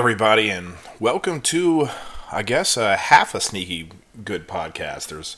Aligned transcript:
Everybody, 0.00 0.48
and 0.48 0.76
welcome 0.98 1.42
to, 1.42 1.86
I 2.32 2.42
guess, 2.42 2.78
a 2.78 2.96
half 2.96 3.34
a 3.34 3.40
sneaky 3.40 3.90
good 4.24 4.48
podcast. 4.48 5.08
There's 5.08 5.36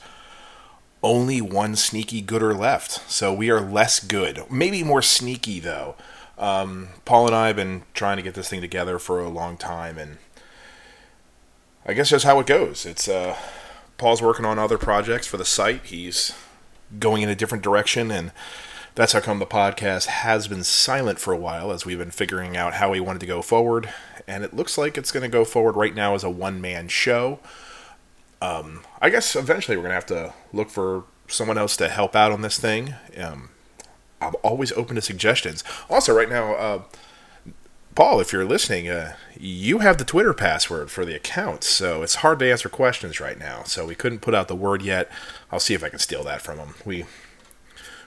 only 1.02 1.40
one 1.40 1.74
sneaky 1.74 2.20
gooder 2.20 2.54
left, 2.54 3.10
so 3.10 3.34
we 3.34 3.50
are 3.50 3.60
less 3.60 3.98
good. 3.98 4.48
Maybe 4.48 4.84
more 4.84 5.02
sneaky, 5.02 5.58
though. 5.58 5.96
Um, 6.38 6.90
Paul 7.04 7.26
and 7.26 7.34
I 7.34 7.48
have 7.48 7.56
been 7.56 7.82
trying 7.92 8.18
to 8.18 8.22
get 8.22 8.34
this 8.34 8.50
thing 8.50 8.60
together 8.60 9.00
for 9.00 9.18
a 9.18 9.28
long 9.28 9.56
time, 9.56 9.98
and 9.98 10.18
I 11.84 11.92
guess 11.92 12.10
that's 12.10 12.22
how 12.22 12.38
it 12.38 12.46
goes. 12.46 12.86
It's 12.86 13.08
uh, 13.08 13.36
Paul's 13.98 14.22
working 14.22 14.44
on 14.44 14.60
other 14.60 14.78
projects 14.78 15.26
for 15.26 15.38
the 15.38 15.44
site. 15.44 15.86
He's 15.86 16.36
going 17.00 17.22
in 17.22 17.28
a 17.28 17.34
different 17.34 17.64
direction, 17.64 18.12
and 18.12 18.30
that's 18.94 19.12
how 19.12 19.20
come 19.20 19.40
the 19.40 19.46
podcast 19.46 20.06
has 20.06 20.46
been 20.46 20.62
silent 20.62 21.18
for 21.18 21.32
a 21.32 21.38
while 21.38 21.72
as 21.72 21.84
we've 21.84 21.98
been 21.98 22.12
figuring 22.12 22.56
out 22.56 22.74
how 22.74 22.92
we 22.92 23.00
wanted 23.00 23.20
to 23.20 23.26
go 23.26 23.42
forward. 23.42 23.92
And 24.26 24.44
it 24.44 24.54
looks 24.54 24.78
like 24.78 24.96
it's 24.96 25.12
going 25.12 25.22
to 25.22 25.28
go 25.28 25.44
forward 25.44 25.76
right 25.76 25.94
now 25.94 26.14
as 26.14 26.24
a 26.24 26.30
one 26.30 26.60
man 26.60 26.88
show. 26.88 27.40
Um, 28.40 28.82
I 29.00 29.10
guess 29.10 29.36
eventually 29.36 29.76
we're 29.76 29.84
going 29.84 29.90
to 29.90 29.94
have 29.94 30.06
to 30.06 30.34
look 30.52 30.70
for 30.70 31.04
someone 31.28 31.58
else 31.58 31.76
to 31.78 31.88
help 31.88 32.16
out 32.16 32.32
on 32.32 32.42
this 32.42 32.58
thing. 32.58 32.94
Um, 33.16 33.50
I'm 34.20 34.34
always 34.42 34.72
open 34.72 34.96
to 34.96 35.02
suggestions. 35.02 35.64
Also, 35.90 36.14
right 36.14 36.28
now, 36.28 36.54
uh, 36.54 36.82
Paul, 37.94 38.20
if 38.20 38.32
you're 38.32 38.44
listening, 38.44 38.88
uh, 38.88 39.16
you 39.38 39.80
have 39.80 39.98
the 39.98 40.04
Twitter 40.04 40.32
password 40.32 40.90
for 40.90 41.04
the 41.04 41.14
account, 41.14 41.62
so 41.62 42.02
it's 42.02 42.16
hard 42.16 42.38
to 42.38 42.50
answer 42.50 42.70
questions 42.70 43.20
right 43.20 43.38
now. 43.38 43.64
So 43.64 43.84
we 43.84 43.94
couldn't 43.94 44.20
put 44.20 44.34
out 44.34 44.48
the 44.48 44.56
word 44.56 44.80
yet. 44.80 45.10
I'll 45.50 45.60
see 45.60 45.74
if 45.74 45.84
I 45.84 45.90
can 45.90 45.98
steal 45.98 46.24
that 46.24 46.40
from 46.40 46.58
him. 46.58 46.74
We 46.86 47.04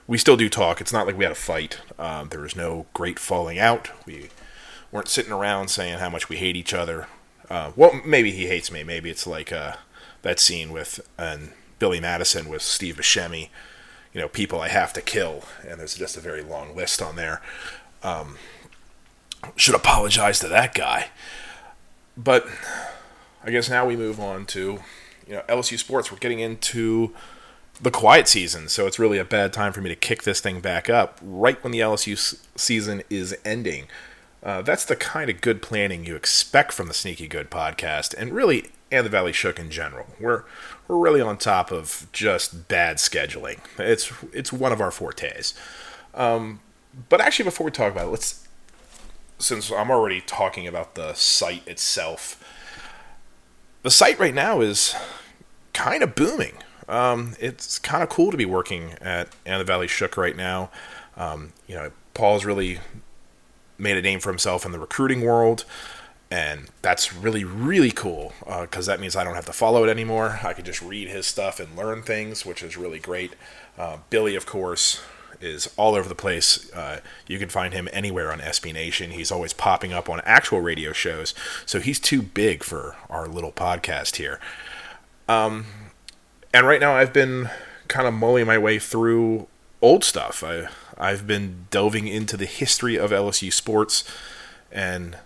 we 0.08 0.18
still 0.18 0.36
do 0.36 0.48
talk. 0.48 0.80
It's 0.80 0.92
not 0.92 1.06
like 1.06 1.16
we 1.16 1.24
had 1.24 1.32
a 1.32 1.36
fight. 1.36 1.80
Um, 1.98 2.28
there 2.28 2.40
was 2.40 2.56
no 2.56 2.86
great 2.94 3.18
falling 3.18 3.58
out. 3.58 3.90
We 4.06 4.30
weren't 4.96 5.08
sitting 5.08 5.32
around 5.32 5.68
saying 5.68 5.98
how 5.98 6.08
much 6.08 6.30
we 6.30 6.36
hate 6.36 6.56
each 6.56 6.72
other. 6.72 7.06
Uh, 7.50 7.70
well, 7.76 8.00
maybe 8.04 8.32
he 8.32 8.46
hates 8.46 8.72
me. 8.72 8.82
Maybe 8.82 9.10
it's 9.10 9.26
like 9.26 9.52
uh, 9.52 9.74
that 10.22 10.40
scene 10.40 10.72
with 10.72 11.06
and 11.18 11.52
Billy 11.78 12.00
Madison 12.00 12.48
with 12.48 12.62
Steve 12.62 12.96
Buscemi. 12.96 13.50
You 14.14 14.22
know, 14.22 14.28
people 14.28 14.58
I 14.58 14.68
have 14.68 14.94
to 14.94 15.02
kill, 15.02 15.44
and 15.68 15.78
there's 15.78 15.94
just 15.94 16.16
a 16.16 16.20
very 16.20 16.42
long 16.42 16.74
list 16.74 17.02
on 17.02 17.16
there. 17.16 17.42
Um, 18.02 18.38
should 19.54 19.74
apologize 19.74 20.38
to 20.40 20.48
that 20.48 20.72
guy. 20.74 21.10
But 22.16 22.46
I 23.44 23.50
guess 23.50 23.68
now 23.68 23.84
we 23.84 23.96
move 23.96 24.18
on 24.18 24.46
to 24.46 24.78
you 25.28 25.34
know 25.34 25.42
LSU 25.46 25.78
sports. 25.78 26.10
We're 26.10 26.16
getting 26.16 26.40
into 26.40 27.14
the 27.82 27.90
quiet 27.90 28.28
season, 28.28 28.70
so 28.70 28.86
it's 28.86 28.98
really 28.98 29.18
a 29.18 29.26
bad 29.26 29.52
time 29.52 29.74
for 29.74 29.82
me 29.82 29.90
to 29.90 29.94
kick 29.94 30.22
this 30.22 30.40
thing 30.40 30.60
back 30.60 30.88
up 30.88 31.20
right 31.22 31.62
when 31.62 31.70
the 31.70 31.80
LSU 31.80 32.40
season 32.56 33.02
is 33.10 33.36
ending. 33.44 33.88
Uh, 34.46 34.62
that's 34.62 34.84
the 34.84 34.94
kind 34.94 35.28
of 35.28 35.40
good 35.40 35.60
planning 35.60 36.04
you 36.04 36.14
expect 36.14 36.72
from 36.72 36.86
the 36.86 36.94
Sneaky 36.94 37.26
Good 37.26 37.50
podcast, 37.50 38.14
and 38.16 38.32
really, 38.32 38.70
and 38.92 39.04
the 39.04 39.10
Valley 39.10 39.32
Shook 39.32 39.58
in 39.58 39.72
general. 39.72 40.06
We're 40.20 40.44
we're 40.86 40.98
really 40.98 41.20
on 41.20 41.36
top 41.36 41.72
of 41.72 42.06
just 42.12 42.68
bad 42.68 42.98
scheduling. 42.98 43.58
It's 43.76 44.12
it's 44.32 44.52
one 44.52 44.70
of 44.70 44.80
our 44.80 44.92
fortes. 44.92 45.52
Um, 46.14 46.60
but 47.08 47.20
actually, 47.20 47.46
before 47.46 47.64
we 47.64 47.72
talk 47.72 47.90
about 47.90 48.06
it, 48.06 48.10
let's 48.10 48.46
since 49.40 49.72
I'm 49.72 49.90
already 49.90 50.20
talking 50.20 50.68
about 50.68 50.94
the 50.94 51.12
site 51.14 51.66
itself, 51.66 52.40
the 53.82 53.90
site 53.90 54.16
right 54.20 54.34
now 54.34 54.60
is 54.60 54.94
kind 55.72 56.04
of 56.04 56.14
booming. 56.14 56.54
Um, 56.88 57.34
it's 57.40 57.80
kind 57.80 58.04
of 58.04 58.08
cool 58.10 58.30
to 58.30 58.36
be 58.36 58.44
working 58.44 58.92
at 59.00 59.28
And 59.44 59.60
the 59.60 59.64
Valley 59.64 59.88
Shook 59.88 60.16
right 60.16 60.36
now. 60.36 60.70
Um, 61.16 61.52
you 61.66 61.74
know, 61.74 61.90
Paul's 62.14 62.44
really 62.44 62.78
made 63.78 63.96
a 63.96 64.02
name 64.02 64.20
for 64.20 64.30
himself 64.30 64.64
in 64.64 64.72
the 64.72 64.78
recruiting 64.78 65.22
world, 65.22 65.64
and 66.30 66.68
that's 66.82 67.14
really, 67.14 67.44
really 67.44 67.90
cool 67.90 68.32
because 68.60 68.88
uh, 68.88 68.92
that 68.92 69.00
means 69.00 69.14
I 69.14 69.24
don't 69.24 69.34
have 69.34 69.46
to 69.46 69.52
follow 69.52 69.84
it 69.84 69.90
anymore. 69.90 70.40
I 70.42 70.52
can 70.52 70.64
just 70.64 70.82
read 70.82 71.08
his 71.08 71.26
stuff 71.26 71.60
and 71.60 71.76
learn 71.76 72.02
things, 72.02 72.44
which 72.44 72.62
is 72.62 72.76
really 72.76 72.98
great. 72.98 73.34
Uh, 73.78 73.98
Billy, 74.10 74.34
of 74.34 74.46
course, 74.46 75.00
is 75.40 75.72
all 75.76 75.94
over 75.94 76.08
the 76.08 76.14
place. 76.14 76.72
Uh, 76.72 77.00
you 77.26 77.38
can 77.38 77.48
find 77.48 77.72
him 77.74 77.88
anywhere 77.92 78.32
on 78.32 78.40
SB 78.40 78.72
Nation. 78.72 79.10
He's 79.10 79.30
always 79.30 79.52
popping 79.52 79.92
up 79.92 80.08
on 80.08 80.20
actual 80.24 80.60
radio 80.60 80.92
shows, 80.92 81.34
so 81.64 81.78
he's 81.78 82.00
too 82.00 82.22
big 82.22 82.64
for 82.64 82.96
our 83.08 83.28
little 83.28 83.52
podcast 83.52 84.16
here. 84.16 84.40
Um, 85.28 85.66
and 86.52 86.66
right 86.66 86.80
now, 86.80 86.96
I've 86.96 87.12
been 87.12 87.50
kind 87.88 88.08
of 88.08 88.14
mulling 88.14 88.46
my 88.46 88.58
way 88.58 88.78
through 88.78 89.46
old 89.80 90.02
stuff. 90.04 90.42
I 90.42 90.68
I've 90.98 91.26
been 91.26 91.66
delving 91.70 92.06
into 92.06 92.36
the 92.36 92.46
history 92.46 92.96
of 92.96 93.10
LSU 93.10 93.52
sports, 93.52 94.04
and 94.72 95.18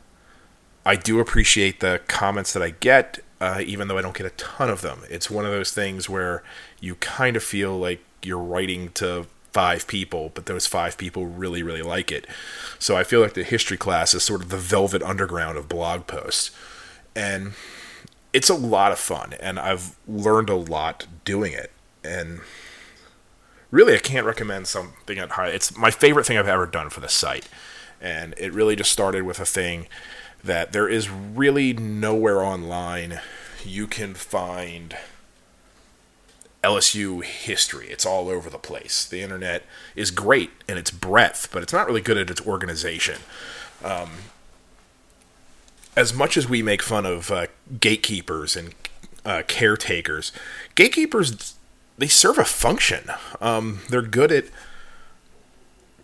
I 0.84 0.96
do 0.96 1.20
appreciate 1.20 1.80
the 1.80 2.00
comments 2.08 2.52
that 2.52 2.62
I 2.62 2.70
get, 2.70 3.20
uh, 3.40 3.62
even 3.64 3.88
though 3.88 3.98
I 3.98 4.02
don't 4.02 4.16
get 4.16 4.26
a 4.26 4.30
ton 4.30 4.70
of 4.70 4.80
them. 4.80 5.02
It's 5.08 5.30
one 5.30 5.44
of 5.44 5.52
those 5.52 5.72
things 5.72 6.08
where 6.08 6.42
you 6.80 6.96
kind 6.96 7.36
of 7.36 7.42
feel 7.42 7.78
like 7.78 8.02
you're 8.22 8.38
writing 8.38 8.90
to 8.94 9.26
five 9.52 9.86
people, 9.86 10.30
but 10.34 10.46
those 10.46 10.66
five 10.66 10.96
people 10.96 11.26
really, 11.26 11.62
really 11.62 11.82
like 11.82 12.12
it. 12.12 12.26
So 12.78 12.96
I 12.96 13.04
feel 13.04 13.20
like 13.20 13.34
the 13.34 13.42
history 13.42 13.76
class 13.76 14.14
is 14.14 14.22
sort 14.22 14.42
of 14.42 14.48
the 14.48 14.56
velvet 14.56 15.02
underground 15.02 15.58
of 15.58 15.68
blog 15.68 16.06
posts. 16.06 16.50
And 17.14 17.52
it's 18.32 18.48
a 18.48 18.54
lot 18.54 18.92
of 18.92 18.98
fun, 18.98 19.34
and 19.40 19.58
I've 19.58 19.96
learned 20.06 20.50
a 20.50 20.54
lot 20.54 21.06
doing 21.24 21.52
it. 21.52 21.72
And 22.04 22.40
really, 23.70 23.94
I 23.94 23.98
can't 23.98 24.26
recommend 24.26 24.66
something 24.66 25.18
at 25.18 25.30
high. 25.30 25.48
It's 25.48 25.76
my 25.76 25.90
favorite 25.90 26.26
thing 26.26 26.38
I've 26.38 26.48
ever 26.48 26.66
done 26.66 26.90
for 26.90 27.00
the 27.00 27.08
site. 27.08 27.48
And 28.00 28.34
it 28.38 28.52
really 28.52 28.76
just 28.76 28.92
started 28.92 29.24
with 29.24 29.40
a 29.40 29.46
thing 29.46 29.86
that 30.42 30.72
there 30.72 30.88
is 30.88 31.10
really 31.10 31.72
nowhere 31.72 32.40
online 32.40 33.20
you 33.64 33.86
can 33.86 34.14
find 34.14 34.96
LSU 36.62 37.22
history. 37.22 37.88
It's 37.88 38.06
all 38.06 38.28
over 38.28 38.50
the 38.50 38.58
place. 38.58 39.04
The 39.04 39.22
internet 39.22 39.64
is 39.94 40.10
great 40.10 40.50
in 40.68 40.76
its 40.76 40.90
breadth, 40.90 41.50
but 41.52 41.62
it's 41.62 41.72
not 41.72 41.86
really 41.86 42.00
good 42.00 42.18
at 42.18 42.30
its 42.30 42.46
organization. 42.46 43.18
Um, 43.84 44.10
as 45.96 46.14
much 46.14 46.36
as 46.36 46.48
we 46.48 46.62
make 46.62 46.82
fun 46.82 47.06
of 47.06 47.30
uh, 47.30 47.46
gatekeepers 47.78 48.56
and 48.56 48.74
uh, 49.24 49.42
caretakers, 49.46 50.32
gatekeepers 50.74 51.54
they 52.00 52.08
serve 52.08 52.38
a 52.38 52.44
function. 52.44 53.10
Um, 53.42 53.80
they're 53.90 54.00
good 54.00 54.32
at 54.32 54.46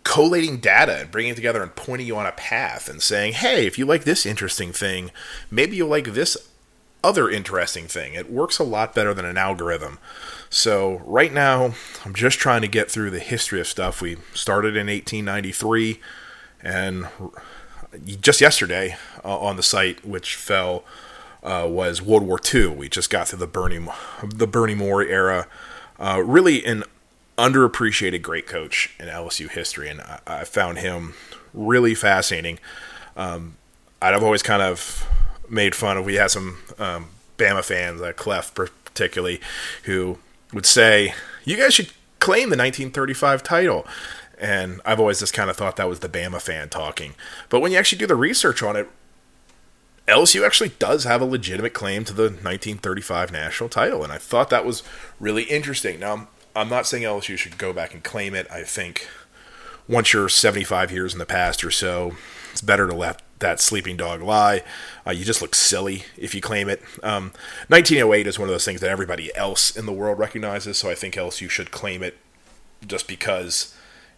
collating 0.03 0.59
data 0.59 0.99
and 0.99 1.11
bringing 1.11 1.33
it 1.33 1.35
together 1.35 1.61
and 1.63 1.75
pointing 1.75 2.07
you 2.07 2.15
on 2.15 2.27
a 2.27 2.31
path 2.31 2.87
and 2.87 3.01
saying, 3.01 3.33
"Hey, 3.33 3.65
if 3.65 3.79
you 3.79 3.85
like 3.85 4.03
this 4.03 4.25
interesting 4.25 4.71
thing, 4.71 5.11
maybe 5.49 5.75
you'll 5.75 5.89
like 5.89 6.13
this 6.13 6.37
other 7.03 7.31
interesting 7.31 7.87
thing." 7.87 8.13
It 8.13 8.31
works 8.31 8.59
a 8.59 8.63
lot 8.63 8.93
better 8.93 9.11
than 9.13 9.25
an 9.25 9.37
algorithm. 9.37 9.97
So 10.51 11.01
right 11.03 11.33
now, 11.33 11.73
I'm 12.05 12.13
just 12.13 12.37
trying 12.37 12.61
to 12.61 12.67
get 12.67 12.91
through 12.91 13.09
the 13.09 13.19
history 13.19 13.59
of 13.59 13.67
stuff. 13.67 13.99
We 13.99 14.17
started 14.35 14.77
in 14.77 14.85
1893, 14.85 15.99
and 16.61 17.07
just 18.21 18.39
yesterday 18.39 18.97
uh, 19.25 19.39
on 19.39 19.57
the 19.57 19.63
site, 19.63 20.05
which 20.05 20.35
fell 20.35 20.83
uh, 21.41 21.65
was 21.67 22.03
World 22.03 22.23
War 22.23 22.39
II. 22.53 22.67
We 22.67 22.87
just 22.87 23.09
got 23.09 23.29
through 23.29 23.39
the 23.39 23.47
Bernie 23.47 23.83
the 24.23 24.47
Bernie 24.47 24.75
Moore 24.75 25.03
era. 25.03 25.47
Uh, 25.99 26.21
really 26.23 26.65
an 26.65 26.83
underappreciated 27.37 28.21
great 28.21 28.47
coach 28.47 28.93
in 28.99 29.07
LSU 29.07 29.49
history, 29.49 29.89
and 29.89 30.01
I, 30.01 30.19
I 30.25 30.43
found 30.43 30.79
him 30.79 31.13
really 31.53 31.95
fascinating. 31.95 32.59
Um, 33.15 33.57
I've 34.01 34.23
always 34.23 34.43
kind 34.43 34.61
of 34.61 35.07
made 35.49 35.75
fun 35.75 35.97
of. 35.97 36.05
We 36.05 36.15
had 36.15 36.31
some 36.31 36.57
um, 36.77 37.09
Bama 37.37 37.63
fans, 37.63 38.01
uh, 38.01 38.13
Clef 38.13 38.53
particularly, 38.53 39.41
who 39.83 40.19
would 40.53 40.65
say, 40.65 41.13
"You 41.43 41.57
guys 41.57 41.73
should 41.73 41.91
claim 42.19 42.49
the 42.49 42.57
1935 42.57 43.43
title." 43.43 43.87
And 44.39 44.81
I've 44.85 44.99
always 44.99 45.19
just 45.19 45.33
kind 45.33 45.49
of 45.49 45.57
thought 45.57 45.77
that 45.77 45.89
was 45.89 46.01
the 46.01 46.09
Bama 46.09 46.39
fan 46.39 46.69
talking. 46.69 47.15
But 47.49 47.59
when 47.59 47.71
you 47.71 47.79
actually 47.79 47.97
do 47.97 48.05
the 48.05 48.15
research 48.15 48.61
on 48.61 48.75
it, 48.75 48.87
LSU 50.07 50.45
actually 50.45 50.69
does 50.79 51.03
have 51.03 51.21
a 51.21 51.25
legitimate 51.25 51.73
claim 51.73 52.05
to 52.05 52.13
the 52.13 52.23
1935 52.23 53.31
national 53.31 53.69
title, 53.69 54.03
and 54.03 54.13
I 54.13 54.17
thought 54.17 54.49
that 54.49 54.65
was 54.65 54.81
really 55.19 55.43
interesting. 55.43 55.99
Now, 55.99 56.29
I'm 56.55 56.69
not 56.69 56.87
saying 56.87 57.03
LSU 57.03 57.37
should 57.37 57.57
go 57.57 57.73
back 57.73 57.93
and 57.93 58.03
claim 58.03 58.33
it. 58.33 58.47
I 58.49 58.63
think 58.63 59.07
once 59.87 60.13
you're 60.13 60.29
75 60.29 60.91
years 60.91 61.13
in 61.13 61.19
the 61.19 61.25
past 61.25 61.63
or 61.63 61.71
so, 61.71 62.15
it's 62.51 62.61
better 62.61 62.87
to 62.87 62.95
let 62.95 63.21
that 63.39 63.59
sleeping 63.59 63.97
dog 63.97 64.21
lie. 64.21 64.63
Uh, 65.05 65.11
you 65.11 65.25
just 65.25 65.41
look 65.41 65.53
silly 65.53 66.05
if 66.17 66.33
you 66.33 66.41
claim 66.41 66.69
it. 66.69 66.81
Um, 67.03 67.31
1908 67.67 68.27
is 68.27 68.39
one 68.39 68.47
of 68.47 68.53
those 68.53 68.65
things 68.65 68.81
that 68.81 68.89
everybody 68.89 69.35
else 69.35 69.75
in 69.75 69.85
the 69.85 69.93
world 69.93 70.17
recognizes, 70.17 70.77
so 70.77 70.89
I 70.89 70.95
think 70.95 71.15
LSU 71.15 71.49
should 71.49 71.69
claim 71.69 72.01
it 72.01 72.17
just 72.85 73.07
because 73.07 73.75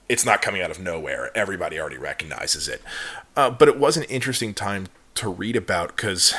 it's 0.07 0.25
not 0.25 0.41
coming 0.41 0.61
out 0.61 0.71
of 0.71 0.79
nowhere. 0.79 1.35
Everybody 1.35 1.79
already 1.79 1.97
recognizes 1.97 2.67
it. 2.67 2.81
Uh, 3.35 3.49
but 3.49 3.67
it 3.67 3.77
was 3.77 3.97
an 3.97 4.03
interesting 4.03 4.53
time 4.53 4.87
to 5.19 5.29
read 5.29 5.55
about 5.55 5.95
because 5.95 6.33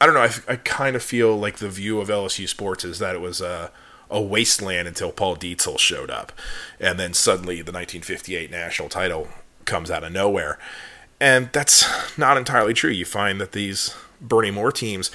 I 0.00 0.06
don't 0.06 0.14
know. 0.14 0.22
I, 0.22 0.30
I 0.46 0.56
kind 0.56 0.96
of 0.96 1.02
feel 1.02 1.36
like 1.36 1.56
the 1.56 1.68
view 1.68 2.00
of 2.00 2.08
LSU 2.08 2.48
sports 2.48 2.84
is 2.84 2.98
that 2.98 3.14
it 3.14 3.20
was 3.20 3.40
a, 3.40 3.70
a 4.10 4.20
wasteland 4.20 4.86
until 4.88 5.10
Paul 5.10 5.36
Dietzel 5.36 5.78
showed 5.78 6.10
up, 6.10 6.32
and 6.78 6.98
then 6.98 7.14
suddenly 7.14 7.56
the 7.56 7.72
1958 7.72 8.50
national 8.50 8.88
title 8.88 9.28
comes 9.64 9.90
out 9.90 10.04
of 10.04 10.12
nowhere, 10.12 10.58
and 11.20 11.50
that's 11.52 12.18
not 12.18 12.36
entirely 12.36 12.74
true. 12.74 12.90
You 12.90 13.04
find 13.04 13.40
that 13.40 13.52
these 13.52 13.94
Bernie 14.20 14.50
Moore 14.50 14.72
teams 14.72 15.10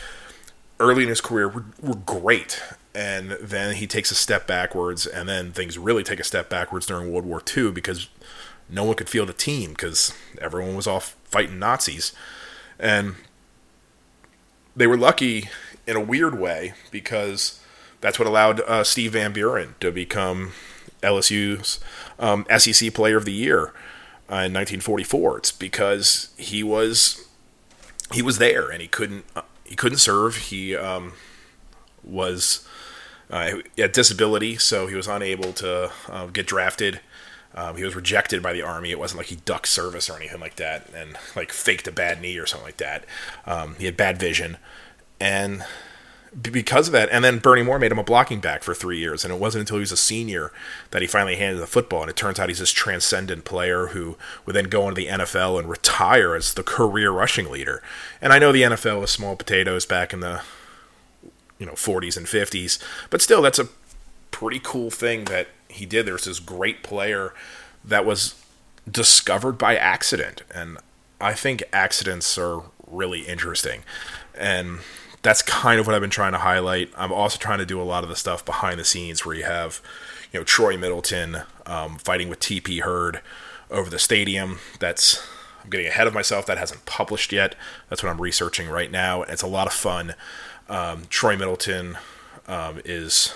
early 0.79 1.03
in 1.03 1.09
his 1.09 1.21
career 1.21 1.47
were, 1.47 1.65
were 1.81 1.95
great. 1.95 2.61
And 2.95 3.31
then 3.41 3.75
he 3.75 3.87
takes 3.87 4.11
a 4.11 4.15
step 4.15 4.45
backwards, 4.45 5.07
and 5.07 5.27
then 5.27 5.51
things 5.51 5.79
really 5.79 6.03
take 6.03 6.19
a 6.19 6.23
step 6.23 6.47
backwards 6.49 6.85
during 6.85 7.11
World 7.11 7.25
War 7.25 7.41
II 7.55 7.71
because 7.71 8.07
no 8.69 8.83
one 8.83 8.95
could 8.95 9.09
field 9.09 9.29
a 9.29 9.33
team 9.33 9.71
because 9.71 10.13
everyone 10.39 10.75
was 10.75 10.85
off 10.85 11.15
fighting 11.25 11.57
Nazis. 11.57 12.13
And 12.79 13.15
they 14.75 14.87
were 14.87 14.97
lucky 14.97 15.49
in 15.85 15.95
a 15.95 16.01
weird 16.01 16.39
way 16.39 16.73
because 16.91 17.59
that's 18.01 18.19
what 18.19 18.27
allowed 18.27 18.61
uh, 18.61 18.83
Steve 18.83 19.13
Van 19.13 19.33
Buren 19.33 19.75
to 19.79 19.91
become 19.91 20.53
LSU's 21.01 21.79
um, 22.19 22.45
SEC 22.57 22.93
Player 22.93 23.17
of 23.17 23.25
the 23.25 23.33
Year 23.33 23.73
uh, 24.29 24.47
in 24.47 24.53
1944. 24.53 25.37
It's 25.37 25.51
because 25.51 26.33
he 26.37 26.63
was 26.63 27.27
he 28.11 28.21
was 28.21 28.37
there 28.37 28.69
and 28.69 28.81
he 28.81 28.87
couldn't 28.87 29.25
uh, 29.35 29.41
he 29.63 29.75
couldn't 29.75 29.99
serve. 29.99 30.37
He 30.37 30.75
um, 30.75 31.13
was 32.03 32.67
uh, 33.29 33.57
he 33.75 33.81
had 33.81 33.91
disability, 33.91 34.57
so 34.57 34.87
he 34.87 34.95
was 34.95 35.07
unable 35.07 35.53
to 35.53 35.91
uh, 36.09 36.27
get 36.27 36.47
drafted. 36.47 36.99
Um, 37.55 37.77
he 37.77 37.83
was 37.83 37.95
rejected 37.95 38.41
by 38.41 38.53
the 38.53 38.61
army. 38.61 38.91
It 38.91 38.99
wasn't 38.99 39.19
like 39.19 39.27
he 39.27 39.35
ducked 39.37 39.67
service 39.67 40.09
or 40.09 40.15
anything 40.17 40.39
like 40.39 40.55
that, 40.55 40.87
and 40.95 41.17
like 41.35 41.51
faked 41.51 41.87
a 41.87 41.91
bad 41.91 42.21
knee 42.21 42.37
or 42.37 42.45
something 42.45 42.65
like 42.65 42.77
that. 42.77 43.05
Um, 43.45 43.75
he 43.77 43.85
had 43.85 43.97
bad 43.97 44.17
vision, 44.17 44.57
and 45.19 45.63
because 46.41 46.87
of 46.87 46.93
that, 46.93 47.09
and 47.11 47.23
then 47.23 47.37
Bernie 47.37 47.61
Moore 47.61 47.77
made 47.77 47.91
him 47.91 47.99
a 47.99 48.03
blocking 48.03 48.39
back 48.39 48.63
for 48.63 48.73
three 48.73 48.97
years, 48.97 49.23
and 49.23 49.33
it 49.33 49.39
wasn't 49.39 49.61
until 49.61 49.77
he 49.77 49.81
was 49.81 49.91
a 49.91 49.97
senior 49.97 50.51
that 50.91 51.01
he 51.01 51.07
finally 51.07 51.35
handed 51.35 51.61
the 51.61 51.67
football. 51.67 52.01
And 52.01 52.09
it 52.09 52.15
turns 52.15 52.39
out 52.39 52.49
he's 52.49 52.59
this 52.59 52.71
transcendent 52.71 53.45
player 53.45 53.87
who 53.87 54.17
would 54.45 54.55
then 54.55 54.65
go 54.65 54.87
into 54.87 55.01
the 55.01 55.07
NFL 55.07 55.59
and 55.59 55.69
retire 55.69 56.35
as 56.35 56.53
the 56.53 56.63
career 56.63 57.11
rushing 57.11 57.51
leader. 57.51 57.83
And 58.21 58.33
I 58.33 58.39
know 58.39 58.51
the 58.51 58.63
NFL 58.63 59.01
was 59.01 59.11
small 59.11 59.35
potatoes 59.35 59.85
back 59.85 60.13
in 60.13 60.21
the 60.21 60.41
you 61.59 61.65
know 61.65 61.73
40s 61.73 62.17
and 62.17 62.25
50s, 62.25 62.81
but 63.09 63.21
still, 63.21 63.41
that's 63.41 63.59
a 63.59 63.67
pretty 64.31 64.59
cool 64.63 64.89
thing 64.89 65.25
that 65.25 65.47
he 65.73 65.85
did. 65.85 66.05
There's 66.05 66.25
this 66.25 66.39
great 66.39 66.83
player 66.83 67.33
that 67.83 68.05
was 68.05 68.35
discovered 68.89 69.57
by 69.57 69.75
accident, 69.75 70.43
and 70.53 70.77
I 71.19 71.33
think 71.33 71.63
accidents 71.71 72.37
are 72.37 72.63
really 72.87 73.21
interesting, 73.21 73.83
and 74.35 74.79
that's 75.23 75.41
kind 75.41 75.79
of 75.79 75.87
what 75.87 75.95
I've 75.95 76.01
been 76.01 76.09
trying 76.09 76.33
to 76.33 76.39
highlight. 76.39 76.89
I'm 76.95 77.13
also 77.13 77.37
trying 77.37 77.59
to 77.59 77.65
do 77.65 77.81
a 77.81 77.83
lot 77.83 78.03
of 78.03 78.09
the 78.09 78.15
stuff 78.15 78.45
behind 78.45 78.79
the 78.79 78.83
scenes 78.83 79.25
where 79.25 79.35
you 79.35 79.43
have, 79.43 79.81
you 80.31 80.39
know, 80.39 80.43
Troy 80.43 80.77
Middleton 80.77 81.37
um, 81.65 81.97
fighting 81.97 82.27
with 82.27 82.39
TP 82.39 82.81
Heard 82.81 83.21
over 83.71 83.89
the 83.89 83.99
stadium. 83.99 84.59
That's 84.79 85.25
I'm 85.63 85.69
getting 85.69 85.87
ahead 85.87 86.07
of 86.07 86.13
myself. 86.13 86.45
That 86.45 86.57
hasn't 86.57 86.85
published 86.85 87.31
yet. 87.31 87.55
That's 87.89 88.03
what 88.03 88.09
I'm 88.09 88.21
researching 88.21 88.69
right 88.69 88.91
now. 88.91 89.23
It's 89.23 89.41
a 89.41 89.47
lot 89.47 89.67
of 89.67 89.73
fun. 89.73 90.13
Um, 90.67 91.03
Troy 91.09 91.37
Middleton 91.37 91.97
um, 92.47 92.81
is 92.83 93.33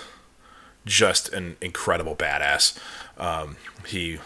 just 0.88 1.32
an 1.32 1.56
incredible 1.60 2.16
badass. 2.16 2.76
Um, 3.18 3.56
he 3.86 4.18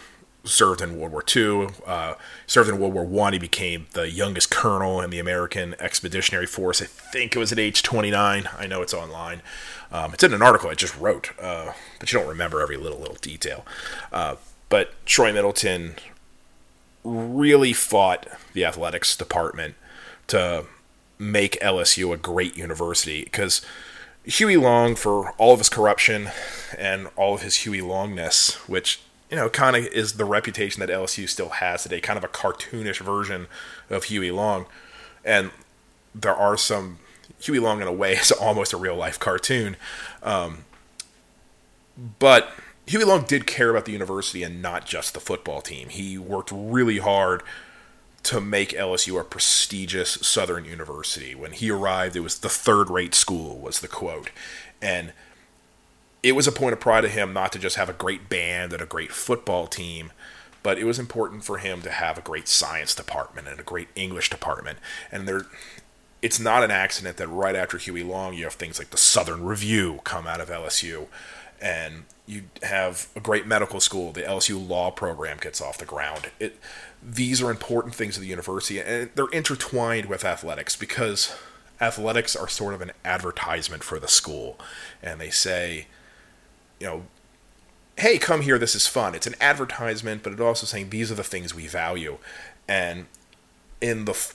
served 0.45 0.81
in 0.81 0.97
World 0.97 1.11
War 1.11 1.23
II, 1.35 1.69
uh, 1.85 2.15
served 2.47 2.69
in 2.69 2.79
World 2.79 2.93
War 2.93 3.05
One. 3.05 3.33
He 3.33 3.39
became 3.39 3.87
the 3.93 4.09
youngest 4.09 4.49
colonel 4.49 4.99
in 5.01 5.09
the 5.09 5.19
American 5.19 5.75
Expeditionary 5.79 6.45
Force. 6.45 6.81
I 6.81 6.85
think 6.85 7.35
it 7.35 7.39
was 7.39 7.51
at 7.51 7.59
age 7.59 7.83
29. 7.83 8.49
I 8.57 8.67
know 8.67 8.81
it's 8.81 8.93
online. 8.93 9.41
Um, 9.91 10.13
it's 10.13 10.23
in 10.23 10.33
an 10.33 10.41
article 10.41 10.69
I 10.69 10.73
just 10.73 10.97
wrote, 10.97 11.31
uh, 11.39 11.73
but 11.99 12.11
you 12.11 12.19
don't 12.19 12.27
remember 12.27 12.61
every 12.61 12.77
little 12.77 12.99
little 12.99 13.17
detail. 13.21 13.65
Uh, 14.11 14.35
but 14.69 14.93
Troy 15.05 15.31
Middleton 15.31 15.95
really 17.03 17.73
fought 17.73 18.27
the 18.53 18.65
athletics 18.65 19.15
department 19.15 19.75
to 20.27 20.65
make 21.19 21.59
LSU 21.61 22.13
a 22.13 22.17
great 22.17 22.57
university 22.57 23.23
because 23.23 23.61
Huey 24.25 24.55
Long, 24.55 24.95
for 24.95 25.31
all 25.37 25.53
of 25.53 25.59
his 25.59 25.69
corruption 25.69 26.29
and 26.77 27.09
all 27.15 27.35
of 27.35 27.41
his 27.41 27.57
Huey 27.57 27.81
Longness, 27.81 28.55
which 28.69 29.01
you 29.29 29.35
know 29.35 29.49
kind 29.49 29.75
of 29.75 29.85
is 29.87 30.13
the 30.13 30.25
reputation 30.25 30.79
that 30.79 30.89
LSU 30.89 31.27
still 31.27 31.49
has 31.49 31.83
today, 31.83 31.99
kind 31.99 32.17
of 32.17 32.23
a 32.23 32.29
cartoonish 32.29 32.99
version 32.99 33.47
of 33.89 34.05
Huey 34.05 34.31
Long, 34.31 34.65
and 35.25 35.51
there 36.15 36.35
are 36.35 36.57
some 36.57 36.99
Huey 37.41 37.59
Long 37.59 37.81
in 37.81 37.87
a 37.87 37.93
way 37.93 38.13
is 38.17 38.31
almost 38.31 38.71
a 38.73 38.77
real 38.77 38.95
life 38.95 39.19
cartoon, 39.19 39.75
um, 40.21 40.65
but 42.19 42.49
Huey 42.87 43.03
Long 43.03 43.23
did 43.23 43.45
care 43.45 43.69
about 43.69 43.85
the 43.85 43.91
university 43.91 44.41
and 44.43 44.61
not 44.61 44.85
just 44.85 45.13
the 45.13 45.19
football 45.19 45.61
team. 45.61 45.89
He 45.89 46.17
worked 46.17 46.51
really 46.53 46.99
hard 46.99 47.43
to 48.23 48.39
make 48.39 48.69
LSU 48.69 49.19
a 49.19 49.23
prestigious 49.23 50.11
Southern 50.21 50.65
university. 50.65 51.35
When 51.35 51.51
he 51.51 51.69
arrived, 51.69 52.15
it 52.15 52.21
was 52.21 52.39
the 52.39 52.49
third 52.49 52.89
rate 52.89 53.13
school, 53.13 53.59
was 53.59 53.81
the 53.81 53.87
quote. 53.87 54.29
And 54.81 55.13
it 56.23 56.31
was 56.33 56.47
a 56.47 56.51
point 56.51 56.73
of 56.73 56.79
pride 56.79 57.01
to 57.01 57.09
him 57.09 57.33
not 57.33 57.51
to 57.51 57.59
just 57.59 57.75
have 57.75 57.89
a 57.89 57.93
great 57.93 58.29
band 58.29 58.71
and 58.71 58.81
a 58.81 58.85
great 58.85 59.11
football 59.11 59.67
team, 59.67 60.13
but 60.63 60.79
it 60.79 60.85
was 60.85 60.97
important 60.97 61.43
for 61.43 61.57
him 61.57 61.81
to 61.81 61.91
have 61.91 62.17
a 62.17 62.21
great 62.21 62.47
science 62.47 62.95
department 62.95 63.49
and 63.49 63.59
a 63.59 63.63
great 63.63 63.89
English 63.93 64.29
department. 64.29 64.79
And 65.11 65.27
there, 65.27 65.45
it's 66.21 66.39
not 66.39 66.63
an 66.63 66.71
accident 66.71 67.17
that 67.17 67.27
right 67.27 67.55
after 67.55 67.77
Huey 67.77 68.03
Long, 68.03 68.33
you 68.33 68.45
have 68.45 68.53
things 68.53 68.79
like 68.79 68.91
the 68.91 68.97
Southern 68.97 69.43
Review 69.43 69.99
come 70.05 70.25
out 70.25 70.39
of 70.39 70.47
LSU. 70.47 71.07
And 71.61 72.05
you 72.25 72.43
have 72.61 73.09
a 73.15 73.19
great 73.19 73.45
medical 73.45 73.81
school. 73.81 74.13
The 74.13 74.21
LSU 74.21 74.67
law 74.67 74.91
program 74.91 75.37
gets 75.39 75.61
off 75.61 75.77
the 75.77 75.85
ground. 75.85 76.31
It, 76.39 76.57
these 77.05 77.41
are 77.41 77.51
important 77.51 77.95
things 77.95 78.15
of 78.15 78.21
the 78.21 78.29
university, 78.29 78.79
and 78.79 79.09
they're 79.15 79.27
intertwined 79.27 80.05
with 80.05 80.23
athletics 80.23 80.75
because 80.75 81.35
athletics 81.81 82.35
are 82.35 82.47
sort 82.47 82.73
of 82.73 82.81
an 82.81 82.91
advertisement 83.03 83.83
for 83.83 83.99
the 83.99 84.07
school. 84.07 84.57
And 85.01 85.19
they 85.19 85.29
say, 85.29 85.87
you 86.79 86.87
know, 86.87 87.03
hey, 87.97 88.17
come 88.17 88.41
here, 88.41 88.57
this 88.57 88.75
is 88.75 88.87
fun. 88.87 89.15
It's 89.15 89.27
an 89.27 89.35
advertisement, 89.41 90.23
but 90.23 90.33
it's 90.33 90.41
also 90.41 90.65
saying 90.65 90.89
these 90.89 91.11
are 91.11 91.15
the 91.15 91.23
things 91.23 91.53
we 91.53 91.67
value. 91.67 92.17
And 92.67 93.07
in 93.81 94.05
the 94.05 94.33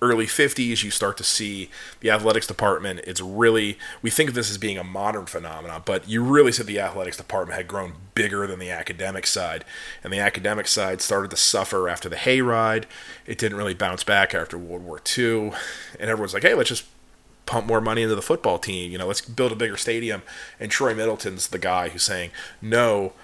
early 0.00 0.26
50s, 0.26 0.84
you 0.84 0.90
start 0.90 1.16
to 1.16 1.24
see 1.24 1.70
the 2.00 2.10
athletics 2.10 2.46
department. 2.46 3.00
It's 3.04 3.20
really, 3.20 3.78
we 4.00 4.10
think 4.10 4.28
of 4.28 4.34
this 4.34 4.50
as 4.50 4.58
being 4.58 4.78
a 4.78 4.84
modern 4.84 5.26
phenomenon, 5.26 5.82
but 5.84 6.08
you 6.08 6.22
really 6.22 6.52
said 6.52 6.66
the 6.66 6.78
athletics 6.78 7.16
department 7.16 7.56
had 7.56 7.66
grown 7.66 7.94
bigger 8.14 8.46
than 8.46 8.58
the 8.58 8.70
academic 8.70 9.26
side. 9.26 9.64
And 10.04 10.12
the 10.12 10.20
academic 10.20 10.68
side 10.68 11.00
started 11.00 11.30
to 11.32 11.36
suffer 11.36 11.88
after 11.88 12.08
the 12.08 12.16
hayride. 12.16 12.84
It 13.26 13.38
didn't 13.38 13.58
really 13.58 13.74
bounce 13.74 14.04
back 14.04 14.34
after 14.34 14.56
World 14.56 14.84
War 14.84 15.00
II. 15.18 15.52
And 15.98 16.10
everyone's 16.10 16.34
like, 16.34 16.44
hey, 16.44 16.54
let's 16.54 16.68
just 16.68 16.84
pump 17.46 17.66
more 17.66 17.80
money 17.80 18.02
into 18.02 18.14
the 18.14 18.22
football 18.22 18.58
team. 18.58 18.92
You 18.92 18.98
know, 18.98 19.06
let's 19.06 19.22
build 19.22 19.52
a 19.52 19.56
bigger 19.56 19.76
stadium. 19.76 20.22
And 20.60 20.70
Troy 20.70 20.94
Middleton's 20.94 21.48
the 21.48 21.58
guy 21.58 21.88
who's 21.88 22.02
saying, 22.04 22.30
no, 22.62 23.14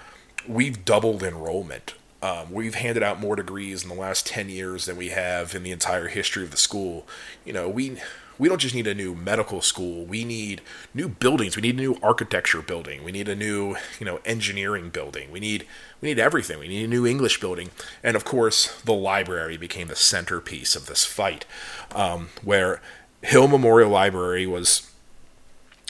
we've 0.47 0.83
doubled 0.83 1.23
enrollment. 1.23 1.93
Um, 2.25 2.51
we've 2.51 2.73
handed 2.73 3.03
out 3.03 3.19
more 3.19 3.35
degrees 3.35 3.83
in 3.83 3.89
the 3.89 3.95
last 3.95 4.25
10 4.25 4.49
years 4.49 4.85
than 4.85 4.97
we 4.97 5.09
have 5.09 5.53
in 5.53 5.61
the 5.61 5.69
entire 5.69 6.07
history 6.07 6.43
of 6.43 6.49
the 6.49 6.57
school. 6.57 7.05
You 7.45 7.53
know, 7.53 7.69
we 7.69 7.97
we 8.39 8.49
don't 8.49 8.59
just 8.59 8.73
need 8.73 8.87
a 8.87 8.95
new 8.95 9.13
medical 9.13 9.61
school. 9.61 10.05
We 10.05 10.25
need 10.25 10.61
new 10.93 11.07
buildings. 11.07 11.55
We 11.55 11.61
need 11.61 11.75
a 11.75 11.81
new 11.81 11.99
architecture 12.01 12.63
building. 12.63 13.03
We 13.03 13.11
need 13.11 13.29
a 13.29 13.35
new, 13.35 13.75
you 13.99 14.07
know, 14.07 14.21
engineering 14.25 14.89
building. 14.89 15.31
We 15.31 15.39
need 15.39 15.67
we 16.01 16.09
need 16.09 16.17
everything. 16.17 16.57
We 16.57 16.67
need 16.67 16.85
a 16.85 16.87
new 16.87 17.05
English 17.05 17.39
building. 17.39 17.69
And 18.01 18.15
of 18.15 18.25
course, 18.25 18.81
the 18.81 18.93
library 18.93 19.55
became 19.55 19.87
the 19.87 19.95
centerpiece 19.95 20.75
of 20.75 20.87
this 20.87 21.05
fight, 21.05 21.45
um, 21.93 22.29
where 22.43 22.81
Hill 23.21 23.47
Memorial 23.47 23.91
Library 23.91 24.47
was 24.47 24.91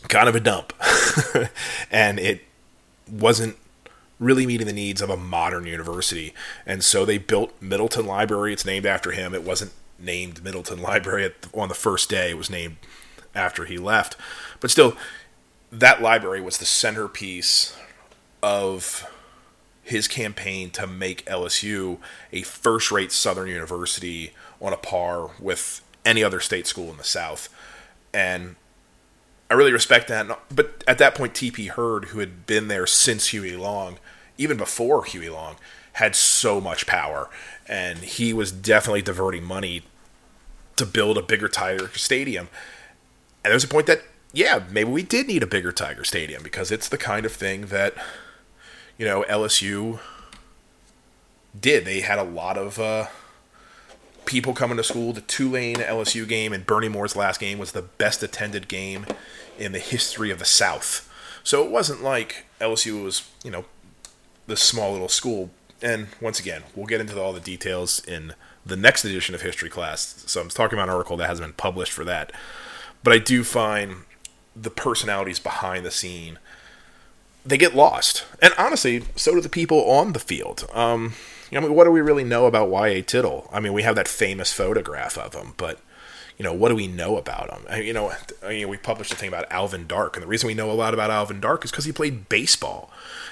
kind 0.10 0.28
of 0.28 0.36
a 0.36 0.42
dump, 0.42 0.74
and 1.92 2.20
it 2.20 2.42
wasn't 3.10 3.56
really 4.20 4.46
meeting 4.46 4.68
the 4.68 4.74
needs 4.74 5.02
of 5.02 5.10
a 5.10 5.18
modern 5.18 5.66
university. 5.66 6.34
And 6.66 6.84
so 6.84 7.06
they 7.06 7.18
built 7.18 7.54
Middleton 7.62 8.06
Library. 8.06 8.54
It's 8.54 8.66
named 8.66 8.86
after 8.86 9.12
him. 9.12 9.34
It 9.34 9.44
wasn't 9.44 9.72
named 10.00 10.44
Middleton 10.44 10.82
Library 10.82 11.26
at, 11.26 11.34
on 11.54 11.70
the 11.70 11.76
first 11.76 12.10
day. 12.10 12.32
It 12.32 12.38
was 12.38 12.50
named 12.50 12.78
after 13.34 13.66
he 13.66 13.78
left. 13.78 14.16
But 14.60 14.72
still, 14.72 14.96
that 15.72 16.02
library 16.02 16.42
was 16.42 16.58
the 16.58 16.66
centerpiece 16.66 17.76
of 18.42 19.12
his 19.84 20.08
campaign 20.08 20.70
to 20.72 20.88
make 20.88 21.26
LSU 21.26 22.00
a 22.32 22.42
first 22.42 22.92
rate 22.92 23.12
Southern 23.12 23.50
university 23.50 24.32
on 24.62 24.74
a 24.74 24.78
par 24.78 25.32
with 25.40 25.82
any 26.06 26.24
other 26.24 26.40
state 26.40 26.66
school 26.66 26.90
in 26.90 26.98
the 26.98 27.04
South. 27.04 27.50
And 28.14 28.56
I 29.50 29.54
really 29.54 29.72
respect 29.72 30.08
that. 30.08 30.40
But 30.54 30.84
at 30.88 30.98
that 30.98 31.14
point, 31.14 31.34
TP 31.34 31.70
Heard, 31.70 32.06
who 32.06 32.20
had 32.20 32.46
been 32.48 32.68
there 32.68 32.88
since 32.88 33.28
Huey 33.28 33.56
Long, 33.56 34.00
even 34.38 34.58
before 34.58 35.04
Huey 35.06 35.30
Long, 35.30 35.56
had 35.94 36.16
so 36.16 36.60
much 36.60 36.86
power. 36.86 37.30
And 37.68 38.00
he 38.00 38.34
was 38.34 38.52
definitely 38.52 39.02
diverting 39.02 39.44
money 39.44 39.84
to 40.76 40.86
build 40.86 41.18
a 41.18 41.22
bigger 41.22 41.48
Tiger 41.48 41.90
Stadium. 41.94 42.50
And 43.44 43.52
there's 43.52 43.64
a 43.64 43.68
point 43.68 43.88
that, 43.88 44.02
yeah, 44.34 44.64
maybe 44.70 44.90
we 44.90 45.04
did 45.04 45.28
need 45.28 45.44
a 45.44 45.48
bigger 45.48 45.72
Tiger 45.72 46.04
Stadium 46.04 46.44
because 46.44 46.72
it's 46.72 46.90
the 46.90 46.98
kind 46.98 47.26
of 47.26 47.32
thing 47.32 47.68
that, 47.68 47.94
you 48.98 49.06
know, 49.06 49.24
LSU 49.30 50.00
did. 51.60 51.86
They 51.86 52.02
had 52.02 52.20
a 52.20 52.24
lot 52.24 52.58
of 52.58 52.78
uh, 52.80 53.08
people 54.26 54.54
coming 54.54 54.78
to 54.78 54.84
school. 54.84 55.14
The 55.14 55.22
Tulane 55.22 55.78
LSU 55.78 56.28
game 56.28 56.52
and 56.52 56.66
Bernie 56.66 56.90
Moore's 56.90 57.16
last 57.16 57.40
game 57.40 57.58
was 57.58 57.72
the 57.72 57.82
best 57.84 58.22
attended 58.24 58.68
game 58.68 59.06
in 59.58 59.72
the 59.72 59.80
history 59.80 60.32
of 60.32 60.40
the 60.40 60.46
South. 60.46 61.10
So 61.44 61.64
it 61.64 61.72
wasn't 61.72 62.04
like 62.04 62.46
LSU 62.60 63.04
was, 63.04 63.30
you 63.44 63.52
know, 63.52 63.66
this 64.48 64.62
small 64.62 64.92
little 64.92 65.10
school. 65.10 65.50
And 65.82 66.08
once 66.22 66.40
again, 66.40 66.64
we'll 66.76 66.86
get 66.86 67.02
into 67.02 67.20
all 67.20 67.34
the 67.34 67.40
details 67.40 68.04
in 68.06 68.34
the 68.66 68.76
next 68.76 69.06
edition 69.06 69.36
of 69.36 69.42
history 69.42 69.70
class. 69.70 70.24
So 70.26 70.42
I'm 70.42 70.50
talking 70.50 70.78
about 70.78 70.90
an 70.90 70.96
article 70.96 71.18
that 71.18 71.28
hasn't 71.28 71.48
been 71.48 71.54
published 71.54 71.92
for 71.92 72.04
that. 72.06 72.32
But 73.04 73.14
I 73.14 73.20
do 73.20 73.44
find 73.44 73.98
the 74.56 74.72
personalities 74.72 75.40
behind 75.40 75.86
the 75.86 75.92
scene 75.92 76.40
they 77.46 77.58
get 77.58 77.76
lost, 77.76 78.26
and 78.42 78.54
honestly, 78.58 79.04
so 79.16 79.36
do 79.36 79.42
the 79.42 79.50
people 79.50 79.88
on 79.90 80.14
the 80.14 80.20
field. 80.20 80.68
Um, 80.74 81.14
you 81.52 81.60
know, 81.60 81.66
I 81.66 81.68
mean, 81.70 81.78
what 81.78 81.84
do 81.84 81.92
we 81.92 82.02
really 82.02 82.24
know 82.24 82.48
about 82.48 82.70
Y.A. 82.70 83.04
Tittle? 83.04 83.48
I 83.54 83.60
mean, 83.60 83.74
we 83.74 83.84
have 83.84 83.96
that 83.96 84.08
famous 84.08 84.52
photograph 84.52 85.18
of 85.18 85.36
him, 85.36 85.54
but 85.58 85.80
you 86.38 86.44
know, 86.44 86.54
what 86.54 86.70
do 86.70 86.76
we 86.76 86.88
know 86.88 87.18
about 87.18 87.50
him? 87.50 87.66
I, 87.70 87.82
you 87.82 87.94
know, 87.94 88.12
I 88.44 88.66
we 88.66 88.78
published 88.78 89.14
a 89.14 89.16
thing 89.16 89.30
about 89.30 89.52
Alvin 89.52 89.88
Dark, 89.88 90.16
and 90.16 90.24
the 90.24 90.28
reason 90.28 90.48
we 90.48 90.54
know 90.54 90.70
a 90.70 90.74
lot 90.74 90.94
about 90.94 91.10
Alvin 91.10 91.40
Dark 91.40 91.64
is 91.64 91.72
because 91.72 91.86
he 91.86 91.92
played 91.92 92.28
baseball, 92.30 92.92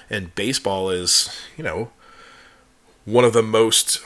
and 0.10 0.34
baseball 0.36 0.90
is, 0.90 1.30
you 1.58 1.64
know, 1.64 1.92
one 3.06 3.26
of 3.26 3.34
the 3.34 3.44
most 3.44 4.02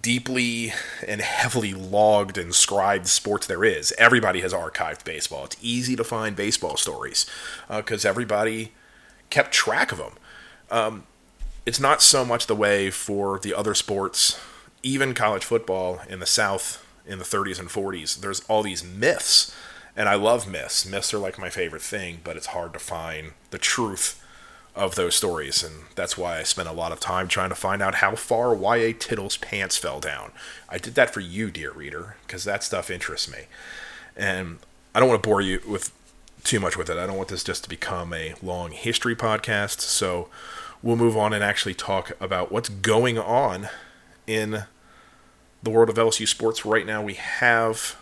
deeply 0.00 0.72
and 1.08 1.20
heavily 1.20 1.74
logged 1.74 2.38
and 2.38 2.54
scribed 2.54 3.08
sports 3.08 3.46
there 3.46 3.64
is. 3.64 3.92
Everybody 3.98 4.40
has 4.40 4.52
archived 4.52 5.04
baseball. 5.04 5.46
It's 5.46 5.56
easy 5.60 5.96
to 5.96 6.04
find 6.04 6.36
baseball 6.36 6.76
stories 6.76 7.26
because 7.68 8.04
uh, 8.04 8.08
everybody 8.08 8.72
kept 9.30 9.52
track 9.52 9.90
of 9.90 9.98
them. 9.98 10.12
Um, 10.70 11.06
it's 11.66 11.80
not 11.80 12.02
so 12.02 12.24
much 12.24 12.46
the 12.46 12.54
way 12.54 12.90
for 12.90 13.38
the 13.38 13.54
other 13.54 13.74
sports, 13.74 14.40
even 14.82 15.14
college 15.14 15.44
football 15.44 16.00
in 16.08 16.20
the 16.20 16.26
South 16.26 16.81
in 17.06 17.18
the 17.18 17.24
30s 17.24 17.58
and 17.58 17.68
40s. 17.68 18.20
There's 18.20 18.40
all 18.48 18.62
these 18.62 18.84
myths, 18.84 19.54
and 19.96 20.08
I 20.08 20.14
love 20.14 20.48
myths. 20.48 20.86
Myths 20.86 21.12
are 21.12 21.18
like 21.18 21.38
my 21.38 21.50
favorite 21.50 21.82
thing, 21.82 22.20
but 22.22 22.36
it's 22.36 22.46
hard 22.46 22.72
to 22.72 22.78
find 22.78 23.32
the 23.50 23.58
truth 23.58 24.18
of 24.74 24.94
those 24.94 25.14
stories, 25.14 25.62
and 25.62 25.84
that's 25.94 26.16
why 26.16 26.38
I 26.38 26.44
spent 26.44 26.68
a 26.68 26.72
lot 26.72 26.92
of 26.92 27.00
time 27.00 27.28
trying 27.28 27.50
to 27.50 27.54
find 27.54 27.82
out 27.82 27.96
how 27.96 28.14
far 28.14 28.54
Y.A. 28.54 28.94
Tittle's 28.94 29.36
pants 29.36 29.76
fell 29.76 30.00
down. 30.00 30.32
I 30.68 30.78
did 30.78 30.94
that 30.94 31.12
for 31.12 31.20
you, 31.20 31.50
dear 31.50 31.72
reader, 31.72 32.16
because 32.26 32.44
that 32.44 32.64
stuff 32.64 32.90
interests 32.90 33.30
me. 33.30 33.44
And 34.16 34.58
I 34.94 35.00
don't 35.00 35.10
want 35.10 35.22
to 35.22 35.28
bore 35.28 35.42
you 35.42 35.60
with 35.68 35.92
too 36.42 36.58
much 36.58 36.76
with 36.76 36.88
it. 36.88 36.96
I 36.96 37.06
don't 37.06 37.16
want 37.16 37.28
this 37.28 37.44
just 37.44 37.64
to 37.64 37.68
become 37.68 38.14
a 38.14 38.34
long 38.42 38.72
history 38.72 39.14
podcast, 39.14 39.80
so 39.80 40.28
we'll 40.82 40.96
move 40.96 41.18
on 41.18 41.34
and 41.34 41.44
actually 41.44 41.74
talk 41.74 42.12
about 42.18 42.50
what's 42.50 42.70
going 42.70 43.18
on 43.18 43.68
in 44.26 44.64
the 45.62 45.70
world 45.70 45.88
of 45.88 45.96
LSU 45.96 46.26
sports 46.26 46.64
right 46.64 46.86
now. 46.86 47.02
We 47.02 47.14
have 47.14 47.96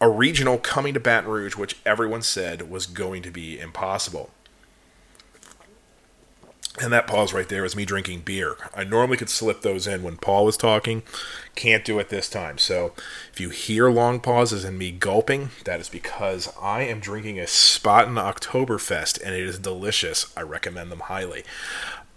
a 0.00 0.08
regional 0.08 0.58
coming 0.58 0.94
to 0.94 1.00
Baton 1.00 1.30
Rouge, 1.30 1.56
which 1.56 1.76
everyone 1.86 2.22
said 2.22 2.68
was 2.68 2.86
going 2.86 3.22
to 3.22 3.30
be 3.30 3.58
impossible. 3.58 4.30
And 6.80 6.92
that 6.92 7.06
pause 7.06 7.34
right 7.34 7.48
there 7.48 7.62
was 7.62 7.76
me 7.76 7.84
drinking 7.84 8.20
beer. 8.20 8.56
I 8.74 8.82
normally 8.82 9.18
could 9.18 9.28
slip 9.28 9.60
those 9.60 9.86
in 9.86 10.02
when 10.02 10.16
Paul 10.16 10.46
was 10.46 10.56
talking. 10.56 11.02
Can't 11.54 11.84
do 11.84 11.98
it 11.98 12.08
this 12.08 12.30
time. 12.30 12.56
So 12.56 12.94
if 13.30 13.38
you 13.40 13.50
hear 13.50 13.90
long 13.90 14.20
pauses 14.20 14.64
and 14.64 14.78
me 14.78 14.90
gulping, 14.90 15.50
that 15.64 15.80
is 15.80 15.90
because 15.90 16.50
I 16.60 16.82
am 16.82 16.98
drinking 16.98 17.38
a 17.38 17.44
Spaten 17.44 18.14
Oktoberfest 18.14 19.22
and 19.22 19.34
it 19.34 19.42
is 19.42 19.58
delicious. 19.58 20.32
I 20.34 20.42
recommend 20.42 20.90
them 20.90 21.00
highly. 21.00 21.44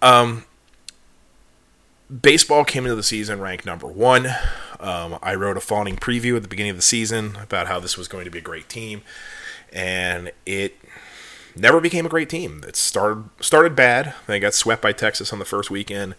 Um, 0.01 0.45
baseball 2.21 2.63
came 2.63 2.85
into 2.85 2.95
the 2.95 3.03
season 3.03 3.39
ranked 3.39 3.65
number 3.65 3.87
one. 3.87 4.27
Um, 4.79 5.17
I 5.21 5.35
wrote 5.35 5.57
a 5.57 5.61
fawning 5.61 5.95
preview 5.95 6.35
at 6.35 6.43
the 6.43 6.47
beginning 6.47 6.71
of 6.71 6.75
the 6.75 6.83
season 6.83 7.37
about 7.41 7.67
how 7.67 7.79
this 7.79 7.97
was 7.97 8.07
going 8.07 8.25
to 8.25 8.31
be 8.31 8.39
a 8.39 8.43
great 8.43 8.69
team, 8.69 9.01
and 9.71 10.31
it 10.45 10.75
never 11.55 11.79
became 11.79 12.05
a 12.05 12.09
great 12.09 12.29
team. 12.29 12.61
It 12.67 12.75
started 12.75 13.29
started 13.39 13.75
bad. 13.75 14.13
They 14.27 14.39
got 14.39 14.53
swept 14.53 14.81
by 14.81 14.91
Texas 14.91 15.31
on 15.33 15.39
the 15.39 15.45
first 15.45 15.71
weekend, 15.71 16.15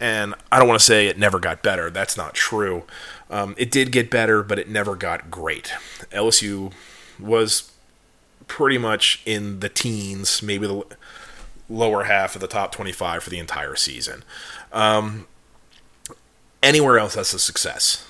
and 0.00 0.34
I 0.50 0.58
don't 0.58 0.68
want 0.68 0.80
to 0.80 0.84
say 0.84 1.06
it 1.06 1.18
never 1.18 1.38
got 1.38 1.62
better. 1.62 1.90
That's 1.90 2.16
not 2.16 2.34
true. 2.34 2.84
Um, 3.28 3.54
it 3.58 3.70
did 3.70 3.92
get 3.92 4.10
better, 4.10 4.42
but 4.42 4.58
it 4.58 4.68
never 4.68 4.96
got 4.96 5.30
great. 5.30 5.72
LSU 6.12 6.72
was 7.18 7.72
pretty 8.46 8.78
much 8.78 9.22
in 9.26 9.60
the 9.60 9.68
teens, 9.68 10.42
maybe 10.42 10.66
the 10.66 10.84
lower 11.68 12.04
half 12.04 12.34
of 12.34 12.40
the 12.40 12.48
top 12.48 12.72
25 12.72 13.22
for 13.22 13.30
the 13.30 13.38
entire 13.38 13.76
season. 13.76 14.24
Um, 14.72 15.26
anywhere 16.62 16.98
else, 16.98 17.14
that's 17.14 17.34
a 17.34 17.38
success. 17.38 18.06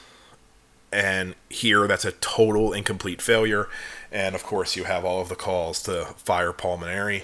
And 0.93 1.35
here, 1.49 1.87
that's 1.87 2.05
a 2.05 2.13
total 2.13 2.73
incomplete 2.73 3.23
failure. 3.23 3.69
And 4.11 4.35
of 4.35 4.43
course, 4.43 4.77
you 4.77 4.85
have 4.85 5.05
all 5.05 5.21
of 5.21 5.29
the 5.29 5.37
calls 5.37 5.83
to 5.85 6.07
fire 6.17 6.53
Paul 6.53 6.79
Mainieri. 6.79 7.23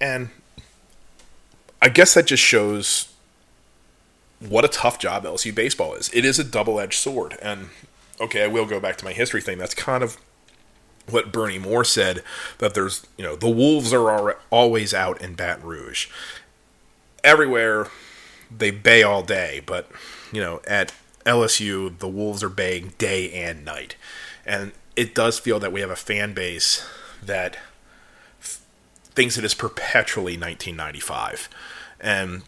And 0.00 0.30
I 1.82 1.88
guess 1.88 2.14
that 2.14 2.26
just 2.26 2.42
shows 2.42 3.12
what 4.40 4.64
a 4.64 4.68
tough 4.68 4.98
job 4.98 5.24
LSU 5.24 5.54
baseball 5.54 5.94
is. 5.94 6.10
It 6.12 6.24
is 6.24 6.38
a 6.38 6.44
double 6.44 6.80
edged 6.80 6.98
sword. 6.98 7.36
And 7.42 7.68
okay, 8.20 8.44
I 8.44 8.46
will 8.46 8.66
go 8.66 8.80
back 8.80 8.96
to 8.96 9.04
my 9.04 9.12
history 9.12 9.42
thing. 9.42 9.58
That's 9.58 9.74
kind 9.74 10.02
of 10.02 10.16
what 11.08 11.32
Bernie 11.32 11.58
Moore 11.58 11.84
said 11.84 12.22
that 12.58 12.74
there's, 12.74 13.06
you 13.16 13.24
know, 13.24 13.36
the 13.36 13.48
Wolves 13.48 13.92
are 13.92 14.38
always 14.50 14.92
out 14.92 15.20
in 15.20 15.34
Baton 15.34 15.64
Rouge. 15.64 16.08
Everywhere 17.22 17.88
they 18.50 18.70
bay 18.70 19.02
all 19.02 19.22
day, 19.22 19.62
but, 19.64 19.90
you 20.32 20.40
know, 20.40 20.60
at 20.66 20.92
LSU, 21.24 21.98
the 21.98 22.08
Wolves 22.08 22.42
are 22.42 22.48
baying 22.48 22.94
day 22.98 23.32
and 23.32 23.64
night. 23.64 23.96
And 24.44 24.72
it 24.94 25.14
does 25.14 25.38
feel 25.38 25.58
that 25.60 25.72
we 25.72 25.80
have 25.80 25.90
a 25.90 25.96
fan 25.96 26.32
base 26.32 26.86
that 27.22 27.58
thinks 28.40 29.36
it 29.38 29.44
is 29.44 29.54
perpetually 29.54 30.34
1995. 30.34 31.48
And 32.00 32.42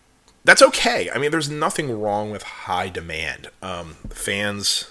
that's 0.44 0.62
okay. 0.62 1.10
I 1.10 1.18
mean, 1.18 1.30
there's 1.30 1.50
nothing 1.50 2.00
wrong 2.00 2.30
with 2.30 2.42
high 2.42 2.88
demand. 2.88 3.48
Um, 3.62 3.96
fans 4.10 4.90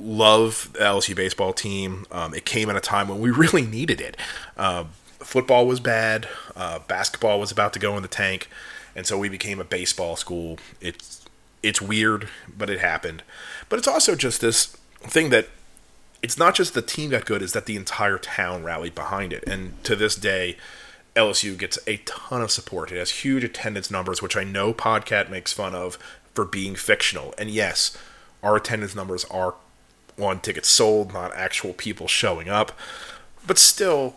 love 0.00 0.70
the 0.72 0.80
LSU 0.80 1.14
baseball 1.14 1.52
team. 1.52 2.06
Um, 2.10 2.34
it 2.34 2.44
came 2.44 2.68
at 2.68 2.76
a 2.76 2.80
time 2.80 3.08
when 3.08 3.20
we 3.20 3.30
really 3.30 3.62
needed 3.62 4.00
it. 4.00 4.16
Uh, 4.56 4.84
football 5.20 5.66
was 5.66 5.80
bad, 5.80 6.28
uh, 6.56 6.80
basketball 6.80 7.38
was 7.38 7.52
about 7.52 7.72
to 7.74 7.78
go 7.78 7.96
in 7.96 8.02
the 8.02 8.08
tank, 8.08 8.48
and 8.94 9.06
so 9.06 9.18
we 9.18 9.28
became 9.28 9.60
a 9.60 9.64
baseball 9.64 10.16
school. 10.16 10.58
It's 10.80 11.24
it's 11.62 11.80
weird, 11.80 12.28
but 12.56 12.70
it 12.70 12.80
happened. 12.80 13.22
But 13.68 13.78
it's 13.78 13.88
also 13.88 14.14
just 14.14 14.40
this 14.40 14.76
thing 15.00 15.30
that 15.30 15.48
it's 16.22 16.38
not 16.38 16.54
just 16.54 16.74
the 16.74 16.82
team 16.82 17.10
got 17.10 17.24
good, 17.24 17.42
is 17.42 17.52
that 17.52 17.66
the 17.66 17.76
entire 17.76 18.18
town 18.18 18.62
rallied 18.62 18.94
behind 18.94 19.32
it. 19.32 19.44
And 19.46 19.82
to 19.84 19.96
this 19.96 20.14
day, 20.14 20.56
LSU 21.16 21.58
gets 21.58 21.78
a 21.86 21.98
ton 21.98 22.42
of 22.42 22.50
support. 22.50 22.92
It 22.92 22.98
has 22.98 23.10
huge 23.10 23.44
attendance 23.44 23.90
numbers, 23.90 24.22
which 24.22 24.36
I 24.36 24.44
know 24.44 24.72
Podcat 24.72 25.30
makes 25.30 25.52
fun 25.52 25.74
of 25.74 25.98
for 26.34 26.44
being 26.44 26.74
fictional. 26.74 27.34
And 27.38 27.50
yes, 27.50 27.96
our 28.42 28.56
attendance 28.56 28.94
numbers 28.94 29.24
are 29.26 29.54
on 30.18 30.40
tickets 30.40 30.68
sold, 30.68 31.12
not 31.12 31.34
actual 31.34 31.72
people 31.72 32.06
showing 32.06 32.48
up. 32.48 32.72
But 33.46 33.58
still, 33.58 34.16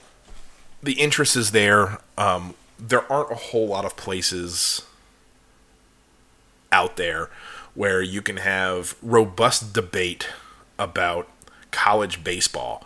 the 0.82 0.94
interest 0.94 1.36
is 1.36 1.51
there. 1.51 2.00
Um, 2.17 2.53
there 2.79 3.12
aren't 3.12 3.32
a 3.32 3.36
whole 3.36 3.67
lot 3.67 3.86
of 3.86 3.96
places 3.96 4.82
out 6.72 6.98
there 6.98 7.29
where 7.74 8.01
you 8.01 8.22
can 8.22 8.38
have 8.38 8.96
robust 9.01 9.74
debate 9.74 10.27
about 10.77 11.27
college 11.72 12.24
baseball. 12.24 12.84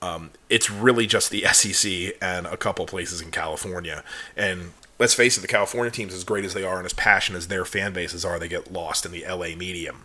Um, 0.00 0.30
it's 0.48 0.70
really 0.70 1.06
just 1.06 1.30
the 1.30 1.42
SEC 1.52 2.16
and 2.20 2.46
a 2.46 2.56
couple 2.56 2.86
places 2.86 3.20
in 3.20 3.30
California. 3.30 4.04
And 4.36 4.72
let's 4.98 5.14
face 5.14 5.36
it, 5.36 5.40
the 5.40 5.48
California 5.48 5.90
teams, 5.90 6.14
as 6.14 6.24
great 6.24 6.44
as 6.44 6.54
they 6.54 6.64
are 6.64 6.76
and 6.76 6.86
as 6.86 6.92
passionate 6.92 7.38
as 7.38 7.48
their 7.48 7.64
fan 7.64 7.92
bases 7.92 8.24
are, 8.24 8.38
they 8.38 8.48
get 8.48 8.72
lost 8.72 9.04
in 9.04 9.12
the 9.12 9.24
LA 9.28 9.56
medium. 9.56 10.04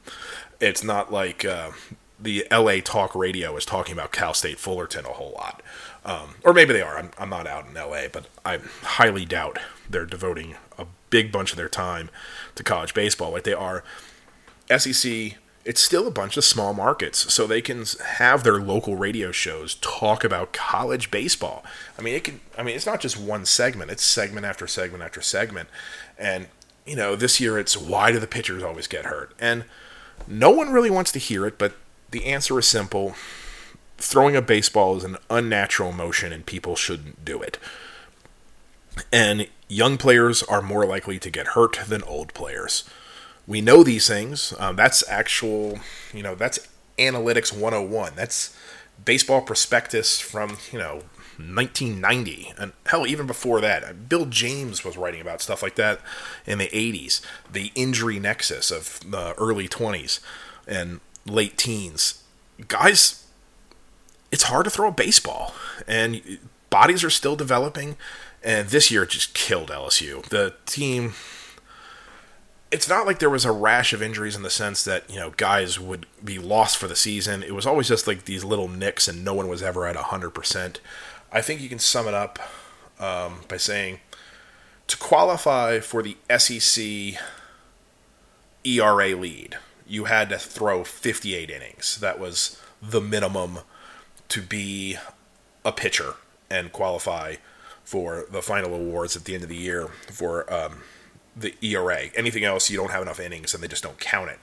It's 0.59 0.83
not 0.83 1.11
like 1.11 1.45
uh, 1.45 1.71
the 2.19 2.45
LA 2.51 2.79
talk 2.83 3.15
radio 3.15 3.55
is 3.55 3.65
talking 3.65 3.93
about 3.93 4.11
Cal 4.11 4.33
State 4.33 4.59
Fullerton 4.59 5.05
a 5.05 5.09
whole 5.09 5.31
lot. 5.31 5.61
Um, 6.09 6.33
or 6.43 6.53
maybe 6.53 6.73
they 6.73 6.81
are. 6.81 6.97
I'm, 6.97 7.11
I'm 7.19 7.29
not 7.29 7.45
out 7.45 7.67
in 7.67 7.75
LA, 7.75 8.07
but 8.11 8.25
I 8.43 8.57
highly 8.81 9.25
doubt 9.25 9.59
they're 9.87 10.07
devoting 10.07 10.55
a 10.75 10.87
big 11.11 11.31
bunch 11.31 11.51
of 11.51 11.57
their 11.57 11.69
time 11.69 12.09
to 12.55 12.63
college 12.63 12.95
baseball 12.95 13.31
like 13.31 13.43
they 13.43 13.53
are. 13.53 13.83
SEC, 14.75 15.35
it's 15.65 15.83
still 15.83 16.07
a 16.07 16.11
bunch 16.11 16.35
of 16.35 16.43
small 16.43 16.73
markets, 16.73 17.31
so 17.31 17.45
they 17.45 17.61
can 17.61 17.85
have 18.15 18.43
their 18.43 18.59
local 18.59 18.95
radio 18.95 19.31
shows 19.31 19.75
talk 19.75 20.23
about 20.23 20.51
college 20.51 21.11
baseball. 21.11 21.63
I 21.95 22.01
mean, 22.01 22.15
it 22.15 22.23
can. 22.23 22.39
I 22.57 22.63
mean, 22.63 22.75
it's 22.75 22.87
not 22.87 23.01
just 23.01 23.19
one 23.19 23.45
segment; 23.45 23.91
it's 23.91 24.03
segment 24.03 24.47
after 24.47 24.65
segment 24.65 25.03
after 25.03 25.21
segment. 25.21 25.69
And 26.17 26.47
you 26.87 26.95
know, 26.95 27.15
this 27.15 27.39
year 27.39 27.59
it's 27.59 27.77
why 27.77 28.11
do 28.11 28.17
the 28.17 28.25
pitchers 28.25 28.63
always 28.63 28.87
get 28.87 29.05
hurt? 29.05 29.33
And 29.39 29.65
no 30.27 30.49
one 30.49 30.71
really 30.71 30.89
wants 30.89 31.11
to 31.11 31.19
hear 31.19 31.45
it, 31.45 31.59
but 31.59 31.73
the 32.09 32.25
answer 32.25 32.57
is 32.57 32.67
simple. 32.67 33.13
Throwing 34.00 34.36
a 34.36 34.41
baseball 34.41 34.98
is 34.98 35.03
an 35.03 35.18
unnatural 35.29 35.91
motion 35.91 36.32
and 36.32 36.46
people 36.46 36.75
shouldn't 36.75 37.25
do 37.25 37.41
it. 37.41 37.58
And 39.12 39.48
young 39.68 39.98
players 39.98 40.41
are 40.44 40.62
more 40.62 40.86
likely 40.86 41.20
to 41.20 41.29
get 41.29 41.48
hurt 41.48 41.79
than 41.88 42.03
old 42.03 42.34
players. 42.34 42.84
We 43.46 43.62
know 43.62 43.84
these 43.84 44.08
things. 44.08 44.53
Um, 44.58 44.75
that's 44.75 45.08
actual, 45.10 45.79
you 46.13 46.24
know, 46.24 46.36
that's 46.36 46.60
analytics 46.98 47.51
101. 47.51 48.13
That's 48.15 48.56
baseball 49.03 49.41
prospectus 49.41 50.20
from, 50.20 50.58
you 50.72 50.79
know, 50.79 51.03
1990 51.39 52.53
and 52.58 52.74
hell 52.88 53.08
even 53.08 53.25
before 53.25 53.62
that 53.62 54.10
bill 54.10 54.25
james 54.25 54.84
was 54.84 54.98
writing 54.98 55.22
about 55.22 55.41
stuff 55.41 55.63
like 55.63 55.75
that 55.75 56.01
in 56.46 56.58
the 56.58 56.68
80s 56.68 57.22
the 57.50 57.72
injury 57.75 58.20
nexus 58.20 58.72
of 58.72 59.00
the 59.10 59.34
early 59.36 59.65
20s 59.65 60.20
and 60.68 61.00
late 61.25 61.58
teens 61.58 62.24
guys 62.68 63.25
it's 64.31 64.43
hard 64.43 64.65
to 64.65 64.69
throw 64.69 64.89
a 64.89 64.91
baseball 64.91 65.53
and 65.88 66.39
bodies 66.69 67.03
are 67.03 67.09
still 67.09 67.36
developing 67.36 67.98
and 68.43 68.69
this 68.69 68.91
year 68.91 69.05
just 69.05 69.33
killed 69.33 69.69
lsu 69.69 70.24
the 70.25 70.53
team 70.65 71.13
it's 72.71 72.88
not 72.88 73.07
like 73.07 73.17
there 73.17 73.31
was 73.31 73.45
a 73.45 73.51
rash 73.51 73.93
of 73.93 74.01
injuries 74.01 74.36
in 74.36 74.43
the 74.43 74.50
sense 74.50 74.83
that 74.83 75.09
you 75.09 75.19
know 75.19 75.31
guys 75.31 75.79
would 75.79 76.05
be 76.24 76.38
lost 76.38 76.77
for 76.77 76.88
the 76.88 76.95
season. 76.95 77.41
It 77.41 77.55
was 77.55 77.65
always 77.65 77.88
just 77.88 78.05
like 78.05 78.25
these 78.25 78.43
little 78.43 78.67
nicks 78.67 79.07
and 79.07 79.25
no 79.25 79.33
one 79.33 79.48
was 79.48 79.63
ever 79.63 79.88
at 79.88 79.95
100% 79.95 80.77
I 81.31 81.41
think 81.41 81.62
you 81.62 81.69
can 81.69 81.79
sum 81.79 82.07
it 82.07 82.13
up 82.13 82.39
um, 83.00 83.41
by 83.48 83.57
saying 83.57 84.00
to 84.88 84.98
qualify 84.98 85.79
for 85.79 86.01
the 86.01 86.17
SEC 86.38 87.19
ERA 88.63 89.15
lead, 89.15 89.57
you 89.88 90.05
had 90.05 90.29
to 90.29 90.39
throw 90.39 90.83
58 90.83 91.50
innings. 91.50 92.00
That 92.00 92.19
was 92.19 92.59
the 92.81 93.01
minimum 93.01 93.59
to 94.29 94.41
be 94.41 94.98
a 95.65 95.71
pitcher 95.71 96.13
and 96.50 96.71
qualify 96.71 97.36
for 97.83 98.25
the 98.31 98.41
final 98.41 98.74
awards 98.74 99.15
at 99.15 99.25
the 99.25 99.33
end 99.33 99.44
of 99.44 99.50
the 99.50 99.55
year 99.55 99.87
for 99.87 100.51
um, 100.53 100.83
the 101.35 101.55
ERA. 101.61 102.09
Anything 102.15 102.44
else, 102.44 102.70
you 102.70 102.77
don't 102.77 102.92
have 102.92 103.01
enough 103.01 103.20
innings 103.20 103.53
and 103.53 103.63
they 103.63 103.68
just 103.68 103.83
don't 103.83 104.00
count 104.00 104.29
it. 104.29 104.39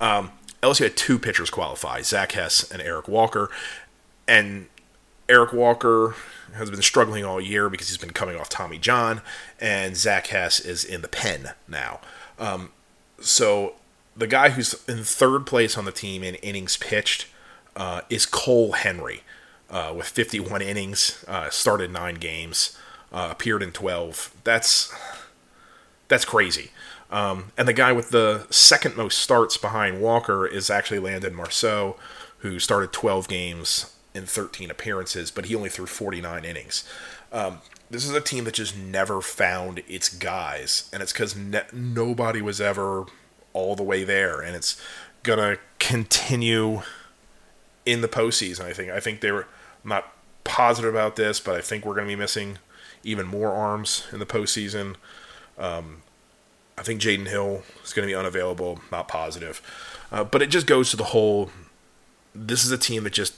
Um, 0.00 0.32
LSU 0.62 0.84
had 0.84 0.96
two 0.96 1.18
pitchers 1.18 1.50
qualify 1.50 2.02
Zach 2.02 2.32
Hess 2.32 2.68
and 2.70 2.82
Eric 2.82 3.08
Walker. 3.08 3.50
And 4.26 4.66
Eric 5.28 5.52
Walker 5.52 6.14
has 6.54 6.70
been 6.70 6.82
struggling 6.82 7.24
all 7.24 7.40
year 7.40 7.68
because 7.68 7.88
he's 7.88 7.98
been 7.98 8.12
coming 8.12 8.36
off 8.36 8.48
Tommy 8.48 8.78
John, 8.78 9.20
and 9.60 9.96
Zach 9.96 10.28
Hess 10.28 10.58
is 10.58 10.84
in 10.84 11.02
the 11.02 11.08
pen 11.08 11.50
now. 11.66 12.00
Um, 12.38 12.70
so 13.20 13.74
the 14.16 14.26
guy 14.26 14.50
who's 14.50 14.74
in 14.88 15.04
third 15.04 15.46
place 15.46 15.76
on 15.76 15.84
the 15.84 15.92
team 15.92 16.24
in 16.24 16.36
innings 16.36 16.76
pitched 16.76 17.26
uh, 17.76 18.02
is 18.08 18.26
Cole 18.26 18.72
Henry, 18.72 19.22
uh, 19.70 19.92
with 19.96 20.06
51 20.06 20.62
innings, 20.62 21.24
uh, 21.28 21.50
started 21.50 21.90
nine 21.90 22.16
games, 22.16 22.76
uh, 23.12 23.28
appeared 23.30 23.62
in 23.62 23.72
12. 23.72 24.34
That's 24.44 24.94
that's 26.08 26.24
crazy. 26.24 26.70
Um, 27.10 27.52
and 27.56 27.66
the 27.66 27.72
guy 27.72 27.92
with 27.92 28.10
the 28.10 28.46
second 28.50 28.96
most 28.96 29.18
starts 29.18 29.56
behind 29.56 30.00
Walker 30.00 30.46
is 30.46 30.70
actually 30.70 30.98
Landon 30.98 31.34
Marceau, 31.34 31.96
who 32.38 32.58
started 32.58 32.92
12 32.92 33.28
games 33.28 33.94
in 34.14 34.26
13 34.26 34.70
appearances, 34.70 35.30
but 35.30 35.46
he 35.46 35.54
only 35.54 35.68
threw 35.70 35.86
49 35.86 36.44
innings. 36.44 36.84
Um, 37.32 37.58
this 37.90 38.04
is 38.04 38.12
a 38.12 38.20
team 38.20 38.44
that 38.44 38.54
just 38.54 38.76
never 38.76 39.20
found 39.20 39.82
its 39.88 40.08
guys, 40.08 40.90
and 40.92 41.02
it's 41.02 41.12
because 41.12 41.34
ne- 41.36 41.66
nobody 41.72 42.42
was 42.42 42.60
ever 42.60 43.06
all 43.52 43.74
the 43.74 43.82
way 43.82 44.04
there, 44.04 44.40
and 44.40 44.54
it's 44.54 44.80
gonna 45.22 45.58
continue 45.78 46.82
in 47.86 48.02
the 48.02 48.08
postseason. 48.08 48.64
I 48.64 48.72
think. 48.74 48.90
I 48.90 49.00
think 49.00 49.20
they 49.20 49.32
were 49.32 49.46
I'm 49.88 49.96
not 49.96 50.12
positive 50.44 50.92
about 50.92 51.16
this, 51.16 51.40
but 51.40 51.54
I 51.54 51.62
think 51.62 51.86
we're 51.86 51.94
gonna 51.94 52.06
be 52.06 52.16
missing 52.16 52.58
even 53.02 53.26
more 53.26 53.52
arms 53.52 54.06
in 54.12 54.18
the 54.18 54.26
postseason. 54.26 54.96
Um, 55.58 56.02
I 56.76 56.82
think 56.82 57.00
Jaden 57.00 57.26
Hill 57.26 57.62
is 57.82 57.92
going 57.92 58.06
to 58.06 58.10
be 58.10 58.14
unavailable. 58.14 58.80
Not 58.92 59.08
positive, 59.08 59.60
uh, 60.12 60.24
but 60.24 60.42
it 60.42 60.48
just 60.48 60.66
goes 60.66 60.90
to 60.90 60.96
the 60.96 61.04
whole. 61.04 61.50
This 62.34 62.64
is 62.64 62.70
a 62.70 62.78
team 62.78 63.04
that 63.04 63.12
just 63.12 63.34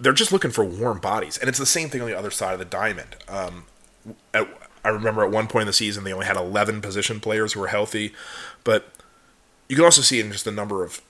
they're 0.00 0.12
just 0.12 0.32
looking 0.32 0.50
for 0.50 0.64
warm 0.64 0.98
bodies, 1.00 1.36
and 1.36 1.48
it's 1.48 1.58
the 1.58 1.66
same 1.66 1.88
thing 1.90 2.00
on 2.00 2.06
the 2.06 2.16
other 2.16 2.30
side 2.30 2.52
of 2.52 2.58
the 2.58 2.64
diamond. 2.64 3.16
Um, 3.28 3.66
at, 4.32 4.48
I 4.84 4.88
remember 4.90 5.24
at 5.24 5.30
one 5.30 5.48
point 5.48 5.62
in 5.62 5.66
the 5.66 5.72
season 5.72 6.04
they 6.04 6.12
only 6.12 6.26
had 6.26 6.36
11 6.36 6.80
position 6.80 7.20
players 7.20 7.52
who 7.52 7.60
were 7.60 7.66
healthy, 7.66 8.14
but 8.64 8.88
you 9.68 9.76
can 9.76 9.84
also 9.84 10.02
see 10.02 10.20
in 10.20 10.32
just 10.32 10.44
the 10.44 10.52
number 10.52 10.84
of 10.84 11.02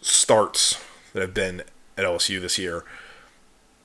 starts 0.00 0.84
that 1.14 1.22
have 1.22 1.34
been 1.34 1.62
at 1.96 2.04
LSU 2.04 2.40
this 2.40 2.58
year. 2.58 2.84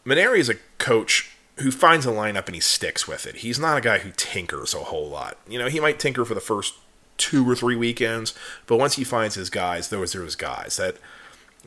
Mainieri 0.06 0.40
is 0.40 0.50
a 0.50 0.56
coach 0.78 1.32
who 1.58 1.72
finds 1.72 2.06
a 2.06 2.12
lineup 2.12 2.48
and 2.48 2.56
he 2.56 2.62
sticks 2.62 3.08
with 3.08 3.26
it. 3.26 3.38
He's 3.38 3.60
not 3.60 3.78
a 3.78 3.82
guy 3.82 4.00
who 4.00 4.12
tinkers 4.16 4.74
a 4.74 4.80
whole 4.80 5.08
lot. 5.08 5.38
You 5.48 5.60
know, 5.60 5.68
he 5.68 5.80
might 5.80 6.00
tinker 6.00 6.26
for 6.26 6.34
the 6.34 6.42
first 6.42 6.74
two 7.18 7.48
or 7.48 7.56
three 7.56 7.76
weekends, 7.76 8.34
but 8.66 8.78
once 8.78 8.96
he 8.96 9.04
finds 9.04 9.36
his 9.36 9.50
guys, 9.50 9.90
those 9.90 10.16
are 10.16 10.24
his 10.24 10.36
guys. 10.36 10.78
That 10.78 10.96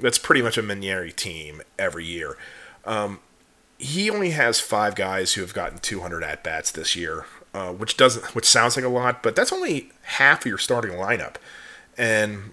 that's 0.00 0.18
pretty 0.18 0.42
much 0.42 0.58
a 0.58 0.62
Mainieri 0.62 1.14
team 1.14 1.62
every 1.78 2.04
year. 2.04 2.36
Um, 2.84 3.20
he 3.78 4.10
only 4.10 4.30
has 4.30 4.60
five 4.60 4.94
guys 4.94 5.34
who 5.34 5.40
have 5.40 5.54
gotten 5.54 5.78
200 5.78 6.24
at 6.24 6.42
bats 6.42 6.70
this 6.72 6.96
year, 6.96 7.26
uh, 7.52 7.72
which 7.72 7.96
doesn't, 7.96 8.34
which 8.34 8.46
sounds 8.46 8.76
like 8.76 8.84
a 8.84 8.88
lot, 8.88 9.22
but 9.22 9.36
that's 9.36 9.52
only 9.52 9.90
half 10.02 10.40
of 10.40 10.46
your 10.46 10.58
starting 10.58 10.92
lineup. 10.92 11.36
And 11.96 12.52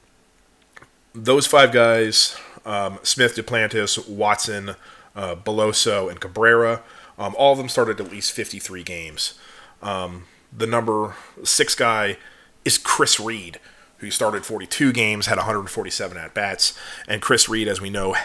those 1.13 1.47
five 1.47 1.71
guys, 1.71 2.37
um, 2.65 2.99
Smith, 3.03 3.35
Duplantis, 3.35 4.07
Watson, 4.07 4.75
uh, 5.15 5.35
Beloso, 5.35 6.09
and 6.09 6.19
Cabrera, 6.19 6.81
um, 7.17 7.35
all 7.37 7.51
of 7.51 7.57
them 7.57 7.69
started 7.69 7.99
at 7.99 8.11
least 8.11 8.31
53 8.31 8.83
games. 8.83 9.39
Um, 9.81 10.25
the 10.55 10.67
number 10.67 11.15
six 11.43 11.75
guy 11.75 12.17
is 12.65 12.77
Chris 12.77 13.19
Reid, 13.19 13.59
who 13.97 14.11
started 14.11 14.45
42 14.45 14.91
games, 14.91 15.27
had 15.27 15.37
147 15.37 16.17
at 16.17 16.33
bats, 16.33 16.77
and 17.07 17.21
Chris 17.21 17.47
Reid, 17.47 17.67
as 17.67 17.81
we 17.81 17.89
know, 17.89 18.15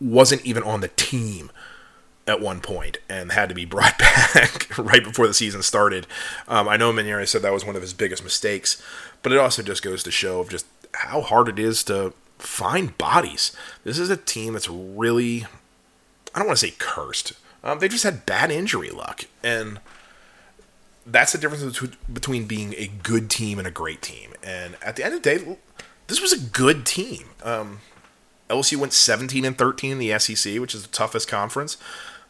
wasn't 0.00 0.44
even 0.44 0.62
on 0.62 0.80
the 0.80 0.88
team 0.88 1.50
at 2.26 2.40
one 2.40 2.60
point 2.60 2.98
and 3.08 3.32
had 3.32 3.48
to 3.48 3.54
be 3.54 3.64
brought 3.64 3.98
back 4.34 4.76
right 4.78 5.02
before 5.02 5.26
the 5.26 5.34
season 5.34 5.62
started. 5.62 6.06
Um, 6.48 6.68
I 6.68 6.76
know 6.76 6.92
Mainieri 6.92 7.26
said 7.26 7.42
that 7.42 7.52
was 7.52 7.64
one 7.64 7.76
of 7.76 7.82
his 7.82 7.92
biggest 7.92 8.22
mistakes, 8.22 8.82
but 9.22 9.32
it 9.32 9.38
also 9.38 9.62
just 9.62 9.82
goes 9.82 10.02
to 10.04 10.10
show 10.10 10.40
of 10.40 10.48
just 10.48 10.66
how 10.92 11.20
hard 11.20 11.48
it 11.48 11.58
is 11.58 11.84
to 11.84 12.12
find 12.38 12.96
bodies. 12.96 13.54
This 13.84 13.98
is 13.98 14.10
a 14.10 14.16
team 14.16 14.54
that's 14.54 14.68
really, 14.68 15.46
I 16.34 16.38
don't 16.38 16.48
want 16.48 16.58
to 16.58 16.66
say 16.66 16.74
cursed. 16.78 17.32
Um, 17.62 17.78
they 17.78 17.88
just 17.88 18.04
had 18.04 18.24
bad 18.24 18.50
injury 18.50 18.90
luck, 18.90 19.24
and 19.42 19.80
that's 21.06 21.32
the 21.32 21.38
difference 21.38 21.80
between 22.12 22.46
being 22.46 22.74
a 22.76 22.90
good 23.02 23.28
team 23.28 23.58
and 23.58 23.66
a 23.66 23.70
great 23.70 24.00
team. 24.00 24.32
And 24.42 24.76
at 24.82 24.96
the 24.96 25.04
end 25.04 25.14
of 25.14 25.22
the 25.22 25.38
day, 25.38 25.56
this 26.06 26.20
was 26.20 26.32
a 26.32 26.40
good 26.40 26.86
team. 26.86 27.30
Um, 27.42 27.80
LSU 28.48 28.76
went 28.76 28.92
17 28.92 29.44
and 29.44 29.56
13 29.56 29.92
in 29.92 29.98
the 29.98 30.18
SEC, 30.18 30.58
which 30.58 30.74
is 30.74 30.82
the 30.82 30.88
toughest 30.88 31.28
conference. 31.28 31.76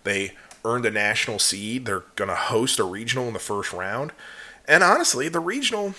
They 0.05 0.33
earned 0.65 0.87
a 0.87 0.91
national 0.91 1.39
seed. 1.39 1.87
They're 1.87 2.05
going 2.17 2.29
to 2.29 2.35
host 2.35 2.79
a 2.79 2.85
regional 2.85 3.27
in 3.27 3.33
the 3.33 3.39
first 3.39 3.73
round. 3.73 4.13
And 4.67 4.85
honestly, 4.85 5.29
the 5.29 5.41
regional, 5.41 5.95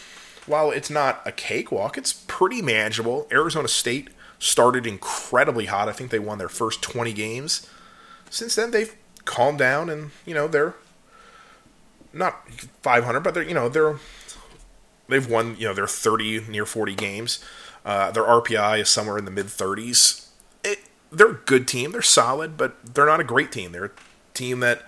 while 0.46 0.72
it's 0.72 0.90
not 0.90 1.22
a 1.26 1.32
cakewalk, 1.32 1.98
it's 1.98 2.14
pretty 2.14 2.62
manageable. 2.62 3.28
Arizona 3.32 3.68
State 3.68 4.10
started 4.40 4.86
incredibly 4.86 5.66
hot. 5.66 5.90
I 5.90 5.92
think 5.92 6.12
they 6.12 6.20
won 6.20 6.38
their 6.38 6.50
first 6.50 6.82
20 6.82 7.14
games. 7.14 7.68
Since 8.32 8.56
then, 8.56 8.72
they've 8.72 8.96
calmed 9.26 9.60
down, 9.60 9.90
and 9.90 10.10
you 10.26 10.34
know 10.34 10.48
they're 10.48 10.74
not 12.14 12.50
500, 12.82 13.20
but 13.20 13.36
they're 13.36 13.44
you 13.44 13.54
know 13.54 13.70
they're 13.70 13.98
they've 15.08 15.30
won 15.30 15.56
you 15.60 15.68
know 15.68 15.74
their 15.76 15.86
30 15.86 16.46
near 16.50 16.66
40 16.66 16.96
games. 16.96 17.44
Uh, 17.86 18.10
their 18.10 18.24
RPI 18.24 18.80
is 18.80 18.90
somewhere 18.90 19.18
in 19.18 19.26
the 19.26 19.32
mid 19.32 19.48
30s. 19.48 20.28
It, 20.64 20.80
they're 21.12 21.32
a 21.32 21.40
good 21.46 21.68
team. 21.68 21.92
They're 21.92 22.02
solid, 22.02 22.58
but 22.58 22.96
they're 22.96 23.06
not 23.06 23.20
a 23.20 23.26
great 23.26 23.52
team. 23.52 23.74
They're 23.74 23.86
a 23.86 23.92
team 24.34 24.62
that 24.62 24.84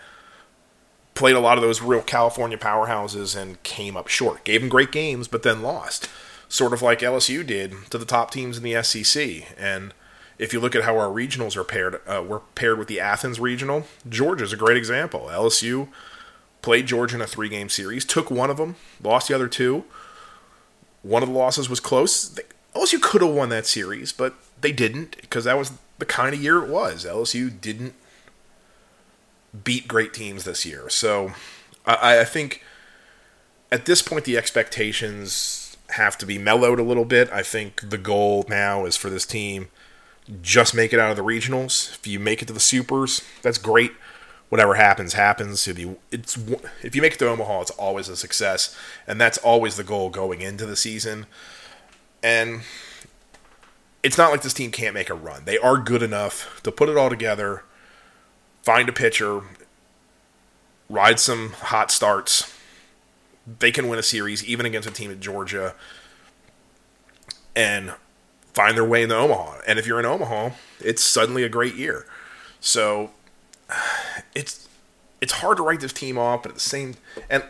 played 1.13 1.35
a 1.35 1.39
lot 1.39 1.57
of 1.57 1.63
those 1.63 1.81
real 1.81 2.01
California 2.01 2.57
powerhouses 2.57 3.39
and 3.39 3.61
came 3.63 3.97
up 3.97 4.07
short. 4.07 4.43
Gave 4.45 4.61
them 4.61 4.69
great 4.69 4.91
games, 4.91 5.27
but 5.27 5.43
then 5.43 5.61
lost. 5.61 6.07
Sort 6.47 6.71
of 6.71 6.81
like 6.81 6.99
LSU 6.99 7.45
did 7.45 7.73
to 7.89 7.97
the 7.97 8.05
top 8.05 8.31
teams 8.31 8.57
in 8.57 8.63
the 8.63 8.81
SEC. 8.83 9.47
And 9.57 9.93
if 10.43 10.51
you 10.51 10.59
look 10.59 10.75
at 10.75 10.83
how 10.83 10.97
our 10.97 11.07
regionals 11.07 11.55
are 11.55 11.63
paired, 11.63 12.01
uh, 12.05 12.21
we're 12.27 12.41
paired 12.53 12.77
with 12.77 12.89
the 12.89 12.99
Athens 12.99 13.39
regional. 13.39 13.85
Georgia's 14.09 14.51
a 14.51 14.57
great 14.57 14.75
example. 14.75 15.29
LSU 15.31 15.87
played 16.61 16.85
Georgia 16.85 17.15
in 17.15 17.21
a 17.21 17.27
three 17.27 17.47
game 17.47 17.69
series, 17.69 18.03
took 18.03 18.29
one 18.29 18.49
of 18.49 18.57
them, 18.57 18.75
lost 19.01 19.29
the 19.29 19.33
other 19.33 19.47
two. 19.47 19.85
One 21.01 21.23
of 21.23 21.29
the 21.29 21.35
losses 21.35 21.69
was 21.69 21.79
close. 21.79 22.37
LSU 22.75 23.01
could 23.01 23.21
have 23.21 23.31
won 23.31 23.47
that 23.49 23.65
series, 23.65 24.11
but 24.11 24.35
they 24.59 24.73
didn't 24.73 25.15
because 25.21 25.45
that 25.45 25.57
was 25.57 25.71
the 25.97 26.05
kind 26.05 26.35
of 26.35 26.43
year 26.43 26.61
it 26.61 26.69
was. 26.69 27.05
LSU 27.05 27.49
didn't 27.61 27.93
beat 29.63 29.87
great 29.87 30.13
teams 30.13 30.43
this 30.43 30.65
year. 30.65 30.89
So 30.89 31.31
I, 31.85 32.19
I 32.19 32.23
think 32.25 32.65
at 33.71 33.85
this 33.85 34.01
point, 34.01 34.25
the 34.25 34.37
expectations 34.37 35.77
have 35.91 36.17
to 36.17 36.25
be 36.25 36.37
mellowed 36.37 36.81
a 36.81 36.83
little 36.83 37.05
bit. 37.05 37.31
I 37.31 37.43
think 37.43 37.89
the 37.89 37.97
goal 37.97 38.43
now 38.49 38.85
is 38.85 38.97
for 38.97 39.09
this 39.09 39.25
team 39.25 39.69
just 40.41 40.73
make 40.73 40.93
it 40.93 40.99
out 40.99 41.11
of 41.11 41.17
the 41.17 41.23
regionals. 41.23 41.95
If 41.95 42.07
you 42.07 42.19
make 42.19 42.41
it 42.41 42.47
to 42.47 42.53
the 42.53 42.59
supers, 42.59 43.21
that's 43.41 43.57
great. 43.57 43.91
Whatever 44.49 44.75
happens, 44.75 45.13
happens. 45.13 45.67
If 45.67 45.79
you 45.79 45.97
it's 46.11 46.37
if 46.83 46.95
you 46.95 47.01
make 47.01 47.13
it 47.13 47.19
to 47.19 47.27
Omaha, 47.27 47.61
it's 47.61 47.71
always 47.71 48.07
a 48.07 48.15
success, 48.15 48.77
and 49.07 49.19
that's 49.19 49.37
always 49.39 49.77
the 49.77 49.83
goal 49.83 50.09
going 50.09 50.41
into 50.41 50.65
the 50.65 50.75
season. 50.75 51.25
And 52.21 52.61
it's 54.03 54.17
not 54.17 54.31
like 54.31 54.43
this 54.43 54.53
team 54.53 54.71
can't 54.71 54.93
make 54.93 55.09
a 55.09 55.15
run. 55.15 55.45
They 55.45 55.57
are 55.57 55.77
good 55.77 56.03
enough 56.03 56.61
to 56.63 56.71
put 56.71 56.89
it 56.89 56.97
all 56.97 57.09
together, 57.09 57.63
find 58.61 58.87
a 58.87 58.93
pitcher, 58.93 59.41
ride 60.87 61.19
some 61.19 61.53
hot 61.53 61.89
starts. 61.89 62.53
They 63.59 63.71
can 63.71 63.89
win 63.89 63.99
a 63.99 64.03
series 64.03 64.45
even 64.45 64.65
against 64.65 64.87
a 64.87 64.91
team 64.91 65.11
at 65.11 65.19
Georgia 65.19 65.75
and 67.55 67.93
find 68.53 68.77
their 68.77 68.85
way 68.85 69.03
into 69.03 69.15
Omaha. 69.15 69.61
And 69.67 69.79
if 69.79 69.87
you're 69.87 69.99
in 69.99 70.05
Omaha, 70.05 70.51
it's 70.79 71.03
suddenly 71.03 71.43
a 71.43 71.49
great 71.49 71.75
year. 71.75 72.05
So 72.59 73.11
it's 74.35 74.67
it's 75.21 75.33
hard 75.33 75.57
to 75.57 75.63
write 75.63 75.79
this 75.79 75.93
team 75.93 76.17
off, 76.17 76.43
but 76.43 76.49
at 76.49 76.55
the 76.55 76.61
same 76.61 76.95
and 77.29 77.43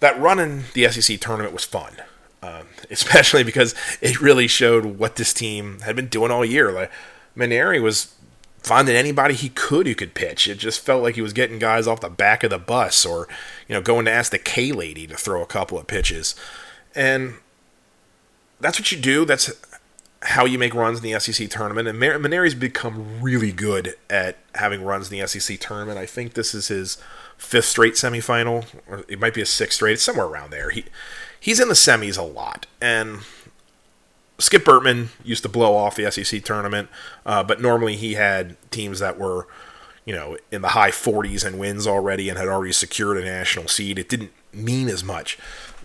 that 0.00 0.18
run 0.18 0.38
in 0.38 0.64
the 0.74 0.88
SEC 0.88 1.18
tournament 1.20 1.52
was 1.52 1.64
fun, 1.64 1.94
um, 2.42 2.66
especially 2.90 3.44
because 3.44 3.74
it 4.00 4.20
really 4.20 4.46
showed 4.46 4.84
what 4.84 5.16
this 5.16 5.32
team 5.32 5.80
had 5.80 5.96
been 5.96 6.08
doing 6.08 6.30
all 6.30 6.44
year. 6.44 6.72
Like 6.72 6.90
Mainieri 7.36 7.82
was 7.82 8.14
finding 8.62 8.96
anybody 8.96 9.34
he 9.34 9.48
could 9.48 9.86
who 9.86 9.94
could 9.94 10.14
pitch. 10.14 10.46
It 10.46 10.58
just 10.58 10.80
felt 10.80 11.02
like 11.02 11.14
he 11.14 11.22
was 11.22 11.32
getting 11.32 11.58
guys 11.58 11.86
off 11.86 12.00
the 12.00 12.10
back 12.10 12.44
of 12.44 12.50
the 12.50 12.58
bus, 12.58 13.04
or 13.04 13.28
you 13.68 13.74
know, 13.74 13.82
going 13.82 14.04
to 14.04 14.10
ask 14.10 14.30
the 14.30 14.38
K 14.38 14.72
lady 14.72 15.06
to 15.06 15.16
throw 15.16 15.42
a 15.42 15.46
couple 15.46 15.78
of 15.78 15.86
pitches, 15.86 16.34
and 16.94 17.34
that's 18.60 18.78
what 18.78 18.92
you 18.92 18.98
do. 18.98 19.24
That's 19.24 19.50
how 20.22 20.44
you 20.44 20.58
make 20.58 20.74
runs 20.74 21.02
in 21.02 21.10
the 21.10 21.18
SEC 21.20 21.48
tournament. 21.48 21.86
And 21.86 21.98
Mainieri's 21.98 22.54
become 22.54 23.20
really 23.20 23.52
good 23.52 23.94
at 24.10 24.38
having 24.54 24.82
runs 24.82 25.10
in 25.10 25.18
the 25.18 25.26
SEC 25.26 25.60
tournament. 25.60 25.98
I 25.98 26.06
think 26.06 26.34
this 26.34 26.54
is 26.54 26.68
his 26.68 26.98
fifth 27.36 27.66
straight 27.66 27.94
semifinal, 27.94 28.66
or 28.88 29.04
it 29.08 29.20
might 29.20 29.34
be 29.34 29.42
a 29.42 29.46
sixth 29.46 29.76
straight. 29.76 29.92
It's 29.94 30.02
somewhere 30.02 30.26
around 30.26 30.50
there. 30.50 30.70
He 30.70 30.84
he's 31.38 31.60
in 31.60 31.68
the 31.68 31.74
semis 31.74 32.18
a 32.18 32.22
lot, 32.22 32.66
and 32.80 33.20
Skip 34.38 34.64
Bertman 34.64 35.08
used 35.24 35.42
to 35.42 35.48
blow 35.48 35.74
off 35.76 35.96
the 35.96 36.10
SEC 36.10 36.44
tournament, 36.44 36.88
uh, 37.24 37.42
but 37.42 37.60
normally 37.60 37.96
he 37.96 38.14
had 38.14 38.56
teams 38.70 39.00
that 39.00 39.18
were, 39.18 39.48
you 40.04 40.14
know, 40.14 40.36
in 40.52 40.62
the 40.62 40.68
high 40.68 40.90
40s 40.90 41.44
and 41.44 41.58
wins 41.58 41.86
already 41.86 42.28
and 42.28 42.38
had 42.38 42.48
already 42.48 42.72
secured 42.72 43.18
a 43.18 43.24
national 43.24 43.66
seed. 43.68 43.98
It 43.98 44.08
didn't 44.08 44.32
mean 44.52 44.88
as 44.88 45.02
much 45.02 45.38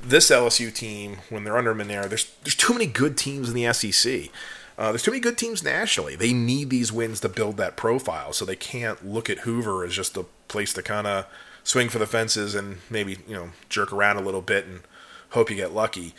this 0.05 0.29
LSU 0.29 0.73
team, 0.73 1.17
when 1.29 1.43
they're 1.43 1.57
under 1.57 1.73
Mainieri, 1.73 2.09
there's 2.09 2.31
there's 2.43 2.55
too 2.55 2.73
many 2.73 2.85
good 2.85 3.17
teams 3.17 3.49
in 3.49 3.55
the 3.55 3.71
SEC. 3.73 4.29
Uh, 4.77 4.91
there's 4.91 5.03
too 5.03 5.11
many 5.11 5.21
good 5.21 5.37
teams 5.37 5.63
nationally. 5.63 6.15
They 6.15 6.33
need 6.33 6.69
these 6.69 6.91
wins 6.91 7.19
to 7.19 7.29
build 7.29 7.57
that 7.57 7.77
profile, 7.77 8.33
so 8.33 8.43
they 8.43 8.55
can't 8.55 9.05
look 9.05 9.29
at 9.29 9.39
Hoover 9.39 9.83
as 9.85 9.95
just 9.95 10.17
a 10.17 10.25
place 10.47 10.73
to 10.73 10.81
kind 10.81 11.05
of 11.05 11.25
swing 11.63 11.89
for 11.89 11.99
the 11.99 12.07
fences 12.07 12.55
and 12.55 12.77
maybe 12.89 13.17
you 13.27 13.35
know 13.35 13.49
jerk 13.69 13.93
around 13.93 14.17
a 14.17 14.21
little 14.21 14.41
bit 14.41 14.65
and 14.65 14.81
hope 15.29 15.49
you 15.49 15.55
get 15.55 15.73
lucky. 15.73 16.13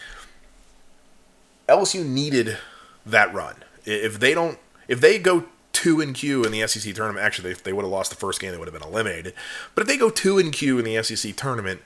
LSU 1.68 2.06
needed 2.06 2.58
that 3.04 3.32
run. 3.34 3.56
If 3.84 4.20
they 4.20 4.34
don't, 4.34 4.58
if 4.88 5.00
they 5.00 5.18
go 5.18 5.44
two 5.72 6.00
and 6.00 6.14
Q 6.14 6.44
in 6.44 6.52
the 6.52 6.66
SEC 6.66 6.94
tournament, 6.94 7.24
actually, 7.24 7.50
if 7.50 7.62
they 7.62 7.72
would 7.72 7.82
have 7.82 7.90
lost 7.90 8.10
the 8.10 8.16
first 8.16 8.40
game, 8.40 8.52
they 8.52 8.58
would 8.58 8.68
have 8.68 8.80
been 8.80 8.88
eliminated. 8.88 9.34
But 9.74 9.82
if 9.82 9.88
they 9.88 9.96
go 9.96 10.10
two 10.10 10.38
and 10.38 10.52
Q 10.52 10.78
in 10.78 10.84
the 10.84 11.02
SEC 11.02 11.34
tournament, 11.36 11.82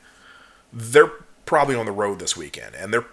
they're 0.72 1.10
probably 1.48 1.74
on 1.74 1.86
the 1.86 1.92
road 1.92 2.18
this 2.18 2.36
weekend, 2.36 2.74
and 2.74 2.92
they're 2.92 3.06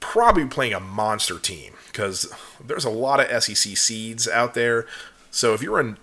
probably 0.00 0.46
playing 0.46 0.72
a 0.72 0.80
monster 0.80 1.38
team 1.38 1.74
because 1.88 2.32
there's 2.58 2.86
a 2.86 2.90
lot 2.90 3.20
of 3.20 3.44
SEC 3.44 3.76
seeds 3.76 4.26
out 4.26 4.54
there. 4.54 4.86
So 5.30 5.52
if 5.52 5.60
you're 5.60 5.78
in 5.78 5.98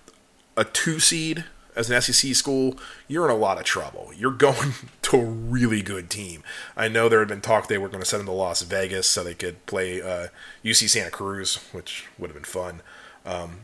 a 0.56 0.64
two 0.64 1.00
seed 1.00 1.44
as 1.74 1.90
an 1.90 2.00
SEC 2.00 2.36
school, 2.36 2.78
you're 3.08 3.24
in 3.24 3.32
a 3.32 3.36
lot 3.36 3.58
of 3.58 3.64
trouble. 3.64 4.12
You're 4.16 4.30
going 4.30 4.74
to 5.02 5.16
a 5.16 5.24
really 5.24 5.82
good 5.82 6.08
team. 6.08 6.44
I 6.76 6.86
know 6.86 7.08
there 7.08 7.18
had 7.18 7.26
been 7.26 7.40
talk 7.40 7.66
they 7.66 7.78
were 7.78 7.88
going 7.88 7.98
to 7.98 8.08
send 8.08 8.20
them 8.20 8.26
to 8.28 8.32
Las 8.32 8.62
Vegas 8.62 9.08
so 9.08 9.24
they 9.24 9.34
could 9.34 9.66
play 9.66 10.00
uh, 10.00 10.28
UC 10.64 10.88
Santa 10.88 11.10
Cruz, 11.10 11.56
which 11.72 12.06
would 12.16 12.28
have 12.28 12.36
been 12.36 12.44
fun. 12.44 12.80
Um, 13.26 13.62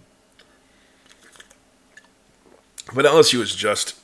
but 2.93 3.05
LSU 3.05 3.41
is 3.41 3.55
just 3.55 3.95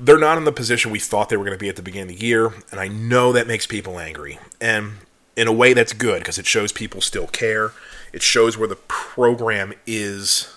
they're 0.00 0.18
not 0.18 0.38
in 0.38 0.44
the 0.44 0.52
position 0.52 0.90
we 0.90 0.98
thought 0.98 1.28
they 1.28 1.36
were 1.36 1.44
going 1.44 1.56
to 1.56 1.60
be 1.60 1.68
at 1.68 1.76
the 1.76 1.82
beginning 1.82 2.10
of 2.14 2.18
the 2.18 2.26
year, 2.26 2.52
and 2.70 2.80
I 2.80 2.88
know 2.88 3.32
that 3.32 3.46
makes 3.46 3.66
people 3.66 3.98
angry. 3.98 4.38
And 4.60 4.98
in 5.36 5.46
a 5.46 5.52
way, 5.52 5.72
that's 5.72 5.92
good 5.92 6.20
because 6.20 6.38
it 6.38 6.46
shows 6.46 6.72
people 6.72 7.00
still 7.00 7.26
care. 7.26 7.72
It 8.12 8.22
shows 8.22 8.56
where 8.56 8.68
the 8.68 8.76
program 8.76 9.72
is 9.86 10.54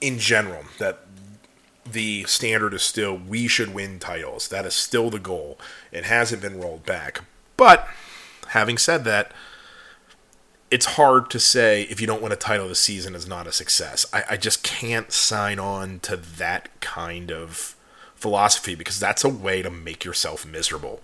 in 0.00 0.18
general, 0.18 0.64
that 0.78 1.00
the 1.90 2.24
standard 2.24 2.74
is 2.74 2.82
still 2.82 3.16
we 3.16 3.48
should 3.48 3.72
win 3.72 3.98
titles. 3.98 4.48
That 4.48 4.66
is 4.66 4.74
still 4.74 5.10
the 5.10 5.18
goal. 5.18 5.58
It 5.90 6.04
hasn't 6.04 6.42
been 6.42 6.60
rolled 6.60 6.84
back. 6.84 7.22
But 7.56 7.88
having 8.48 8.78
said 8.78 9.04
that, 9.04 9.32
it's 10.70 10.86
hard 10.86 11.30
to 11.30 11.38
say 11.38 11.82
if 11.82 12.00
you 12.00 12.06
don't 12.06 12.22
win 12.22 12.32
a 12.32 12.36
title 12.36 12.68
this 12.68 12.78
season 12.78 13.14
is 13.14 13.28
not 13.28 13.46
a 13.46 13.52
success. 13.52 14.06
I, 14.12 14.24
I 14.30 14.36
just 14.36 14.62
can't 14.62 15.12
sign 15.12 15.58
on 15.58 16.00
to 16.00 16.16
that 16.16 16.68
kind 16.80 17.30
of 17.30 17.76
philosophy 18.22 18.74
because 18.74 18.98
that's 18.98 19.24
a 19.24 19.28
way 19.28 19.60
to 19.60 19.70
make 19.70 20.04
yourself 20.04 20.46
miserable. 20.46 21.00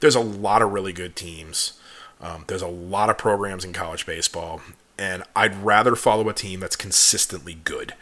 There's 0.00 0.16
a 0.16 0.20
lot 0.20 0.62
of 0.62 0.72
really 0.72 0.92
good 0.92 1.14
teams. 1.14 1.74
Um, 2.20 2.44
there's 2.48 2.62
a 2.62 2.66
lot 2.66 3.10
of 3.10 3.18
programs 3.18 3.64
in 3.64 3.72
college 3.72 4.06
baseball, 4.06 4.62
and 4.98 5.22
I'd 5.36 5.62
rather 5.62 5.94
follow 5.94 6.28
a 6.28 6.34
team 6.34 6.60
that's 6.60 6.76
consistently 6.76 7.54
good. 7.54 7.94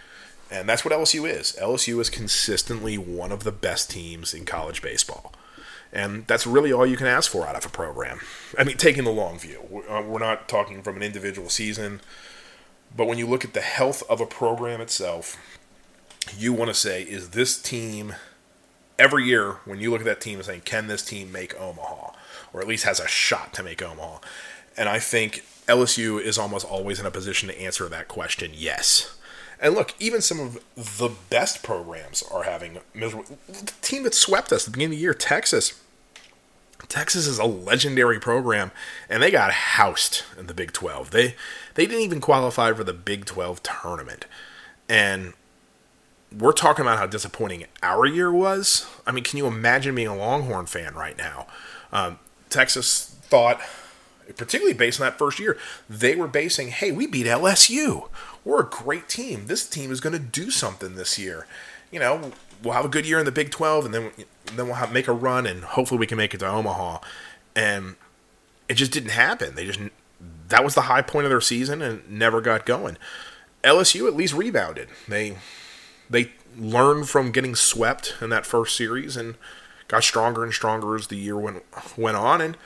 And 0.50 0.68
that's 0.68 0.84
what 0.84 0.94
LSU 0.94 1.28
is. 1.28 1.56
LSU 1.60 2.00
is 2.00 2.08
consistently 2.08 2.96
one 2.96 3.32
of 3.32 3.44
the 3.44 3.52
best 3.52 3.90
teams 3.90 4.32
in 4.32 4.44
college 4.44 4.82
baseball. 4.82 5.32
And 5.92 6.26
that's 6.26 6.46
really 6.46 6.72
all 6.72 6.86
you 6.86 6.96
can 6.96 7.06
ask 7.06 7.30
for 7.30 7.46
out 7.46 7.56
of 7.56 7.66
a 7.66 7.68
program. 7.68 8.20
I 8.58 8.64
mean, 8.64 8.76
taking 8.76 9.04
the 9.04 9.10
long 9.10 9.38
view. 9.38 9.60
We're 9.68 9.88
uh, 9.88 10.18
not 10.18 10.48
talking 10.48 10.82
from 10.82 10.96
an 10.96 11.02
individual 11.02 11.48
season, 11.48 12.00
but 12.96 13.06
when 13.06 13.18
you 13.18 13.26
look 13.26 13.44
at 13.44 13.54
the 13.54 13.60
health 13.60 14.02
of 14.08 14.20
a 14.20 14.26
program 14.26 14.80
itself, 14.80 15.36
you 16.36 16.52
want 16.52 16.68
to 16.68 16.74
say, 16.74 17.02
is 17.02 17.30
this 17.30 17.60
team 17.60 18.14
every 18.98 19.24
year 19.24 19.58
when 19.64 19.78
you 19.80 19.90
look 19.90 20.00
at 20.00 20.06
that 20.06 20.20
team 20.20 20.38
and 20.38 20.46
saying, 20.46 20.62
can 20.64 20.86
this 20.86 21.04
team 21.04 21.32
make 21.32 21.58
Omaha? 21.60 22.12
Or 22.52 22.60
at 22.60 22.68
least 22.68 22.84
has 22.84 23.00
a 23.00 23.08
shot 23.08 23.52
to 23.54 23.62
make 23.62 23.82
Omaha. 23.82 24.18
And 24.76 24.88
I 24.88 24.98
think 24.98 25.44
LSU 25.66 26.20
is 26.20 26.38
almost 26.38 26.66
always 26.66 27.00
in 27.00 27.06
a 27.06 27.10
position 27.10 27.48
to 27.48 27.60
answer 27.60 27.88
that 27.88 28.08
question 28.08 28.50
yes. 28.54 29.16
And 29.60 29.74
look, 29.74 29.94
even 29.98 30.20
some 30.20 30.40
of 30.40 30.58
the 30.74 31.10
best 31.30 31.62
programs 31.62 32.22
are 32.22 32.42
having 32.42 32.78
miserable. 32.92 33.38
The 33.48 33.72
team 33.82 34.02
that 34.02 34.14
swept 34.14 34.52
us 34.52 34.62
at 34.62 34.66
the 34.66 34.70
beginning 34.72 34.96
of 34.96 34.98
the 34.98 35.02
year, 35.02 35.14
Texas. 35.14 35.80
Texas 36.88 37.26
is 37.26 37.38
a 37.38 37.44
legendary 37.44 38.20
program, 38.20 38.70
and 39.08 39.22
they 39.22 39.30
got 39.30 39.52
housed 39.52 40.22
in 40.38 40.48
the 40.48 40.54
Big 40.54 40.72
12. 40.72 41.12
They 41.12 41.34
they 41.74 41.86
didn't 41.86 42.02
even 42.02 42.20
qualify 42.20 42.72
for 42.72 42.84
the 42.84 42.92
Big 42.92 43.24
12 43.24 43.62
tournament. 43.62 44.26
And 44.86 45.32
we're 46.36 46.52
talking 46.52 46.84
about 46.84 46.98
how 46.98 47.06
disappointing 47.06 47.66
our 47.82 48.06
year 48.06 48.32
was. 48.32 48.86
I 49.06 49.12
mean, 49.12 49.24
can 49.24 49.38
you 49.38 49.46
imagine 49.46 49.94
being 49.94 50.08
a 50.08 50.16
Longhorn 50.16 50.66
fan 50.66 50.94
right 50.94 51.16
now? 51.16 51.46
Um, 51.92 52.18
Texas 52.50 53.16
thought 53.22 53.60
particularly 54.36 54.74
based 54.74 55.00
on 55.00 55.06
that 55.06 55.18
first 55.18 55.38
year. 55.38 55.58
They 55.88 56.14
were 56.14 56.28
basing, 56.28 56.68
hey, 56.68 56.90
we 56.90 57.06
beat 57.06 57.26
LSU. 57.26 58.08
We're 58.44 58.60
a 58.60 58.68
great 58.68 59.08
team. 59.08 59.46
This 59.46 59.68
team 59.68 59.90
is 59.90 60.00
going 60.00 60.12
to 60.12 60.18
do 60.18 60.50
something 60.50 60.94
this 60.94 61.18
year. 61.18 61.46
You 61.90 62.00
know, 62.00 62.32
we'll 62.62 62.74
have 62.74 62.84
a 62.84 62.88
good 62.88 63.06
year 63.06 63.18
in 63.18 63.24
the 63.24 63.32
Big 63.32 63.50
12, 63.50 63.86
and 63.86 63.94
then 63.94 64.10
then 64.54 64.66
we'll 64.66 64.74
have, 64.74 64.92
make 64.92 65.08
a 65.08 65.12
run, 65.12 65.46
and 65.46 65.64
hopefully 65.64 65.98
we 65.98 66.06
can 66.06 66.18
make 66.18 66.34
it 66.34 66.38
to 66.38 66.46
Omaha. 66.46 66.98
And 67.56 67.96
it 68.68 68.74
just 68.74 68.92
didn't 68.92 69.10
happen. 69.10 69.54
They 69.54 69.66
just 69.66 69.80
that 70.48 70.64
was 70.64 70.74
the 70.74 70.82
high 70.82 71.02
point 71.02 71.24
of 71.24 71.30
their 71.30 71.40
season 71.40 71.82
and 71.82 72.08
never 72.10 72.40
got 72.40 72.66
going. 72.66 72.96
LSU 73.62 74.06
at 74.06 74.14
least 74.14 74.34
rebounded. 74.34 74.88
They 75.08 75.36
they 76.08 76.32
learned 76.56 77.08
from 77.08 77.32
getting 77.32 77.54
swept 77.54 78.14
in 78.20 78.30
that 78.30 78.46
first 78.46 78.76
series 78.76 79.16
and 79.16 79.34
got 79.88 80.04
stronger 80.04 80.44
and 80.44 80.52
stronger 80.52 80.94
as 80.94 81.08
the 81.08 81.16
year 81.16 81.38
went 81.38 81.62
went 81.96 82.16
on 82.16 82.40
and 82.40 82.56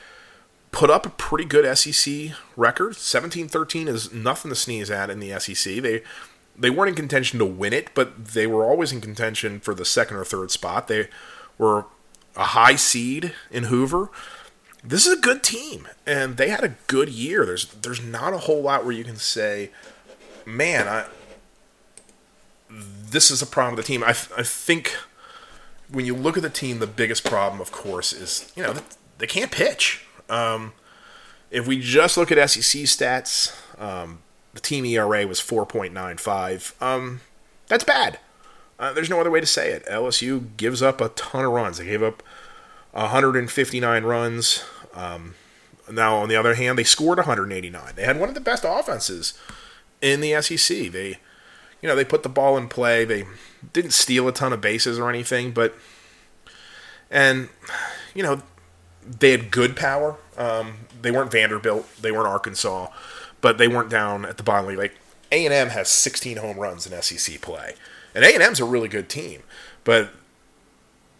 put 0.71 0.89
up 0.89 1.05
a 1.05 1.09
pretty 1.09 1.45
good 1.45 1.77
SEC 1.77 2.31
record. 2.55 2.93
17-13 2.93 3.87
is 3.87 4.13
nothing 4.13 4.49
to 4.49 4.55
sneeze 4.55 4.91
at 4.91 5.09
in 5.09 5.19
the 5.19 5.37
SEC. 5.39 5.81
They 5.81 6.03
they 6.57 6.69
weren't 6.69 6.89
in 6.89 6.95
contention 6.95 7.39
to 7.39 7.45
win 7.45 7.73
it, 7.73 7.89
but 7.93 8.25
they 8.25 8.45
were 8.45 8.65
always 8.65 8.91
in 8.91 8.99
contention 8.99 9.59
for 9.59 9.73
the 9.73 9.85
second 9.85 10.17
or 10.17 10.25
third 10.25 10.51
spot. 10.51 10.87
They 10.87 11.07
were 11.57 11.85
a 12.35 12.45
high 12.45 12.75
seed 12.75 13.33
in 13.49 13.65
Hoover. 13.65 14.09
This 14.83 15.05
is 15.05 15.17
a 15.17 15.21
good 15.21 15.41
team, 15.41 15.87
and 16.05 16.37
they 16.37 16.49
had 16.49 16.63
a 16.63 16.75
good 16.87 17.09
year. 17.09 17.45
There's 17.45 17.65
there's 17.65 18.01
not 18.01 18.33
a 18.33 18.39
whole 18.39 18.61
lot 18.61 18.83
where 18.83 18.93
you 18.93 19.03
can 19.03 19.15
say, 19.15 19.71
man, 20.45 20.87
I 20.87 21.05
this 23.11 23.31
is 23.31 23.41
a 23.41 23.45
problem 23.45 23.75
with 23.75 23.85
the 23.85 23.93
team. 23.93 24.03
I, 24.03 24.09
I 24.09 24.43
think 24.43 24.95
when 25.91 26.05
you 26.05 26.15
look 26.15 26.37
at 26.37 26.43
the 26.43 26.49
team, 26.49 26.79
the 26.79 26.87
biggest 26.87 27.23
problem, 27.23 27.61
of 27.61 27.71
course, 27.71 28.13
is 28.13 28.51
you 28.55 28.63
know 28.63 28.75
they 29.17 29.27
can't 29.27 29.51
pitch. 29.51 30.05
Um, 30.29 30.73
if 31.51 31.67
we 31.67 31.79
just 31.79 32.17
look 32.17 32.31
at 32.31 32.49
SEC 32.49 32.83
stats, 32.83 33.55
um, 33.81 34.19
the 34.53 34.59
team 34.59 34.85
ERA 34.85 35.25
was 35.25 35.39
4.95. 35.39 36.81
Um, 36.81 37.21
that's 37.67 37.83
bad. 37.83 38.19
Uh, 38.77 38.93
there's 38.93 39.09
no 39.09 39.19
other 39.19 39.31
way 39.31 39.39
to 39.39 39.45
say 39.45 39.71
it. 39.71 39.85
LSU 39.87 40.55
gives 40.57 40.81
up 40.81 41.01
a 41.01 41.09
ton 41.09 41.45
of 41.45 41.51
runs. 41.51 41.79
They 41.79 41.85
gave 41.85 42.03
up 42.03 42.23
159 42.91 44.03
runs. 44.03 44.63
Um, 44.93 45.35
now, 45.91 46.17
on 46.17 46.29
the 46.29 46.35
other 46.35 46.55
hand, 46.55 46.77
they 46.77 46.83
scored 46.83 47.17
189. 47.17 47.93
They 47.95 48.03
had 48.03 48.19
one 48.19 48.29
of 48.29 48.35
the 48.35 48.41
best 48.41 48.63
offenses 48.67 49.33
in 50.01 50.21
the 50.21 50.39
SEC. 50.41 50.91
They, 50.91 51.17
you 51.81 51.87
know, 51.89 51.95
they 51.95 52.05
put 52.05 52.23
the 52.23 52.29
ball 52.29 52.57
in 52.57 52.67
play. 52.67 53.05
They 53.05 53.25
didn't 53.73 53.91
steal 53.91 54.27
a 54.27 54.31
ton 54.31 54.53
of 54.53 54.61
bases 54.61 54.99
or 54.99 55.09
anything, 55.09 55.51
but, 55.51 55.75
and, 57.09 57.49
you 58.13 58.23
know, 58.23 58.41
they 59.05 59.31
had 59.31 59.51
good 59.51 59.75
power. 59.75 60.17
Um, 60.37 60.79
they 61.01 61.11
weren't 61.11 61.31
Vanderbilt. 61.31 61.87
They 62.01 62.11
weren't 62.11 62.27
Arkansas, 62.27 62.87
but 63.41 63.57
they 63.57 63.67
weren't 63.67 63.89
down 63.89 64.25
at 64.25 64.37
the 64.37 64.43
bottom 64.43 64.67
league. 64.67 64.77
Like 64.77 64.95
A 65.31 65.45
and 65.45 65.53
M 65.53 65.69
has 65.69 65.89
16 65.89 66.37
home 66.37 66.57
runs 66.57 66.85
in 66.85 67.01
SEC 67.01 67.41
play, 67.41 67.75
and 68.13 68.23
A 68.23 68.33
and 68.33 68.43
M's 68.43 68.59
a 68.59 68.65
really 68.65 68.89
good 68.89 69.09
team, 69.09 69.43
but 69.83 70.11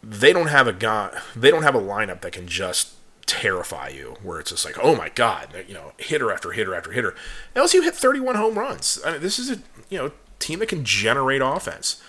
they 0.03 0.31
don't 0.33 0.47
have 0.47 0.67
a 0.67 0.73
guy. 0.73 1.17
They 1.35 1.51
don't 1.51 1.63
have 1.63 1.75
a 1.75 1.81
lineup 1.81 2.21
that 2.21 2.31
can 2.31 2.47
just 2.47 2.93
terrify 3.25 3.89
you, 3.89 4.17
where 4.23 4.39
it's 4.39 4.49
just 4.51 4.65
like, 4.65 4.77
oh 4.81 4.95
my 4.95 5.09
god, 5.09 5.49
you 5.67 5.73
know, 5.73 5.93
hitter 5.97 6.31
after 6.31 6.51
hitter 6.51 6.75
after 6.75 6.91
hitter. 6.91 7.15
LSU 7.55 7.83
hit 7.83 7.95
31 7.95 8.35
home 8.35 8.57
runs. 8.57 8.99
I 9.05 9.13
mean, 9.13 9.21
this 9.21 9.39
is 9.39 9.49
a 9.49 9.59
you 9.89 9.97
know 9.97 10.11
team 10.39 10.59
that 10.59 10.69
can 10.69 10.83
generate 10.83 11.41
offense. 11.41 12.01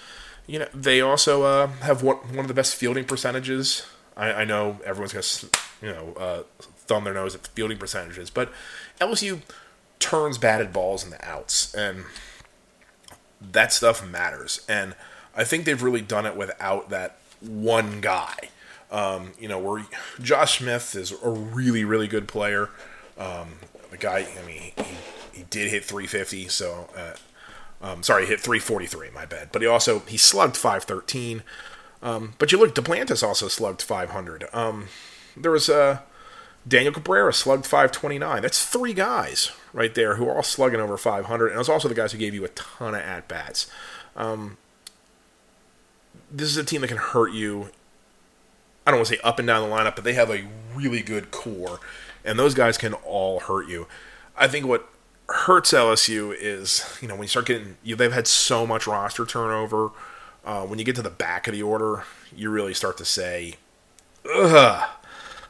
You 0.46 0.60
know, 0.60 0.68
they 0.74 1.00
also 1.00 1.42
uh, 1.42 1.66
have 1.82 2.02
one, 2.02 2.16
one 2.16 2.40
of 2.40 2.48
the 2.48 2.54
best 2.54 2.74
fielding 2.74 3.04
percentages. 3.04 3.86
I, 4.16 4.32
I 4.32 4.44
know 4.44 4.80
everyone's 4.84 5.12
gonna 5.12 5.52
you 5.82 5.92
know 5.92 6.14
uh, 6.14 6.42
thumb 6.60 7.04
their 7.04 7.14
nose 7.14 7.34
at 7.34 7.46
fielding 7.48 7.78
percentages, 7.78 8.30
but 8.30 8.52
LSU 9.00 9.42
turns 9.98 10.38
batted 10.38 10.72
balls 10.72 11.04
into 11.04 11.22
outs, 11.24 11.72
and 11.74 12.04
that 13.40 13.72
stuff 13.72 14.06
matters. 14.06 14.64
And 14.68 14.94
I 15.36 15.44
think 15.44 15.64
they've 15.64 15.82
really 15.82 16.02
done 16.02 16.26
it 16.26 16.36
without 16.36 16.90
that 16.90 17.18
one 17.40 18.00
guy. 18.00 18.50
Um, 18.90 19.34
you 19.38 19.46
know, 19.46 19.58
where 19.58 19.84
Josh 20.20 20.58
Smith 20.58 20.96
is 20.96 21.12
a 21.22 21.30
really, 21.30 21.84
really 21.84 22.08
good 22.08 22.26
player. 22.26 22.70
Um, 23.16 23.50
the 23.90 23.96
guy, 23.96 24.26
I 24.42 24.46
mean, 24.46 24.56
he, 24.56 24.74
he 25.32 25.42
did 25.48 25.70
hit 25.70 25.84
350, 25.84 26.48
so 26.48 26.88
uh, 26.96 27.12
um, 27.80 28.02
sorry, 28.02 28.24
he 28.24 28.28
hit 28.28 28.40
343. 28.40 29.10
My 29.10 29.24
bad. 29.24 29.50
But 29.52 29.62
he 29.62 29.68
also 29.68 30.00
he 30.00 30.16
slugged 30.16 30.56
513. 30.56 31.42
Um, 32.02 32.34
but 32.38 32.52
you 32.52 32.58
look, 32.58 32.74
Duplantis 32.74 33.26
also 33.26 33.48
slugged 33.48 33.82
500. 33.82 34.48
Um, 34.52 34.88
there 35.36 35.50
was 35.50 35.68
uh, 35.68 36.00
Daniel 36.66 36.92
Cabrera 36.92 37.32
slugged 37.32 37.66
529. 37.66 38.42
That's 38.42 38.64
three 38.64 38.94
guys 38.94 39.52
right 39.72 39.94
there 39.94 40.16
who 40.16 40.28
are 40.28 40.36
all 40.36 40.42
slugging 40.42 40.80
over 40.80 40.96
500, 40.96 41.46
and 41.46 41.54
it 41.54 41.58
was 41.58 41.68
also 41.68 41.88
the 41.88 41.94
guys 41.94 42.12
who 42.12 42.18
gave 42.18 42.34
you 42.34 42.44
a 42.44 42.48
ton 42.48 42.94
of 42.94 43.00
at 43.00 43.28
bats. 43.28 43.70
Um, 44.16 44.56
this 46.30 46.48
is 46.48 46.56
a 46.56 46.64
team 46.64 46.82
that 46.82 46.88
can 46.88 46.96
hurt 46.96 47.32
you. 47.32 47.70
I 48.86 48.90
don't 48.90 49.00
want 49.00 49.08
to 49.08 49.16
say 49.16 49.20
up 49.22 49.38
and 49.38 49.46
down 49.46 49.68
the 49.68 49.74
lineup, 49.74 49.94
but 49.94 50.04
they 50.04 50.14
have 50.14 50.30
a 50.30 50.44
really 50.74 51.02
good 51.02 51.30
core, 51.30 51.80
and 52.24 52.38
those 52.38 52.54
guys 52.54 52.78
can 52.78 52.94
all 52.94 53.40
hurt 53.40 53.68
you. 53.68 53.86
I 54.36 54.48
think 54.48 54.66
what 54.66 54.88
hurts 55.30 55.72
LSU 55.72 56.34
is, 56.38 56.98
you 57.00 57.08
know, 57.08 57.14
when 57.14 57.22
you 57.22 57.28
start 57.28 57.46
getting, 57.46 57.76
you, 57.82 57.96
they've 57.96 58.12
had 58.12 58.26
so 58.26 58.66
much 58.66 58.86
roster 58.86 59.24
turnover. 59.24 59.90
Uh, 60.44 60.66
when 60.66 60.78
you 60.78 60.84
get 60.84 60.96
to 60.96 61.02
the 61.02 61.10
back 61.10 61.46
of 61.46 61.54
the 61.54 61.62
order, 61.62 62.04
you 62.34 62.50
really 62.50 62.74
start 62.74 62.96
to 62.98 63.04
say, 63.04 63.54
ugh. 64.34 64.88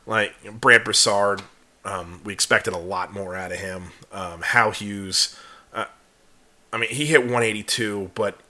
Like 0.06 0.34
Brandt 0.60 0.84
Broussard, 0.84 1.42
um, 1.84 2.20
we 2.24 2.32
expected 2.32 2.72
a 2.72 2.78
lot 2.78 3.12
more 3.12 3.36
out 3.36 3.52
of 3.52 3.58
him. 3.58 3.92
Um, 4.12 4.42
Hal 4.42 4.72
Hughes, 4.72 5.38
uh, 5.72 5.86
I 6.72 6.78
mean, 6.78 6.90
he 6.90 7.06
hit 7.06 7.20
182, 7.20 8.10
but 8.14 8.40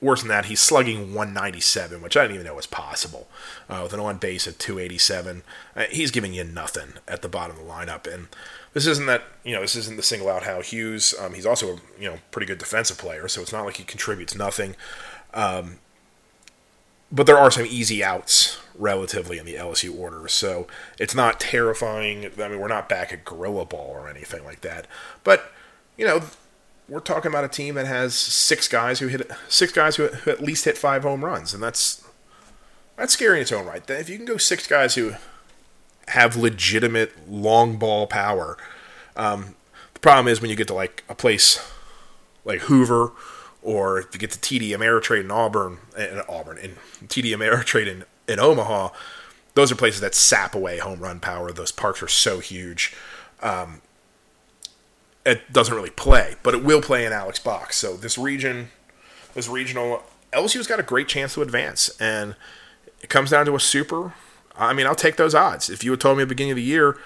worse 0.00 0.20
than 0.20 0.28
that, 0.28 0.46
he's 0.46 0.60
slugging 0.60 1.14
197, 1.14 2.02
which 2.02 2.16
I 2.16 2.22
didn't 2.22 2.34
even 2.34 2.46
know 2.46 2.54
was 2.54 2.66
possible. 2.66 3.28
Uh, 3.68 3.80
with 3.82 3.92
an 3.92 4.00
on 4.00 4.18
base 4.18 4.46
at 4.46 4.58
287, 4.58 5.42
uh, 5.74 5.84
he's 5.90 6.10
giving 6.10 6.34
you 6.34 6.44
nothing 6.44 6.94
at 7.08 7.22
the 7.22 7.28
bottom 7.28 7.56
of 7.58 7.64
the 7.64 7.70
lineup. 7.70 8.12
And 8.12 8.28
this 8.76 8.86
isn't 8.86 9.06
that 9.06 9.22
you 9.42 9.54
know 9.54 9.62
this 9.62 9.74
isn't 9.74 9.96
the 9.96 10.02
single 10.02 10.28
out 10.28 10.42
Hal 10.42 10.60
Hughes. 10.60 11.14
Um, 11.18 11.32
he's 11.32 11.46
also 11.46 11.76
a 11.76 11.80
you 11.98 12.10
know 12.10 12.18
pretty 12.30 12.44
good 12.44 12.58
defensive 12.58 12.98
player, 12.98 13.26
so 13.26 13.40
it's 13.40 13.50
not 13.50 13.64
like 13.64 13.78
he 13.78 13.84
contributes 13.84 14.34
nothing. 14.34 14.76
Um, 15.32 15.78
but 17.10 17.24
there 17.24 17.38
are 17.38 17.50
some 17.50 17.64
easy 17.64 18.04
outs 18.04 18.60
relatively 18.74 19.38
in 19.38 19.46
the 19.46 19.54
LSU 19.54 19.98
order, 19.98 20.28
so 20.28 20.66
it's 20.98 21.14
not 21.14 21.40
terrifying. 21.40 22.26
I 22.38 22.48
mean, 22.48 22.60
we're 22.60 22.68
not 22.68 22.86
back 22.86 23.14
at 23.14 23.24
gorilla 23.24 23.64
ball 23.64 23.92
or 23.92 24.10
anything 24.10 24.44
like 24.44 24.60
that, 24.60 24.86
but 25.24 25.50
you 25.96 26.04
know, 26.04 26.20
we're 26.86 27.00
talking 27.00 27.30
about 27.30 27.44
a 27.44 27.48
team 27.48 27.76
that 27.76 27.86
has 27.86 28.14
six 28.14 28.68
guys 28.68 28.98
who 28.98 29.06
hit 29.06 29.30
six 29.48 29.72
guys 29.72 29.96
who, 29.96 30.08
who 30.08 30.30
at 30.30 30.42
least 30.42 30.66
hit 30.66 30.76
five 30.76 31.02
home 31.02 31.24
runs, 31.24 31.54
and 31.54 31.62
that's 31.62 32.06
that's 32.96 33.14
scary 33.14 33.38
in 33.38 33.42
its 33.42 33.52
own 33.52 33.64
right. 33.64 33.88
If 33.88 34.10
you 34.10 34.18
can 34.18 34.26
go 34.26 34.36
six 34.36 34.66
guys 34.66 34.96
who 34.96 35.14
have 36.08 36.36
legitimate 36.36 37.28
long 37.30 37.76
ball 37.76 38.06
power, 38.06 38.56
um, 39.16 39.54
the 39.94 40.00
problem 40.00 40.28
is 40.28 40.40
when 40.40 40.50
you 40.50 40.56
get 40.56 40.68
to 40.68 40.74
like 40.74 41.04
a 41.08 41.14
place 41.14 41.58
like 42.44 42.60
Hoover 42.62 43.12
or 43.62 43.98
if 43.98 44.08
you 44.12 44.20
get 44.20 44.30
to 44.30 44.38
TD 44.38 44.70
Ameritrade 44.70 45.22
in 45.22 45.30
Auburn, 45.30 45.78
in 45.98 46.22
Auburn, 46.28 46.58
and 46.62 46.76
TD 47.08 47.34
Ameritrade 47.36 47.88
in, 47.88 48.04
in 48.28 48.38
Omaha, 48.38 48.90
those 49.54 49.72
are 49.72 49.74
places 49.74 50.00
that 50.02 50.14
sap 50.14 50.54
away 50.54 50.78
home 50.78 51.00
run 51.00 51.18
power. 51.18 51.50
Those 51.50 51.72
parks 51.72 52.02
are 52.02 52.08
so 52.08 52.38
huge. 52.38 52.94
Um, 53.42 53.80
it 55.24 55.52
doesn't 55.52 55.74
really 55.74 55.90
play, 55.90 56.36
but 56.44 56.54
it 56.54 56.62
will 56.62 56.80
play 56.80 57.04
in 57.04 57.12
Alex 57.12 57.40
Box. 57.40 57.76
So 57.76 57.96
this 57.96 58.16
region, 58.16 58.68
this 59.34 59.48
regional, 59.48 60.04
LSU's 60.32 60.68
got 60.68 60.78
a 60.78 60.84
great 60.84 61.08
chance 61.08 61.34
to 61.34 61.42
advance, 61.42 61.88
and 61.98 62.36
it 63.00 63.08
comes 63.08 63.30
down 63.30 63.46
to 63.46 63.56
a 63.56 63.60
super. 63.60 64.14
I 64.58 64.72
mean, 64.72 64.86
I'll 64.86 64.94
take 64.94 65.16
those 65.16 65.34
odds. 65.34 65.68
If 65.68 65.84
you 65.84 65.90
had 65.90 66.00
told 66.00 66.16
me 66.16 66.22
at 66.22 66.28
the 66.28 66.34
beginning 66.34 66.52
of 66.52 66.56
the 66.56 66.62
year 66.62 66.98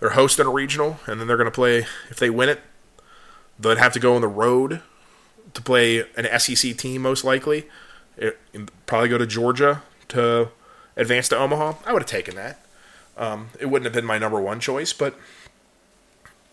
they're 0.00 0.10
hosting 0.10 0.46
a 0.46 0.50
regional 0.50 0.98
and 1.06 1.20
then 1.20 1.26
they're 1.26 1.36
going 1.36 1.46
to 1.46 1.54
play, 1.54 1.86
if 2.10 2.16
they 2.18 2.30
win 2.30 2.48
it, 2.48 2.60
they'd 3.58 3.78
have 3.78 3.92
to 3.92 4.00
go 4.00 4.14
on 4.14 4.20
the 4.20 4.28
road 4.28 4.80
to 5.54 5.62
play 5.62 6.04
an 6.16 6.38
SEC 6.38 6.76
team, 6.76 7.02
most 7.02 7.24
likely. 7.24 7.66
It, 8.16 8.38
probably 8.86 9.08
go 9.08 9.18
to 9.18 9.26
Georgia 9.26 9.82
to 10.08 10.48
advance 10.96 11.28
to 11.28 11.38
Omaha. 11.38 11.74
I 11.84 11.92
would 11.92 12.02
have 12.02 12.08
taken 12.08 12.36
that. 12.36 12.60
Um, 13.16 13.50
it 13.60 13.66
wouldn't 13.66 13.84
have 13.84 13.94
been 13.94 14.04
my 14.04 14.18
number 14.18 14.40
one 14.40 14.60
choice, 14.60 14.92
but 14.92 15.16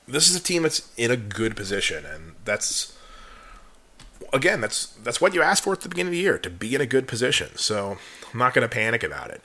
this 0.07 0.29
is 0.29 0.35
a 0.35 0.39
team 0.39 0.63
that's 0.63 0.91
in 0.97 1.11
a 1.11 1.17
good 1.17 1.55
position, 1.55 2.05
and 2.05 2.33
that's 2.45 2.97
again, 4.33 4.61
that's 4.61 4.87
that's 4.87 5.19
what 5.19 5.33
you 5.33 5.41
asked 5.41 5.63
for 5.63 5.73
at 5.73 5.81
the 5.81 5.89
beginning 5.89 6.09
of 6.09 6.17
the 6.17 6.21
year 6.21 6.37
to 6.37 6.49
be 6.49 6.75
in 6.75 6.81
a 6.81 6.85
good 6.85 7.07
position. 7.07 7.55
So 7.55 7.97
I'm 8.31 8.39
not 8.39 8.53
going 8.53 8.67
to 8.67 8.73
panic 8.73 9.03
about 9.03 9.31
it. 9.31 9.41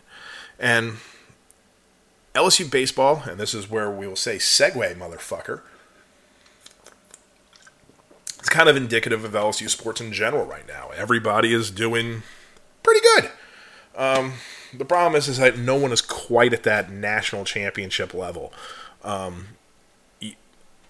And 0.58 0.94
LSU 2.34 2.70
baseball, 2.70 3.22
and 3.28 3.38
this 3.38 3.54
is 3.54 3.70
where 3.70 3.90
we 3.90 4.06
will 4.06 4.16
say 4.16 4.36
segue, 4.36 4.96
motherfucker 4.96 5.62
it's 8.46 8.54
kind 8.54 8.68
of 8.68 8.76
indicative 8.76 9.24
of 9.24 9.32
LSU 9.32 9.68
sports 9.68 10.00
in 10.00 10.12
general 10.12 10.46
right 10.46 10.68
now. 10.68 10.90
Everybody 10.96 11.52
is 11.52 11.68
doing 11.68 12.22
pretty 12.84 13.00
good. 13.00 13.30
Um, 13.96 14.34
the 14.72 14.84
problem 14.84 15.16
is, 15.16 15.26
is 15.26 15.38
that 15.38 15.58
no 15.58 15.74
one 15.74 15.90
is 15.90 16.00
quite 16.00 16.52
at 16.52 16.62
that 16.62 16.88
national 16.88 17.44
championship 17.44 18.14
level. 18.14 18.52
Um, 19.02 19.48
it, 20.20 20.36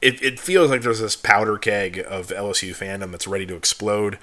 it 0.02 0.38
feels 0.38 0.68
like 0.68 0.83
there's 0.83 1.00
this 1.00 1.16
powder 1.16 1.57
keg 1.57 2.05
of 2.07 2.29
LSU 2.29 2.76
fandom 2.76 3.11
that's 3.11 3.26
ready 3.26 3.46
to 3.46 3.55
explode, 3.55 4.18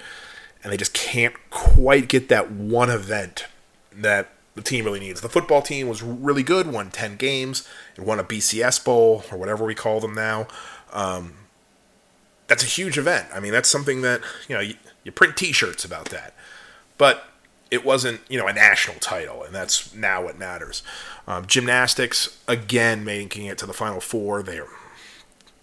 and 0.62 0.72
they 0.72 0.76
just 0.76 0.94
can't 0.94 1.34
quite 1.50 2.08
get 2.08 2.28
that 2.28 2.52
one 2.52 2.88
event 2.88 3.46
that 3.90 4.30
the 4.54 4.62
team 4.62 4.84
really 4.84 5.00
needs. 5.00 5.20
The 5.20 5.28
football 5.28 5.62
team 5.62 5.88
was 5.88 6.02
really 6.02 6.42
good, 6.42 6.66
won 6.66 6.90
10 6.90 7.16
games, 7.16 7.68
and 7.96 8.06
won 8.06 8.18
a 8.18 8.24
BCS 8.24 8.84
Bowl, 8.84 9.24
or 9.30 9.38
whatever 9.38 9.64
we 9.64 9.74
call 9.74 10.00
them 10.00 10.14
now. 10.14 10.46
Um, 10.92 11.34
that's 12.46 12.62
a 12.62 12.66
huge 12.66 12.98
event. 12.98 13.26
I 13.34 13.40
mean, 13.40 13.52
that's 13.52 13.68
something 13.68 14.02
that, 14.02 14.20
you 14.48 14.54
know, 14.54 14.60
you, 14.60 14.74
you 15.02 15.12
print 15.12 15.36
t 15.36 15.52
shirts 15.52 15.84
about 15.84 16.10
that. 16.10 16.34
But 16.98 17.24
it 17.70 17.84
wasn't, 17.84 18.20
you 18.28 18.38
know, 18.38 18.46
a 18.46 18.52
national 18.52 18.98
title, 19.00 19.42
and 19.42 19.54
that's 19.54 19.94
now 19.94 20.22
what 20.22 20.38
matters. 20.38 20.82
Um, 21.26 21.46
gymnastics, 21.46 22.38
again, 22.46 23.04
making 23.04 23.46
it 23.46 23.58
to 23.58 23.66
the 23.66 23.72
Final 23.72 24.00
Four. 24.00 24.42
They're 24.42 24.68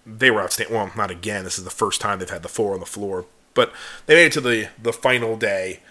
they 0.06 0.32
were 0.32 0.42
outstanding. 0.42 0.76
Well, 0.76 0.92
not 0.96 1.12
again. 1.12 1.44
This 1.44 1.58
is 1.58 1.64
the 1.64 1.70
first 1.70 2.02
time 2.02 2.20
they've 2.20 2.30
had 2.30 2.44
the 2.44 2.50
four 2.50 2.74
on 2.74 2.80
the 2.80 2.86
floor, 2.86 3.26
but 3.54 3.72
they 4.06 4.16
made 4.16 4.26
it 4.26 4.34
to 4.34 4.42
the 4.42 4.70
the 4.82 4.94
final 4.94 5.38
day. 5.38 5.82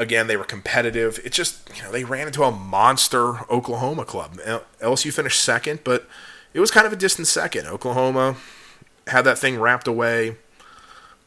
Again, 0.00 0.28
they 0.28 0.36
were 0.38 0.44
competitive. 0.44 1.20
It 1.26 1.32
just 1.32 1.68
you 1.76 1.82
know 1.82 1.92
they 1.92 2.04
ran 2.04 2.26
into 2.26 2.42
a 2.42 2.50
monster 2.50 3.40
Oklahoma 3.50 4.06
club. 4.06 4.38
LSU 4.80 5.12
finished 5.12 5.44
second, 5.44 5.80
but 5.84 6.08
it 6.54 6.60
was 6.60 6.70
kind 6.70 6.86
of 6.86 6.92
a 6.94 6.96
distant 6.96 7.28
second. 7.28 7.66
Oklahoma 7.66 8.36
had 9.08 9.22
that 9.26 9.38
thing 9.38 9.60
wrapped 9.60 9.86
away 9.86 10.36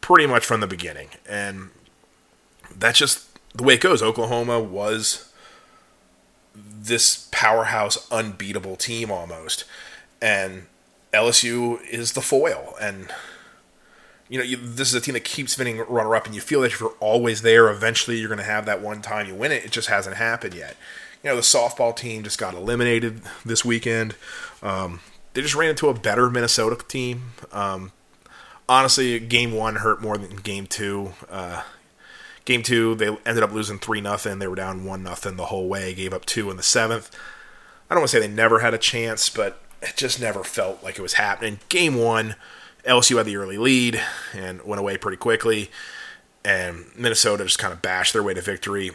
pretty 0.01 0.25
much 0.25 0.43
from 0.43 0.59
the 0.59 0.65
beginning, 0.65 1.09
and 1.29 1.69
that's 2.75 2.97
just 2.97 3.27
the 3.55 3.61
way 3.61 3.75
it 3.75 3.81
goes. 3.81 4.01
Oklahoma 4.01 4.59
was 4.59 5.31
this 6.55 7.27
powerhouse, 7.31 8.09
unbeatable 8.11 8.75
team 8.75 9.11
almost, 9.11 9.65
and 10.19 10.65
LSU 11.13 11.79
is 11.87 12.13
the 12.13 12.21
foil, 12.21 12.75
and 12.81 13.13
you 14.33 14.39
know 14.39 14.45
you, 14.45 14.57
this 14.57 14.87
is 14.87 14.95
a 14.95 14.99
team 14.99 15.13
that 15.13 15.23
keeps 15.23 15.59
winning 15.59 15.77
runner 15.77 16.15
up, 16.15 16.25
and 16.25 16.33
you 16.33 16.41
feel 16.41 16.61
that 16.61 16.71
if 16.73 16.79
you're 16.79 16.95
always 16.99 17.43
there, 17.43 17.69
eventually 17.69 18.17
you're 18.17 18.29
going 18.29 18.39
to 18.39 18.43
have 18.43 18.65
that 18.65 18.81
one 18.81 18.99
time 18.99 19.27
you 19.27 19.35
win 19.35 19.51
it. 19.51 19.63
It 19.63 19.69
just 19.69 19.89
hasn't 19.89 20.15
happened 20.15 20.55
yet. 20.55 20.75
You 21.21 21.29
know 21.29 21.35
the 21.35 21.43
softball 21.43 21.95
team 21.95 22.23
just 22.23 22.39
got 22.39 22.55
eliminated 22.55 23.21
this 23.45 23.63
weekend. 23.63 24.15
Um, 24.63 25.01
they 25.33 25.43
just 25.43 25.53
ran 25.53 25.69
into 25.69 25.87
a 25.87 25.93
better 25.93 26.31
Minnesota 26.31 26.83
team. 26.83 27.33
Um, 27.51 27.91
honestly, 28.67 29.19
game 29.19 29.51
one 29.51 29.75
hurt 29.75 30.01
more 30.01 30.17
than 30.17 30.37
game 30.37 30.65
two. 30.65 31.13
Uh, 31.29 31.61
game 32.45 32.63
two, 32.63 32.95
they 32.95 33.15
ended 33.27 33.43
up 33.43 33.51
losing 33.51 33.77
three 33.77 34.01
nothing. 34.01 34.39
They 34.39 34.47
were 34.47 34.55
down 34.55 34.83
one 34.83 35.03
nothing 35.03 35.35
the 35.35 35.45
whole 35.45 35.67
way. 35.67 35.93
Gave 35.93 36.11
up 36.11 36.25
two 36.25 36.49
in 36.49 36.57
the 36.57 36.63
seventh. 36.63 37.11
I 37.87 37.93
don't 37.93 38.01
want 38.01 38.09
to 38.09 38.17
say 38.17 38.27
they 38.27 38.33
never 38.33 38.61
had 38.61 38.73
a 38.73 38.79
chance, 38.79 39.29
but 39.29 39.61
it 39.83 39.95
just 39.95 40.19
never 40.19 40.43
felt 40.43 40.83
like 40.83 40.97
it 40.97 41.03
was 41.03 41.13
happening. 41.13 41.59
Game 41.69 41.93
one, 41.93 42.33
LSU 42.85 43.17
had 43.17 43.25
the 43.25 43.37
early 43.37 43.57
lead 43.57 44.01
and 44.33 44.61
went 44.63 44.79
away 44.79 44.97
pretty 44.97 45.17
quickly, 45.17 45.71
and 46.43 46.85
Minnesota 46.97 47.45
just 47.45 47.59
kind 47.59 47.73
of 47.73 47.81
bashed 47.81 48.13
their 48.13 48.23
way 48.23 48.33
to 48.33 48.41
victory. 48.41 48.91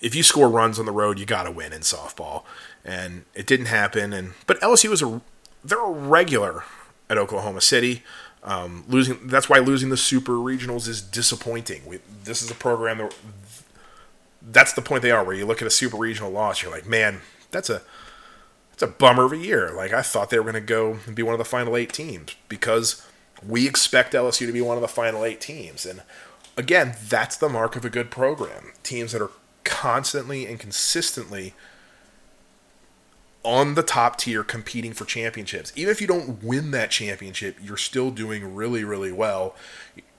If 0.00 0.14
you 0.14 0.22
score 0.22 0.48
runs 0.48 0.78
on 0.78 0.86
the 0.86 0.92
road, 0.92 1.18
you 1.18 1.26
got 1.26 1.44
to 1.44 1.50
win 1.50 1.72
in 1.72 1.80
softball, 1.80 2.44
and 2.84 3.24
it 3.34 3.46
didn't 3.46 3.66
happen. 3.66 4.12
And 4.12 4.32
but 4.46 4.60
LSU 4.60 4.90
was 4.90 5.02
a 5.02 5.20
they're 5.64 5.84
a 5.84 5.90
regular 5.90 6.64
at 7.10 7.18
Oklahoma 7.18 7.60
City. 7.60 8.02
Um, 8.42 8.84
losing 8.88 9.26
that's 9.26 9.48
why 9.48 9.58
losing 9.58 9.88
the 9.88 9.96
super 9.96 10.32
regionals 10.32 10.88
is 10.88 11.02
disappointing. 11.02 11.82
We, 11.86 11.98
this 12.24 12.42
is 12.42 12.50
a 12.50 12.54
program 12.54 12.98
that 12.98 13.14
that's 14.42 14.72
the 14.72 14.82
point 14.82 15.02
they 15.02 15.10
are. 15.10 15.24
Where 15.24 15.34
you 15.34 15.46
look 15.46 15.60
at 15.60 15.66
a 15.66 15.70
super 15.70 15.96
regional 15.96 16.30
loss, 16.30 16.62
you're 16.62 16.70
like, 16.70 16.86
man, 16.86 17.20
that's 17.50 17.68
a 17.68 17.82
it's 18.72 18.82
a 18.82 18.86
bummer 18.86 19.24
of 19.24 19.32
a 19.32 19.36
year. 19.36 19.72
Like 19.72 19.92
I 19.92 20.02
thought 20.02 20.30
they 20.30 20.38
were 20.38 20.44
going 20.44 20.54
to 20.54 20.60
go 20.60 20.98
and 21.06 21.16
be 21.16 21.22
one 21.22 21.34
of 21.34 21.38
the 21.38 21.44
final 21.44 21.76
eight 21.76 21.92
teams 21.92 22.36
because 22.48 23.04
we 23.46 23.66
expect 23.66 24.12
LSU 24.12 24.46
to 24.46 24.52
be 24.52 24.60
one 24.60 24.76
of 24.76 24.80
the 24.80 24.88
final 24.88 25.24
eight 25.24 25.40
teams. 25.40 25.84
And 25.84 26.02
again, 26.56 26.96
that's 27.08 27.36
the 27.36 27.48
mark 27.48 27.76
of 27.76 27.84
a 27.84 27.90
good 27.90 28.10
program. 28.10 28.72
Teams 28.82 29.12
that 29.12 29.22
are 29.22 29.30
constantly 29.64 30.46
and 30.46 30.58
consistently 30.58 31.54
on 33.42 33.74
the 33.74 33.82
top 33.82 34.18
tier 34.18 34.42
competing 34.42 34.92
for 34.92 35.04
championships. 35.04 35.72
Even 35.76 35.92
if 35.92 36.00
you 36.00 36.06
don't 36.06 36.42
win 36.42 36.72
that 36.72 36.90
championship, 36.90 37.56
you're 37.62 37.76
still 37.76 38.10
doing 38.10 38.54
really, 38.54 38.82
really 38.82 39.12
well. 39.12 39.54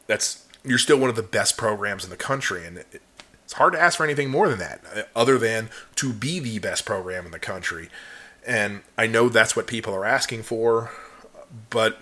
That's 0.08 0.46
you're 0.64 0.78
still 0.78 0.98
one 0.98 1.10
of 1.10 1.16
the 1.16 1.24
best 1.24 1.58
programs 1.58 2.04
in 2.04 2.10
the 2.10 2.18
country, 2.18 2.66
and 2.66 2.84
it's 3.48 3.54
hard 3.54 3.74
to 3.74 3.80
ask 3.80 3.98
for 3.98 4.04
anything 4.04 4.30
more 4.30 4.50
than 4.50 4.60
that, 4.60 4.82
uh, 4.94 5.02
other 5.16 5.38
than 5.38 5.70
to 5.96 6.14
be 6.14 6.40
the 6.40 6.60
best 6.60 6.86
program 6.86 7.26
in 7.26 7.32
the 7.32 7.40
country. 7.40 7.90
And 8.46 8.82
I 8.98 9.08
know 9.08 9.30
that's 9.30 9.56
what 9.56 9.68
people 9.68 9.94
are 9.94 10.06
asking 10.06 10.44
for, 10.44 10.92
but 11.70 12.00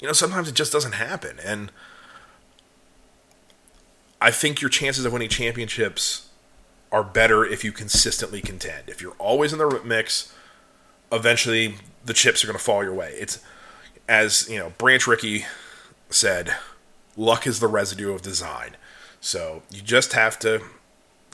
you 0.00 0.06
know, 0.06 0.12
sometimes 0.12 0.48
it 0.48 0.54
just 0.54 0.72
doesn't 0.72 0.92
happen. 0.92 1.38
And 1.44 1.70
I 4.20 4.30
think 4.30 4.60
your 4.60 4.70
chances 4.70 5.04
of 5.04 5.12
winning 5.12 5.28
championships 5.28 6.28
are 6.90 7.04
better 7.04 7.44
if 7.44 7.62
you 7.64 7.72
consistently 7.72 8.40
contend. 8.40 8.88
If 8.88 9.00
you're 9.00 9.16
always 9.18 9.52
in 9.52 9.58
the 9.58 9.80
mix, 9.84 10.34
eventually 11.12 11.76
the 12.04 12.14
chips 12.14 12.42
are 12.42 12.46
going 12.46 12.58
to 12.58 12.64
fall 12.64 12.82
your 12.82 12.94
way. 12.94 13.14
It's 13.18 13.42
as, 14.08 14.48
you 14.50 14.58
know, 14.58 14.72
Branch 14.76 15.06
Rickey 15.06 15.44
said, 16.08 16.54
luck 17.16 17.46
is 17.46 17.60
the 17.60 17.68
residue 17.68 18.12
of 18.12 18.22
design. 18.22 18.76
So 19.20 19.62
you 19.70 19.82
just 19.82 20.14
have 20.14 20.38
to 20.40 20.62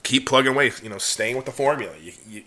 keep 0.03 0.27
plugging 0.27 0.53
away, 0.53 0.73
you 0.83 0.89
know, 0.89 0.99
staying 0.99 1.37
with 1.37 1.47
the 1.47 1.53
formula. 1.53 1.95
You, 2.01 2.13
you, 2.29 2.43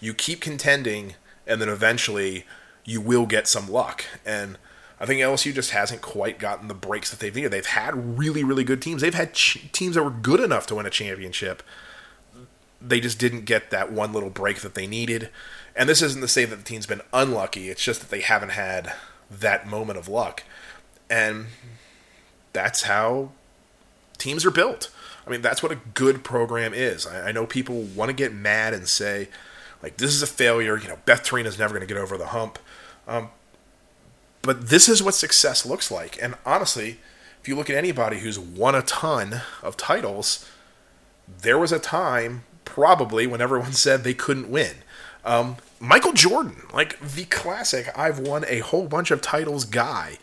you 0.00 0.14
keep 0.14 0.40
contending, 0.40 1.14
and 1.46 1.60
then 1.60 1.68
eventually 1.68 2.44
you 2.84 3.00
will 3.00 3.24
get 3.24 3.48
some 3.48 3.70
luck. 3.70 4.04
And 4.26 4.58
I 5.00 5.06
think 5.06 5.20
LSU 5.20 5.52
just 5.52 5.72
hasn't 5.72 6.02
quite 6.02 6.38
gotten 6.38 6.68
the 6.68 6.74
breaks 6.74 7.10
that 7.10 7.18
they've 7.18 7.34
needed. 7.34 7.50
They've 7.50 7.66
had 7.66 8.18
really, 8.18 8.44
really 8.44 8.64
good 8.64 8.80
teams. 8.80 9.02
They've 9.02 9.12
had 9.12 9.34
ch- 9.34 9.70
teams 9.72 9.96
that 9.96 10.04
were 10.04 10.10
good 10.10 10.40
enough 10.40 10.66
to 10.68 10.76
win 10.76 10.86
a 10.86 10.90
championship. 10.90 11.62
They 12.80 13.00
just 13.00 13.18
didn't 13.18 13.44
get 13.44 13.70
that 13.70 13.90
one 13.90 14.12
little 14.12 14.30
break 14.30 14.60
that 14.60 14.74
they 14.74 14.86
needed. 14.86 15.30
And 15.74 15.88
this 15.88 16.02
isn't 16.02 16.20
to 16.20 16.28
say 16.28 16.44
that 16.44 16.56
the 16.56 16.62
team's 16.62 16.86
been 16.86 17.00
unlucky. 17.12 17.68
It's 17.68 17.82
just 17.82 18.00
that 18.00 18.10
they 18.10 18.20
haven't 18.20 18.50
had 18.50 18.92
that 19.30 19.66
moment 19.66 19.98
of 19.98 20.08
luck. 20.08 20.44
And 21.10 21.46
that's 22.52 22.82
how 22.82 23.30
teams 24.16 24.44
are 24.44 24.50
built. 24.50 24.90
I 25.26 25.30
mean, 25.30 25.42
that's 25.42 25.62
what 25.62 25.72
a 25.72 25.78
good 25.94 26.22
program 26.22 26.72
is. 26.72 27.06
I, 27.06 27.28
I 27.28 27.32
know 27.32 27.46
people 27.46 27.82
want 27.82 28.10
to 28.10 28.14
get 28.14 28.32
mad 28.32 28.74
and 28.74 28.88
say, 28.88 29.28
like 29.82 29.96
this 29.96 30.14
is 30.14 30.22
a 30.22 30.26
failure. 30.26 30.78
You 30.78 30.88
know, 30.88 30.98
Beth 31.04 31.24
Torina's 31.24 31.58
never 31.58 31.74
going 31.74 31.86
to 31.86 31.92
get 31.92 32.00
over 32.00 32.16
the 32.16 32.28
hump. 32.28 32.58
Um, 33.08 33.30
but 34.44 34.68
this 34.68 34.88
is 34.88 35.02
what 35.02 35.14
success 35.14 35.64
looks 35.64 35.90
like. 35.90 36.20
And 36.22 36.34
honestly, 36.44 36.98
if 37.40 37.48
you 37.48 37.56
look 37.56 37.70
at 37.70 37.76
anybody 37.76 38.20
who's 38.20 38.38
won 38.38 38.74
a 38.74 38.82
ton 38.82 39.42
of 39.62 39.76
titles, 39.76 40.48
there 41.42 41.58
was 41.58 41.72
a 41.72 41.78
time 41.78 42.44
probably 42.64 43.26
when 43.26 43.40
everyone 43.40 43.72
said 43.84 44.04
they 44.04 44.14
couldn't 44.14 44.50
win. 44.50 44.76
Um, 45.24 45.56
Michael 45.80 46.12
Jordan, 46.12 46.62
like 46.72 47.00
the 47.00 47.24
classic, 47.24 47.88
I've 47.96 48.18
won 48.18 48.44
a 48.48 48.58
whole 48.58 48.86
bunch 48.86 49.10
of 49.10 49.22
titles 49.22 49.64
guy, 49.64 50.18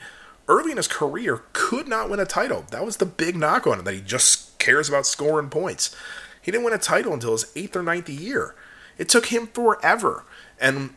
early 0.48 0.72
in 0.72 0.78
his 0.78 0.88
career 0.88 1.44
could 1.54 1.88
not 1.88 2.10
win 2.10 2.20
a 2.20 2.26
title. 2.26 2.66
That 2.70 2.86
was 2.86 2.98
the 2.98 3.06
big 3.06 3.36
knock 3.36 3.66
on 3.66 3.80
him, 3.80 3.86
that 3.86 3.94
he 3.94 4.02
just 4.02 4.58
cares 4.60 4.90
about 4.90 5.06
scoring 5.06 5.50
points. 5.50 5.96
He 6.42 6.52
didn't 6.52 6.66
win 6.66 6.74
a 6.74 6.80
title 6.80 7.14
until 7.14 7.32
his 7.32 7.52
eighth 7.56 7.76
or 7.76 7.84
ninth 7.84 8.10
year. 8.10 8.56
It 8.98 9.10
took 9.10 9.28
him 9.28 9.48
forever. 9.48 10.24
And 10.60 10.92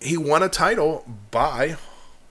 he 0.00 0.16
won 0.16 0.42
a 0.42 0.48
title 0.48 1.04
by 1.30 1.76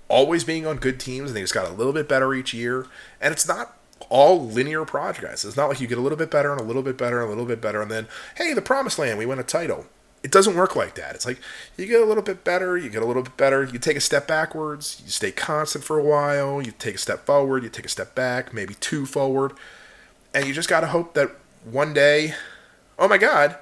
always 0.10 0.44
being 0.44 0.66
on 0.66 0.78
good 0.78 1.00
teams, 1.00 1.30
and 1.30 1.38
he 1.38 1.44
just 1.44 1.54
got 1.54 1.70
a 1.70 1.74
little 1.74 1.94
bit 1.94 2.08
better 2.08 2.34
each 2.34 2.54
year. 2.54 2.86
And 3.22 3.32
it's 3.32 3.48
not 3.48 3.78
all 4.10 4.46
linear 4.46 4.86
progress. 4.86 5.44
It's 5.44 5.58
not 5.58 5.70
like 5.70 5.82
you 5.82 5.88
get 5.88 5.98
a 5.98 6.02
little 6.02 6.18
bit 6.18 6.32
better 6.32 6.52
and 6.52 6.62
a 6.62 6.64
little 6.64 6.84
bit 6.84 6.98
better 6.98 7.20
and 7.20 7.28
a 7.28 7.30
little 7.30 7.46
bit 7.46 7.62
better, 7.62 7.82
and 7.82 7.92
then, 7.92 8.08
hey, 8.36 8.54
the 8.54 8.62
promised 8.62 9.00
land, 9.00 9.18
we 9.18 9.26
win 9.26 9.40
a 9.40 9.44
title. 9.44 9.86
It 10.24 10.32
doesn't 10.32 10.56
work 10.56 10.76
like 10.76 10.96
that. 10.96 11.16
It's 11.16 11.26
like 11.26 11.40
you 11.78 11.86
get 11.86 12.02
a 12.02 12.06
little 12.06 12.24
bit 12.24 12.44
better, 12.44 12.78
you 12.78 12.90
get 12.90 13.04
a 13.04 13.06
little 13.06 13.24
bit 13.24 13.38
better, 13.38 13.64
you 13.64 13.80
take 13.80 13.96
a 13.96 14.02
step 14.02 14.28
backwards, 14.28 15.02
you 15.06 15.12
stay 15.12 15.32
constant 15.32 15.86
for 15.86 16.00
a 16.00 16.04
while, 16.04 16.62
you 16.62 16.72
take 16.72 16.96
a 16.96 16.98
step 16.98 17.26
forward, 17.26 17.64
you 17.64 17.70
take 17.70 17.86
a 17.86 17.90
step 17.90 18.16
back, 18.16 18.54
maybe 18.54 18.74
two 18.76 19.06
forward, 19.06 19.54
and 20.34 20.46
you 20.46 20.54
just 20.54 20.70
got 20.70 20.82
to 20.82 20.88
hope 20.88 21.14
that 21.14 21.32
one 21.64 21.94
day, 21.94 22.34
oh 22.98 23.08
my 23.08 23.18
God, 23.18 23.58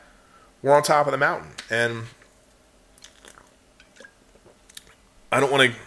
we're 0.61 0.73
on 0.73 0.81
top 0.81 1.07
of 1.07 1.11
the 1.11 1.17
mountain. 1.17 1.51
And 1.69 2.03
I 5.31 5.39
don't 5.39 5.51
want 5.51 5.71
to, 5.71 5.77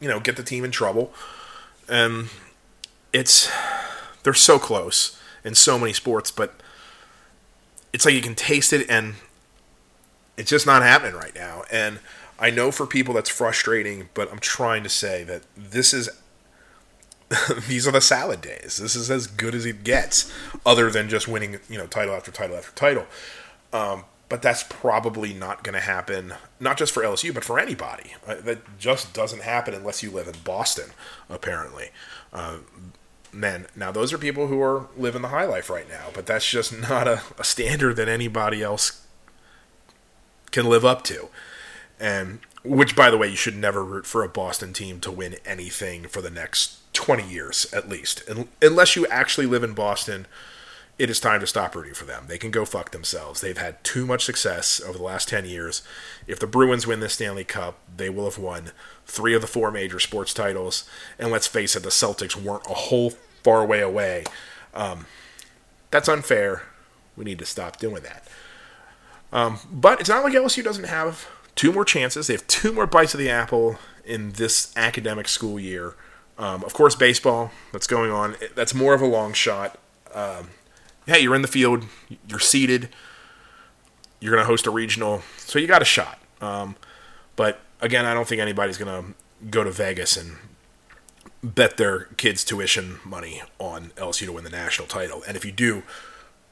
you 0.00 0.08
know, 0.08 0.20
get 0.20 0.36
the 0.36 0.42
team 0.42 0.64
in 0.64 0.70
trouble. 0.70 1.12
And 1.88 2.28
it's 3.12 3.50
they're 4.22 4.34
so 4.34 4.58
close 4.58 5.20
in 5.44 5.54
so 5.54 5.78
many 5.78 5.92
sports, 5.92 6.30
but 6.30 6.54
it's 7.92 8.04
like 8.04 8.14
you 8.14 8.20
can 8.20 8.34
taste 8.34 8.72
it 8.72 8.88
and 8.90 9.14
it's 10.36 10.50
just 10.50 10.66
not 10.66 10.82
happening 10.82 11.14
right 11.14 11.34
now. 11.34 11.62
And 11.70 12.00
I 12.38 12.50
know 12.50 12.70
for 12.70 12.86
people 12.86 13.14
that's 13.14 13.30
frustrating, 13.30 14.08
but 14.12 14.30
I'm 14.30 14.38
trying 14.38 14.82
to 14.82 14.88
say 14.88 15.24
that 15.24 15.42
this 15.56 15.94
is 15.94 16.10
these 17.68 17.88
are 17.88 17.92
the 17.92 18.00
salad 18.00 18.40
days. 18.40 18.76
This 18.76 18.94
is 18.94 19.10
as 19.10 19.26
good 19.26 19.54
as 19.54 19.66
it 19.66 19.82
gets, 19.82 20.32
other 20.64 20.90
than 20.90 21.08
just 21.08 21.26
winning, 21.26 21.58
you 21.68 21.78
know, 21.78 21.86
title 21.86 22.14
after 22.14 22.30
title 22.30 22.56
after 22.56 22.72
title. 22.72 23.06
Um, 23.72 24.04
but 24.28 24.42
that's 24.42 24.64
probably 24.64 25.32
not 25.32 25.62
going 25.62 25.74
to 25.74 25.80
happen, 25.80 26.34
not 26.58 26.76
just 26.76 26.92
for 26.92 27.02
LSU, 27.02 27.32
but 27.32 27.44
for 27.44 27.58
anybody. 27.58 28.14
Uh, 28.26 28.36
that 28.42 28.78
just 28.78 29.14
doesn't 29.14 29.42
happen 29.42 29.74
unless 29.74 30.02
you 30.02 30.10
live 30.10 30.26
in 30.26 30.34
Boston, 30.44 30.90
apparently. 31.30 31.90
Uh, 32.32 32.58
man, 33.32 33.66
now 33.76 33.92
those 33.92 34.12
are 34.12 34.18
people 34.18 34.48
who 34.48 34.60
are 34.60 34.88
living 34.96 35.22
the 35.22 35.28
high 35.28 35.44
life 35.44 35.70
right 35.70 35.88
now, 35.88 36.08
but 36.12 36.26
that's 36.26 36.48
just 36.48 36.76
not 36.88 37.06
a, 37.06 37.22
a 37.38 37.44
standard 37.44 37.96
that 37.96 38.08
anybody 38.08 38.62
else 38.62 39.06
can 40.50 40.66
live 40.66 40.84
up 40.84 41.04
to. 41.04 41.28
And 42.00 42.40
which, 42.64 42.96
by 42.96 43.10
the 43.10 43.16
way, 43.16 43.28
you 43.28 43.36
should 43.36 43.56
never 43.56 43.84
root 43.84 44.06
for 44.06 44.24
a 44.24 44.28
Boston 44.28 44.72
team 44.72 44.98
to 45.00 45.10
win 45.10 45.36
anything 45.44 46.08
for 46.08 46.20
the 46.20 46.30
next 46.30 46.78
20 46.94 47.28
years 47.28 47.72
at 47.72 47.88
least. 47.88 48.28
unless 48.60 48.96
you 48.96 49.06
actually 49.06 49.46
live 49.46 49.62
in 49.62 49.72
Boston 49.72 50.26
it 50.98 51.10
is 51.10 51.20
time 51.20 51.40
to 51.40 51.46
stop 51.46 51.74
rooting 51.74 51.94
for 51.94 52.04
them. 52.04 52.24
They 52.26 52.38
can 52.38 52.50
go 52.50 52.64
fuck 52.64 52.90
themselves. 52.90 53.40
They've 53.40 53.56
had 53.56 53.82
too 53.84 54.06
much 54.06 54.24
success 54.24 54.80
over 54.80 54.96
the 54.96 55.04
last 55.04 55.28
10 55.28 55.44
years. 55.44 55.82
If 56.26 56.38
the 56.38 56.46
Bruins 56.46 56.86
win 56.86 57.00
the 57.00 57.08
Stanley 57.08 57.44
Cup, 57.44 57.78
they 57.94 58.08
will 58.08 58.24
have 58.24 58.38
won 58.38 58.70
three 59.04 59.34
of 59.34 59.42
the 59.42 59.46
four 59.46 59.70
major 59.70 60.00
sports 60.00 60.32
titles. 60.32 60.88
And 61.18 61.30
let's 61.30 61.46
face 61.46 61.76
it, 61.76 61.82
the 61.82 61.90
Celtics 61.90 62.34
weren't 62.34 62.66
a 62.66 62.74
whole 62.74 63.10
far 63.42 63.66
way 63.66 63.80
away. 63.80 64.24
Um, 64.72 65.06
that's 65.90 66.08
unfair. 66.08 66.62
We 67.14 67.24
need 67.24 67.38
to 67.40 67.46
stop 67.46 67.78
doing 67.78 68.02
that. 68.02 68.26
Um, 69.32 69.58
but 69.70 70.00
it's 70.00 70.08
not 70.08 70.24
like 70.24 70.32
LSU 70.32 70.64
doesn't 70.64 70.84
have 70.84 71.28
two 71.54 71.72
more 71.72 71.84
chances. 71.84 72.26
They 72.26 72.34
have 72.34 72.46
two 72.46 72.72
more 72.72 72.86
bites 72.86 73.12
of 73.12 73.20
the 73.20 73.28
apple 73.28 73.78
in 74.04 74.32
this 74.32 74.74
academic 74.76 75.28
school 75.28 75.60
year. 75.60 75.94
Um, 76.38 76.64
of 76.64 76.72
course, 76.74 76.94
baseball 76.94 77.50
that's 77.72 77.86
going 77.86 78.10
on. 78.10 78.36
That's 78.54 78.74
more 78.74 78.94
of 78.94 79.02
a 79.02 79.06
long 79.06 79.32
shot. 79.32 79.78
Um, 80.14 80.50
hey, 81.06 81.20
you're 81.20 81.34
in 81.34 81.42
the 81.42 81.48
field, 81.48 81.84
you're 82.28 82.38
seated, 82.38 82.88
you're 84.20 84.32
going 84.32 84.42
to 84.42 84.46
host 84.46 84.66
a 84.66 84.70
regional, 84.70 85.22
so 85.38 85.58
you 85.58 85.66
got 85.66 85.82
a 85.82 85.86
shot. 85.86 86.18
Um, 86.40 86.76
but 87.36 87.60
again, 87.80 88.04
I 88.04 88.14
don't 88.14 88.26
think 88.26 88.40
anybody's 88.40 88.78
going 88.78 89.04
to 89.04 89.14
go 89.50 89.64
to 89.64 89.70
Vegas 89.70 90.16
and 90.16 90.36
bet 91.42 91.76
their 91.76 92.04
kids' 92.16 92.44
tuition 92.44 92.98
money 93.04 93.42
on 93.58 93.92
LSU 93.96 94.26
to 94.26 94.32
win 94.32 94.44
the 94.44 94.50
national 94.50 94.88
title. 94.88 95.22
And 95.26 95.36
if 95.36 95.44
you 95.44 95.52
do, 95.52 95.82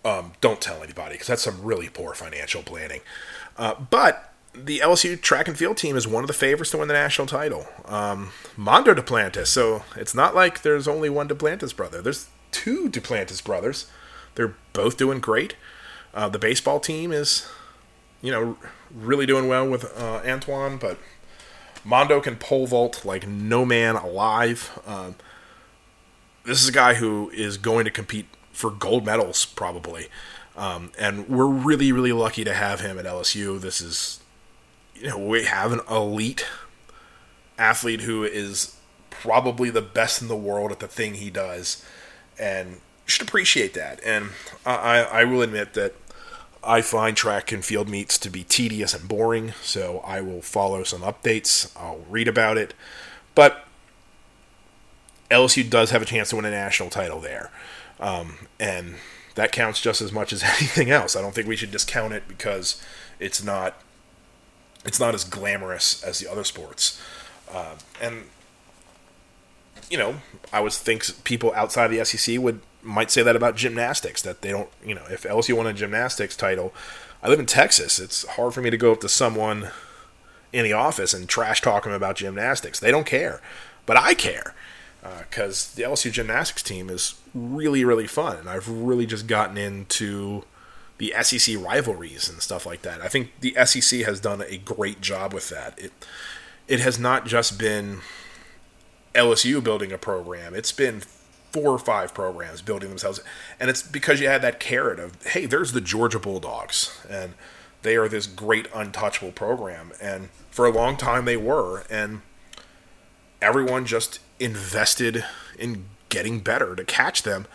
um, 0.04 0.32
don't 0.40 0.60
tell 0.60 0.82
anybody 0.82 1.14
because 1.14 1.26
that's 1.26 1.42
some 1.42 1.62
really 1.62 1.88
poor 1.88 2.14
financial 2.14 2.62
planning. 2.62 3.00
Uh, 3.56 3.74
but 3.74 4.32
the 4.54 4.78
LSU 4.78 5.20
track 5.20 5.48
and 5.48 5.56
field 5.56 5.76
team 5.76 5.96
is 5.96 6.06
one 6.06 6.22
of 6.22 6.28
the 6.28 6.34
favorites 6.34 6.70
to 6.70 6.78
win 6.78 6.88
the 6.88 6.94
national 6.94 7.26
title. 7.26 7.66
Um, 7.86 8.30
Mondo 8.56 8.94
Duplantis. 8.94 9.48
So 9.48 9.82
it's 9.96 10.14
not 10.14 10.34
like 10.34 10.62
there's 10.62 10.86
only 10.86 11.10
one 11.10 11.28
Duplantis 11.28 11.74
brother. 11.74 12.00
There's 12.00 12.28
two 12.52 12.88
Duplantis 12.88 13.42
brothers. 13.42 13.86
They're 14.34 14.54
both 14.72 14.96
doing 14.96 15.20
great. 15.20 15.56
Uh, 16.12 16.28
the 16.28 16.38
baseball 16.38 16.80
team 16.80 17.12
is, 17.12 17.48
you 18.22 18.30
know, 18.30 18.56
really 18.94 19.26
doing 19.26 19.48
well 19.48 19.68
with 19.68 19.84
uh, 19.98 20.22
Antoine, 20.24 20.76
but 20.76 20.98
Mondo 21.84 22.20
can 22.20 22.36
pole 22.36 22.66
vault 22.66 23.04
like 23.04 23.26
no 23.26 23.64
man 23.64 23.96
alive. 23.96 24.78
Um, 24.86 25.16
this 26.44 26.62
is 26.62 26.68
a 26.68 26.72
guy 26.72 26.94
who 26.94 27.30
is 27.30 27.58
going 27.58 27.84
to 27.84 27.90
compete 27.90 28.26
for 28.52 28.70
gold 28.70 29.04
medals 29.04 29.44
probably, 29.44 30.08
um, 30.56 30.92
and 30.98 31.28
we're 31.28 31.46
really 31.46 31.90
really 31.90 32.12
lucky 32.12 32.44
to 32.44 32.54
have 32.54 32.80
him 32.80 32.98
at 32.98 33.04
LSU. 33.04 33.60
This 33.60 33.80
is, 33.80 34.20
you 34.94 35.08
know, 35.08 35.18
we 35.18 35.44
have 35.44 35.72
an 35.72 35.80
elite 35.90 36.46
athlete 37.58 38.02
who 38.02 38.22
is 38.24 38.76
probably 39.10 39.70
the 39.70 39.82
best 39.82 40.22
in 40.22 40.28
the 40.28 40.36
world 40.36 40.70
at 40.70 40.80
the 40.80 40.88
thing 40.88 41.14
he 41.14 41.30
does, 41.30 41.84
and 42.38 42.80
should 43.06 43.26
appreciate 43.26 43.74
that. 43.74 44.00
And 44.04 44.30
I, 44.64 45.00
I 45.00 45.24
will 45.24 45.42
admit 45.42 45.74
that 45.74 45.94
I 46.62 46.80
find 46.80 47.16
track 47.16 47.52
and 47.52 47.64
field 47.64 47.88
meets 47.88 48.18
to 48.18 48.30
be 48.30 48.44
tedious 48.44 48.94
and 48.94 49.06
boring, 49.06 49.52
so 49.62 50.00
I 50.04 50.20
will 50.20 50.40
follow 50.40 50.82
some 50.82 51.02
updates. 51.02 51.70
I'll 51.76 52.04
read 52.08 52.28
about 52.28 52.56
it. 52.56 52.74
But 53.34 53.66
LSU 55.30 55.68
does 55.68 55.90
have 55.90 56.02
a 56.02 56.06
chance 56.06 56.30
to 56.30 56.36
win 56.36 56.44
a 56.44 56.50
national 56.50 56.90
title 56.90 57.20
there. 57.20 57.50
Um, 58.00 58.48
and 58.58 58.96
that 59.34 59.52
counts 59.52 59.80
just 59.80 60.00
as 60.00 60.12
much 60.12 60.32
as 60.32 60.42
anything 60.42 60.90
else. 60.90 61.16
I 61.16 61.20
don't 61.20 61.34
think 61.34 61.46
we 61.46 61.56
should 61.56 61.70
discount 61.70 62.12
it 62.12 62.28
because 62.28 62.82
it's 63.18 63.42
not 63.42 63.80
it's 64.84 65.00
not 65.00 65.14
as 65.14 65.24
glamorous 65.24 66.02
as 66.04 66.18
the 66.18 66.30
other 66.30 66.44
sports. 66.44 67.00
Uh, 67.50 67.76
and 68.00 68.24
you 69.90 69.98
know, 69.98 70.16
I 70.52 70.60
would 70.60 70.72
think 70.72 71.24
people 71.24 71.52
outside 71.54 71.88
the 71.88 72.04
SEC 72.04 72.38
would 72.38 72.60
might 72.84 73.10
say 73.10 73.22
that 73.22 73.36
about 73.36 73.56
gymnastics 73.56 74.22
that 74.22 74.42
they 74.42 74.50
don't 74.50 74.68
you 74.84 74.94
know 74.94 75.04
if 75.10 75.22
LSU 75.22 75.56
won 75.56 75.66
a 75.66 75.72
gymnastics 75.72 76.36
title 76.36 76.72
I 77.22 77.28
live 77.28 77.40
in 77.40 77.46
Texas. 77.46 77.98
It's 77.98 78.26
hard 78.28 78.52
for 78.52 78.60
me 78.60 78.68
to 78.68 78.76
go 78.76 78.92
up 78.92 79.00
to 79.00 79.08
someone 79.08 79.68
in 80.52 80.62
the 80.62 80.74
office 80.74 81.14
and 81.14 81.26
trash 81.26 81.62
talk 81.62 81.84
them 81.84 81.92
about 81.92 82.16
gymnastics. 82.16 82.78
They 82.78 82.90
don't 82.90 83.06
care 83.06 83.40
but 83.86 83.96
I 83.96 84.14
care 84.14 84.54
because 85.28 85.72
uh, 85.72 85.76
the 85.76 85.82
LSU 85.82 86.10
gymnastics 86.10 86.62
team 86.62 86.88
is 86.88 87.14
really 87.34 87.84
really 87.84 88.06
fun 88.06 88.36
and 88.36 88.48
I've 88.48 88.68
really 88.68 89.06
just 89.06 89.26
gotten 89.26 89.56
into 89.56 90.44
the 90.98 91.12
SEC 91.22 91.56
rivalries 91.58 92.28
and 92.28 92.40
stuff 92.40 92.66
like 92.66 92.82
that. 92.82 93.00
I 93.00 93.08
think 93.08 93.32
the 93.40 93.54
SEC 93.64 94.00
has 94.00 94.20
done 94.20 94.42
a 94.42 94.56
great 94.56 95.00
job 95.00 95.32
with 95.32 95.48
that. 95.50 95.78
It 95.78 95.92
it 96.66 96.80
has 96.80 96.98
not 96.98 97.26
just 97.26 97.58
been 97.58 98.00
LSU 99.14 99.62
building 99.62 99.92
a 99.92 99.98
program. 99.98 100.54
It's 100.54 100.72
been 100.72 101.02
four 101.54 101.70
or 101.70 101.78
five 101.78 102.12
programs 102.12 102.62
building 102.62 102.88
themselves. 102.88 103.20
And 103.60 103.70
it's 103.70 103.80
because 103.80 104.20
you 104.20 104.26
had 104.26 104.42
that 104.42 104.58
carrot 104.58 104.98
of, 104.98 105.22
hey, 105.22 105.46
there's 105.46 105.70
the 105.70 105.80
Georgia 105.80 106.18
Bulldogs. 106.18 107.00
And 107.08 107.34
they 107.82 107.94
are 107.94 108.08
this 108.08 108.26
great 108.26 108.66
untouchable 108.74 109.30
program. 109.30 109.92
And 110.02 110.30
for 110.50 110.66
a 110.66 110.72
long 110.72 110.96
time 110.96 111.26
they 111.26 111.36
were. 111.36 111.84
And 111.88 112.22
everyone 113.40 113.86
just 113.86 114.18
invested 114.40 115.24
in 115.56 115.84
getting 116.08 116.40
better 116.40 116.74
to 116.74 116.82
catch 116.82 117.22
them. 117.22 117.46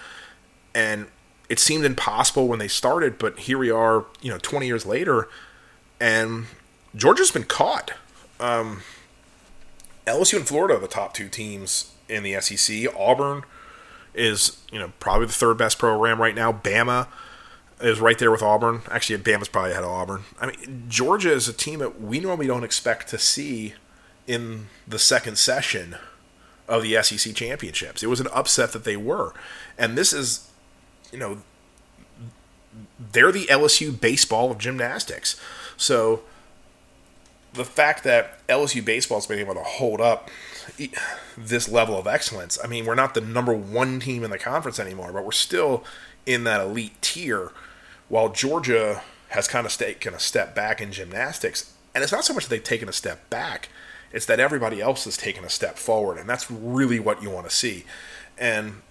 And 0.73 1.07
it 1.49 1.59
seemed 1.59 1.83
impossible 1.83 2.47
when 2.47 2.59
they 2.59 2.69
started, 2.69 3.19
but 3.19 3.39
here 3.39 3.57
we 3.57 3.69
are, 3.69 4.05
you 4.21 4.31
know, 4.31 4.37
20 4.37 4.65
years 4.65 4.85
later, 4.85 5.27
and 5.99 6.45
Georgia's 6.95 7.31
been 7.31 7.43
caught. 7.43 7.91
Um, 8.39 8.83
LSU 10.07 10.37
and 10.37 10.47
Florida 10.47 10.75
are 10.75 10.79
the 10.79 10.87
top 10.87 11.13
two 11.13 11.27
teams 11.27 11.95
in 12.07 12.23
the 12.23 12.39
SEC. 12.39 12.87
Auburn 12.95 13.43
is 14.13 14.57
you 14.71 14.79
know 14.79 14.91
probably 14.99 15.27
the 15.27 15.33
third 15.33 15.57
best 15.57 15.77
program 15.77 16.21
right 16.21 16.35
now. 16.35 16.51
Bama 16.51 17.07
is 17.81 17.99
right 17.99 18.17
there 18.17 18.31
with 18.31 18.41
Auburn. 18.41 18.81
Actually, 18.91 19.19
Bama's 19.19 19.47
probably 19.47 19.71
ahead 19.71 19.83
of 19.83 19.89
Auburn. 19.89 20.23
I 20.39 20.47
mean, 20.47 20.85
Georgia 20.89 21.31
is 21.31 21.47
a 21.47 21.53
team 21.53 21.79
that 21.79 22.01
we 22.01 22.19
normally 22.19 22.47
don't 22.47 22.63
expect 22.63 23.07
to 23.09 23.17
see 23.17 23.73
in 24.27 24.67
the 24.87 24.99
second 24.99 25.37
session 25.37 25.95
of 26.67 26.83
the 26.83 27.01
SEC 27.01 27.33
championships. 27.33 28.03
It 28.03 28.07
was 28.07 28.19
an 28.19 28.27
upset 28.33 28.73
that 28.73 28.83
they 28.83 28.97
were, 28.97 29.33
and 29.77 29.97
this 29.97 30.13
is, 30.13 30.49
you 31.11 31.17
know, 31.17 31.39
they're 33.11 33.31
the 33.31 33.45
LSU 33.47 33.99
baseball 33.99 34.51
of 34.51 34.57
gymnastics. 34.57 35.39
So 35.77 36.21
the 37.53 37.65
fact 37.65 38.03
that 38.03 38.45
LSU 38.47 38.83
baseball 38.83 39.17
has 39.17 39.25
been 39.25 39.39
able 39.39 39.55
to 39.55 39.63
hold 39.63 40.01
up 40.01 40.29
this 41.37 41.69
level 41.69 41.97
of 41.97 42.07
excellence. 42.07 42.57
I 42.63 42.67
mean, 42.67 42.85
we're 42.85 42.95
not 42.95 43.13
the 43.13 43.21
number 43.21 43.53
one 43.53 43.99
team 43.99 44.23
in 44.23 44.31
the 44.31 44.39
conference 44.39 44.79
anymore, 44.79 45.11
but 45.11 45.25
we're 45.25 45.31
still 45.31 45.83
in 46.25 46.43
that 46.45 46.61
elite 46.61 47.01
tier. 47.01 47.51
While 48.07 48.29
Georgia 48.29 49.01
has 49.29 49.47
kind 49.47 49.65
of 49.65 49.75
taken 49.75 50.13
a 50.13 50.19
step 50.19 50.55
back 50.55 50.81
in 50.81 50.91
gymnastics, 50.91 51.73
and 51.93 52.03
it's 52.03 52.11
not 52.11 52.25
so 52.25 52.33
much 52.33 52.45
that 52.45 52.49
they've 52.49 52.63
taken 52.63 52.89
a 52.89 52.93
step 52.93 53.29
back; 53.29 53.69
it's 54.11 54.25
that 54.25 54.39
everybody 54.39 54.81
else 54.81 55.05
has 55.05 55.17
taken 55.17 55.43
a 55.43 55.49
step 55.49 55.77
forward, 55.77 56.17
and 56.17 56.27
that's 56.27 56.49
really 56.49 56.99
what 56.99 57.21
you 57.21 57.29
want 57.29 57.47
to 57.49 57.55
see. 57.55 57.85
And 58.37 58.81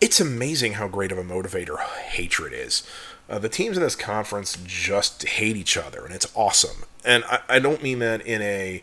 it's 0.00 0.20
amazing 0.20 0.74
how 0.74 0.88
great 0.88 1.12
of 1.12 1.18
a 1.18 1.24
motivator 1.24 1.78
hatred 1.78 2.52
is. 2.52 2.86
Uh, 3.28 3.38
the 3.38 3.48
teams 3.48 3.76
in 3.76 3.82
this 3.82 3.96
conference 3.96 4.58
just 4.64 5.26
hate 5.26 5.56
each 5.56 5.76
other, 5.76 6.04
and 6.04 6.14
it's 6.14 6.30
awesome. 6.34 6.84
And 7.04 7.24
I, 7.24 7.40
I 7.48 7.58
don't 7.58 7.82
mean 7.82 7.98
that 8.00 8.24
in 8.24 8.42
a 8.42 8.82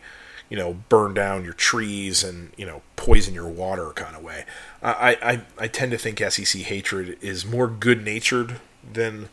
you 0.53 0.59
know, 0.59 0.75
burn 0.87 1.15
down 1.15 1.43
your 1.43 1.53
trees 1.53 2.23
and 2.23 2.51
you 2.57 2.63
know 2.63 2.83
poison 2.95 3.33
your 3.33 3.49
water 3.49 3.89
kind 3.95 4.15
of 4.15 4.21
way. 4.21 4.45
I 4.83 5.17
I, 5.19 5.41
I 5.63 5.67
tend 5.67 5.91
to 5.93 5.97
think 5.97 6.19
SEC 6.19 6.61
hatred 6.61 7.17
is 7.21 7.43
more 7.43 7.67
good 7.67 8.05
natured 8.05 8.61
than 8.83 9.29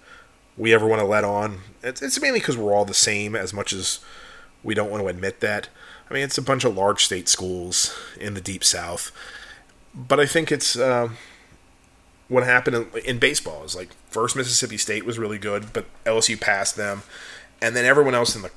we 0.57 0.73
ever 0.73 0.87
want 0.87 1.01
to 1.01 1.07
let 1.07 1.23
on. 1.23 1.59
It's, 1.83 2.01
it's 2.01 2.19
mainly 2.23 2.41
because 2.41 2.57
we're 2.57 2.75
all 2.75 2.87
the 2.87 2.95
same, 2.95 3.37
as 3.37 3.53
much 3.53 3.75
as 3.75 4.01
we 4.65 4.73
don't 4.75 4.91
want 4.91 5.03
to 5.03 5.09
admit 5.09 5.41
that. 5.41 5.69
I 6.11 6.15
mean, 6.15 6.23
it's 6.23 6.39
a 6.39 6.43
bunch 6.43 6.65
of 6.65 6.75
large 6.75 7.05
state 7.05 7.29
schools 7.29 7.95
in 8.19 8.33
the 8.33 8.41
deep 8.41 8.65
south, 8.65 9.13
but 9.95 10.19
I 10.19 10.25
think 10.25 10.51
it's 10.51 10.75
uh, 10.75 11.11
what 12.29 12.45
happened 12.45 12.77
in, 12.77 13.03
in 13.05 13.19
baseball 13.19 13.63
is 13.65 13.77
like 13.77 13.91
first 14.09 14.37
Mississippi 14.37 14.79
State 14.79 15.05
was 15.05 15.19
really 15.19 15.39
good, 15.39 15.75
but 15.75 15.85
LSU 16.07 16.41
passed 16.41 16.77
them, 16.77 17.03
and 17.61 17.77
then 17.77 17.85
everyone 17.85 18.15
else 18.15 18.35
in 18.35 18.41
the 18.41 18.51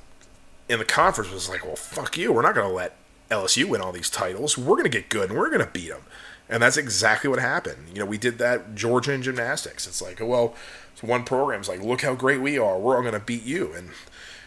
in 0.68 0.78
the 0.78 0.84
conference 0.84 1.32
was 1.32 1.48
like, 1.48 1.64
well, 1.64 1.76
fuck 1.76 2.16
you. 2.16 2.32
We're 2.32 2.42
not 2.42 2.54
going 2.54 2.68
to 2.68 2.74
let 2.74 2.96
LSU 3.30 3.66
win 3.66 3.80
all 3.80 3.92
these 3.92 4.10
titles. 4.10 4.56
We're 4.56 4.76
going 4.76 4.84
to 4.84 4.88
get 4.88 5.08
good 5.08 5.30
and 5.30 5.38
we're 5.38 5.50
going 5.50 5.64
to 5.64 5.70
beat 5.70 5.88
them. 5.88 6.02
And 6.48 6.62
that's 6.62 6.76
exactly 6.76 7.30
what 7.30 7.38
happened. 7.38 7.88
You 7.92 8.00
know, 8.00 8.06
we 8.06 8.18
did 8.18 8.38
that 8.38 8.74
Georgia 8.74 9.12
in 9.12 9.22
gymnastics. 9.22 9.86
It's 9.86 10.02
like, 10.02 10.20
well, 10.20 10.54
it's 10.92 11.02
one 11.02 11.24
program's 11.24 11.68
like, 11.68 11.82
look 11.82 12.02
how 12.02 12.14
great 12.14 12.40
we 12.40 12.58
are. 12.58 12.78
We're 12.78 12.96
all 12.96 13.02
going 13.02 13.14
to 13.14 13.20
beat 13.20 13.44
you. 13.44 13.72
And 13.72 13.90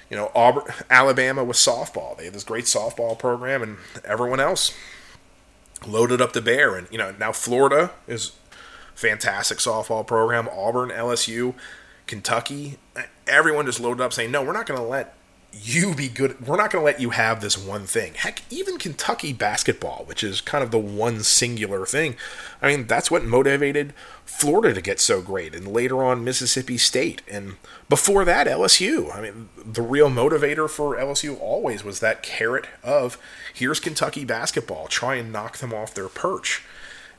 you 0.09 0.15
know, 0.15 0.31
Auburn, 0.33 0.63
Alabama 0.89 1.43
with 1.43 1.57
softball. 1.57 2.17
They 2.17 2.25
have 2.25 2.33
this 2.33 2.43
great 2.43 2.65
softball 2.65 3.17
program, 3.17 3.61
and 3.61 3.77
everyone 4.05 4.39
else 4.39 4.73
loaded 5.85 6.21
up 6.21 6.33
the 6.33 6.41
bear. 6.41 6.75
And 6.75 6.87
you 6.91 6.97
know, 6.97 7.13
now 7.19 7.31
Florida 7.31 7.91
is 8.07 8.31
fantastic 8.95 9.57
softball 9.57 10.07
program. 10.07 10.47
Auburn, 10.49 10.89
LSU, 10.89 11.55
Kentucky, 12.05 12.77
everyone 13.27 13.65
just 13.65 13.79
loaded 13.79 14.01
up 14.01 14.13
saying, 14.13 14.31
no, 14.31 14.41
we're 14.41 14.53
not 14.53 14.65
going 14.65 14.79
to 14.79 14.85
let 14.85 15.13
you 15.53 15.95
be 15.95 16.07
good. 16.07 16.45
We're 16.45 16.57
not 16.57 16.71
going 16.71 16.81
to 16.81 16.85
let 16.85 17.01
you 17.01 17.11
have 17.11 17.41
this 17.41 17.57
one 17.57 17.85
thing. 17.85 18.13
Heck, 18.15 18.41
even 18.49 18.77
Kentucky 18.77 19.33
basketball, 19.33 20.03
which 20.05 20.23
is 20.23 20.41
kind 20.41 20.63
of 20.63 20.71
the 20.71 20.79
one 20.79 21.21
singular 21.23 21.85
thing. 21.85 22.15
I 22.61 22.67
mean, 22.67 22.87
that's 22.87 23.09
what 23.09 23.23
motivated 23.23 23.93
Florida 24.25 24.73
to 24.73 24.81
get 24.81 24.99
so 24.99 25.21
great, 25.21 25.55
and 25.55 25.67
later 25.67 26.03
on 26.03 26.23
Mississippi 26.23 26.77
State, 26.77 27.21
and 27.29 27.55
before 27.89 28.25
that 28.25 28.45
LSU. 28.45 29.13
I 29.15 29.21
mean, 29.21 29.49
the 29.57 29.81
real 29.81 30.09
motivator 30.09 30.69
for 30.69 30.95
LSU 30.95 31.39
always 31.39 31.83
was 31.83 32.01
that 32.01 32.21
carrot 32.23 32.67
of 32.83 33.17
here's 33.53 33.79
Kentucky 33.79 34.25
basketball, 34.25 34.87
try 34.87 35.15
and 35.15 35.31
knock 35.31 35.57
them 35.57 35.73
off 35.73 35.93
their 35.93 36.09
perch, 36.09 36.63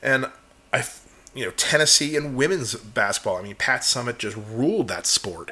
and 0.02 0.26
I, 0.72 0.84
you 1.34 1.46
know, 1.46 1.50
Tennessee 1.52 2.16
and 2.16 2.36
women's 2.36 2.74
basketball. 2.74 3.38
I 3.38 3.42
mean, 3.42 3.56
Pat 3.56 3.80
Summitt 3.80 4.18
just 4.18 4.36
ruled 4.36 4.88
that 4.88 5.06
sport 5.06 5.50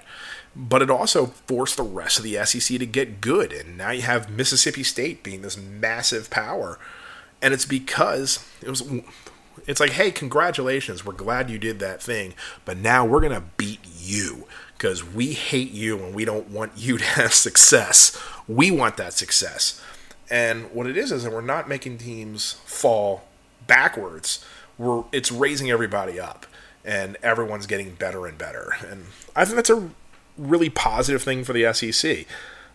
but 0.57 0.81
it 0.81 0.91
also 0.91 1.27
forced 1.27 1.77
the 1.77 1.83
rest 1.83 2.19
of 2.19 2.25
the 2.25 2.43
SEC 2.47 2.79
to 2.79 2.87
get 2.87 3.21
good. 3.21 3.53
And 3.53 3.77
now 3.77 3.91
you 3.91 4.03
have 4.03 4.31
Mississippi 4.31 4.83
State 4.83 5.23
being 5.23 5.43
this 5.43 5.57
massive 5.57 6.31
power. 6.31 6.79
And 7.43 7.53
it's 7.53 7.67
because 7.67 8.45
it 8.63 8.71
was 8.71 8.83
it's 9.67 9.81
like, 9.81 9.91
hey, 9.91 10.11
congratulations, 10.11 11.05
we're 11.05 11.13
glad 11.13 11.51
you 11.51 11.59
did 11.59 11.79
that 11.81 12.03
thing, 12.03 12.35
but 12.65 12.77
now 12.77 13.05
we're 13.05 13.21
gonna 13.21 13.45
beat 13.57 13.81
you 13.99 14.47
because 14.79 15.05
we 15.05 15.33
hate 15.33 15.73
you 15.73 15.99
and 16.03 16.15
we 16.15 16.25
don't 16.25 16.49
want 16.49 16.73
you 16.77 16.97
to 16.99 17.05
have 17.05 17.35
success. 17.35 18.19
We 18.49 18.71
want 18.71 18.97
that 18.97 19.13
success. 19.13 19.83
And 20.31 20.71
what 20.73 20.87
it 20.87 20.97
is 20.97 21.13
is 21.13 21.25
that 21.25 21.33
we're 21.33 21.41
not 21.41 21.69
making 21.69 21.99
teams 21.99 22.55
fall 22.65 23.25
backwards. 23.67 24.45
We're 24.79 25.05
it's 25.13 25.31
raising 25.31 25.71
everybody 25.71 26.19
up 26.19 26.47
and 26.85 27.17
everyone's 27.23 27.67
getting 27.67 27.95
better 27.95 28.27
and 28.27 28.39
better. 28.39 28.73
And 28.89 29.07
I 29.35 29.45
think 29.45 29.57
that's 29.57 29.71
a 29.71 29.91
really 30.37 30.70
positive 30.70 31.22
thing 31.22 31.45
for 31.45 31.53
the 31.53 31.72
SEC. 31.72 32.26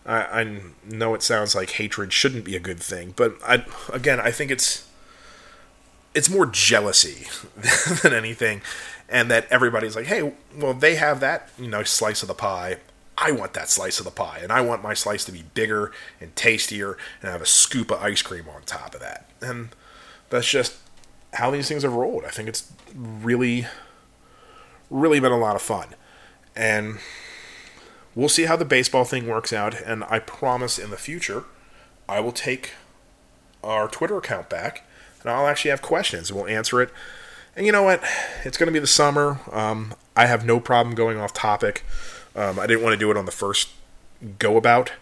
I, 0.04 0.40
I 0.40 0.60
know 0.84 1.14
it 1.14 1.22
sounds 1.22 1.54
like 1.54 1.70
hatred 1.70 2.12
shouldn't 2.12 2.44
be 2.44 2.56
a 2.56 2.60
good 2.60 2.80
thing, 2.80 3.14
but 3.16 3.36
I, 3.46 3.64
again, 3.92 4.20
I 4.20 4.30
think 4.30 4.50
it's 4.50 4.88
it's 6.14 6.28
more 6.28 6.46
jealousy 6.46 7.26
than 8.02 8.12
anything, 8.12 8.62
and 9.08 9.30
that 9.30 9.46
everybody's 9.50 9.96
like, 9.96 10.06
hey, 10.06 10.32
well, 10.56 10.74
they 10.74 10.96
have 10.96 11.20
that 11.20 11.48
you 11.58 11.68
know 11.68 11.82
slice 11.84 12.22
of 12.22 12.28
the 12.28 12.34
pie. 12.34 12.78
I 13.16 13.30
want 13.30 13.52
that 13.54 13.68
slice 13.68 13.98
of 13.98 14.04
the 14.04 14.10
pie, 14.10 14.40
and 14.42 14.50
I 14.50 14.60
want 14.62 14.82
my 14.82 14.94
slice 14.94 15.24
to 15.26 15.32
be 15.32 15.44
bigger 15.54 15.92
and 16.20 16.34
tastier, 16.34 16.96
and 17.20 17.30
have 17.30 17.42
a 17.42 17.46
scoop 17.46 17.90
of 17.90 18.02
ice 18.02 18.22
cream 18.22 18.46
on 18.54 18.62
top 18.62 18.94
of 18.94 19.00
that. 19.00 19.28
And 19.40 19.68
that's 20.30 20.50
just 20.50 20.76
how 21.34 21.50
these 21.50 21.68
things 21.68 21.82
have 21.84 21.92
rolled. 21.92 22.24
I 22.24 22.30
think 22.30 22.48
it's 22.48 22.72
really, 22.94 23.66
really 24.90 25.20
been 25.20 25.32
a 25.32 25.38
lot 25.38 25.54
of 25.54 25.62
fun, 25.62 25.88
and 26.56 26.98
we'll 28.14 28.28
see 28.28 28.44
how 28.44 28.56
the 28.56 28.64
baseball 28.64 29.04
thing 29.04 29.26
works 29.26 29.52
out. 29.52 29.80
And 29.80 30.04
I 30.04 30.18
promise 30.18 30.78
in 30.78 30.90
the 30.90 30.96
future, 30.96 31.44
I 32.08 32.20
will 32.20 32.32
take 32.32 32.72
our 33.62 33.88
Twitter 33.88 34.16
account 34.16 34.48
back 34.48 34.84
and 35.22 35.30
I'll 35.30 35.46
actually 35.46 35.70
have 35.70 35.82
questions 35.82 36.30
and 36.30 36.38
we'll 36.38 36.48
answer 36.48 36.80
it. 36.80 36.90
And 37.54 37.66
you 37.66 37.72
know 37.72 37.82
what? 37.82 38.02
It's 38.44 38.56
going 38.56 38.66
to 38.66 38.72
be 38.72 38.78
the 38.78 38.86
summer. 38.86 39.40
Um, 39.50 39.94
I 40.16 40.26
have 40.26 40.44
no 40.44 40.58
problem 40.58 40.94
going 40.94 41.18
off 41.18 41.32
topic. 41.32 41.84
Um, 42.34 42.58
I 42.58 42.66
didn't 42.66 42.82
want 42.82 42.94
to 42.94 42.98
do 42.98 43.10
it 43.10 43.16
on 43.16 43.26
the 43.26 43.32
first 43.32 43.70
go 44.38 44.56
about. 44.56 44.92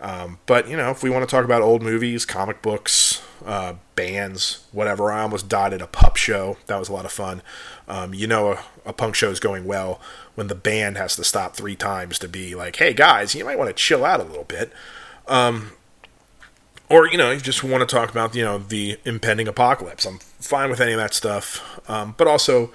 Um, 0.00 0.38
but, 0.46 0.68
you 0.68 0.76
know, 0.76 0.90
if 0.90 1.02
we 1.02 1.10
want 1.10 1.28
to 1.28 1.30
talk 1.30 1.44
about 1.44 1.62
old 1.62 1.82
movies, 1.82 2.24
comic 2.24 2.62
books, 2.62 3.22
uh, 3.44 3.74
bands, 3.94 4.66
whatever, 4.72 5.12
I 5.12 5.22
almost 5.22 5.48
died 5.48 5.74
at 5.74 5.82
a 5.82 5.86
pup 5.86 6.16
show. 6.16 6.56
That 6.66 6.78
was 6.78 6.88
a 6.88 6.92
lot 6.92 7.04
of 7.04 7.12
fun. 7.12 7.42
Um, 7.86 8.14
you 8.14 8.26
know, 8.26 8.52
a, 8.52 8.64
a 8.86 8.92
punk 8.92 9.14
show 9.14 9.30
is 9.30 9.40
going 9.40 9.66
well 9.66 10.00
when 10.34 10.46
the 10.46 10.54
band 10.54 10.96
has 10.96 11.16
to 11.16 11.24
stop 11.24 11.54
three 11.54 11.76
times 11.76 12.18
to 12.20 12.28
be 12.28 12.54
like, 12.54 12.76
hey, 12.76 12.94
guys, 12.94 13.34
you 13.34 13.44
might 13.44 13.58
want 13.58 13.68
to 13.68 13.74
chill 13.74 14.04
out 14.04 14.20
a 14.20 14.24
little 14.24 14.44
bit. 14.44 14.72
Um, 15.28 15.72
or 16.90 17.06
you 17.08 17.16
know 17.16 17.30
you 17.30 17.40
just 17.40 17.64
want 17.64 17.88
to 17.88 17.96
talk 17.96 18.10
about 18.10 18.34
you 18.34 18.44
know 18.44 18.58
the 18.58 18.98
impending 19.04 19.48
apocalypse 19.48 20.04
i'm 20.04 20.18
fine 20.18 20.68
with 20.68 20.80
any 20.80 20.92
of 20.92 20.98
that 20.98 21.14
stuff 21.14 21.80
um, 21.88 22.14
but 22.18 22.26
also 22.26 22.70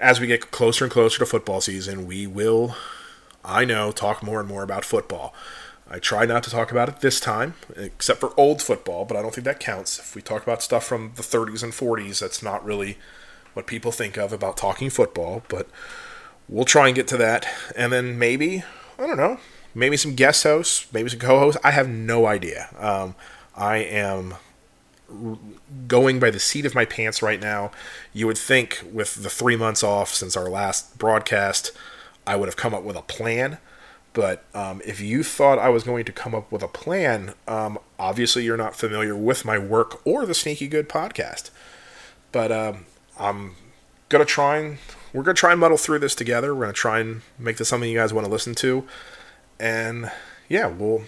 as 0.00 0.20
we 0.20 0.26
get 0.26 0.50
closer 0.50 0.84
and 0.84 0.92
closer 0.92 1.18
to 1.18 1.26
football 1.26 1.60
season 1.60 2.06
we 2.06 2.26
will 2.26 2.76
i 3.44 3.64
know 3.64 3.92
talk 3.92 4.22
more 4.22 4.40
and 4.40 4.48
more 4.48 4.62
about 4.62 4.84
football 4.84 5.34
i 5.90 5.98
try 5.98 6.24
not 6.24 6.42
to 6.42 6.50
talk 6.50 6.70
about 6.70 6.88
it 6.88 7.00
this 7.00 7.20
time 7.20 7.54
except 7.76 8.20
for 8.20 8.32
old 8.36 8.62
football 8.62 9.04
but 9.04 9.16
i 9.16 9.22
don't 9.22 9.34
think 9.34 9.44
that 9.44 9.60
counts 9.60 9.98
if 9.98 10.14
we 10.14 10.22
talk 10.22 10.42
about 10.42 10.62
stuff 10.62 10.84
from 10.84 11.12
the 11.16 11.22
30s 11.22 11.62
and 11.62 11.72
40s 11.72 12.20
that's 12.20 12.42
not 12.42 12.64
really 12.64 12.98
what 13.54 13.66
people 13.66 13.92
think 13.92 14.16
of 14.16 14.32
about 14.32 14.56
talking 14.56 14.90
football 14.90 15.42
but 15.48 15.68
we'll 16.48 16.64
try 16.64 16.86
and 16.86 16.96
get 16.96 17.08
to 17.08 17.16
that 17.16 17.46
and 17.76 17.92
then 17.92 18.18
maybe 18.18 18.64
i 18.98 19.06
don't 19.06 19.16
know 19.16 19.38
maybe 19.74 19.96
some 19.96 20.14
guest 20.14 20.42
hosts 20.42 20.86
maybe 20.92 21.08
some 21.08 21.20
co-hosts 21.20 21.60
i 21.64 21.70
have 21.70 21.88
no 21.88 22.26
idea 22.26 22.68
um, 22.78 23.14
I 23.56 23.78
am 23.78 24.34
going 25.86 26.18
by 26.18 26.30
the 26.30 26.40
seat 26.40 26.66
of 26.66 26.74
my 26.74 26.84
pants 26.84 27.22
right 27.22 27.40
now. 27.40 27.70
You 28.12 28.26
would 28.26 28.38
think 28.38 28.82
with 28.92 29.22
the 29.22 29.30
three 29.30 29.56
months 29.56 29.82
off 29.82 30.12
since 30.12 30.36
our 30.36 30.50
last 30.50 30.98
broadcast, 30.98 31.72
I 32.26 32.36
would 32.36 32.48
have 32.48 32.56
come 32.56 32.74
up 32.74 32.82
with 32.82 32.96
a 32.96 33.02
plan. 33.02 33.58
But 34.16 34.44
um, 34.54 34.80
if 34.86 34.98
you 34.98 35.22
thought 35.22 35.58
I 35.58 35.68
was 35.68 35.84
going 35.84 36.06
to 36.06 36.12
come 36.12 36.34
up 36.34 36.50
with 36.50 36.62
a 36.62 36.68
plan, 36.68 37.34
um, 37.46 37.78
obviously 37.98 38.44
you're 38.44 38.56
not 38.56 38.74
familiar 38.74 39.14
with 39.14 39.44
my 39.44 39.58
work 39.58 40.00
or 40.06 40.24
the 40.24 40.32
Sneaky 40.32 40.68
Good 40.68 40.88
podcast. 40.88 41.50
But 42.32 42.50
um, 42.50 42.86
I'm 43.20 43.56
gonna 44.08 44.24
try 44.24 44.56
and 44.56 44.78
we're 45.12 45.22
gonna 45.22 45.34
try 45.34 45.50
and 45.50 45.60
muddle 45.60 45.76
through 45.76 45.98
this 45.98 46.14
together. 46.14 46.54
We're 46.54 46.62
gonna 46.62 46.72
try 46.72 47.00
and 47.00 47.20
make 47.38 47.58
this 47.58 47.68
something 47.68 47.90
you 47.90 47.98
guys 47.98 48.14
want 48.14 48.24
to 48.24 48.32
listen 48.32 48.54
to, 48.54 48.88
and 49.60 50.10
yeah, 50.48 50.68
we'll 50.68 51.02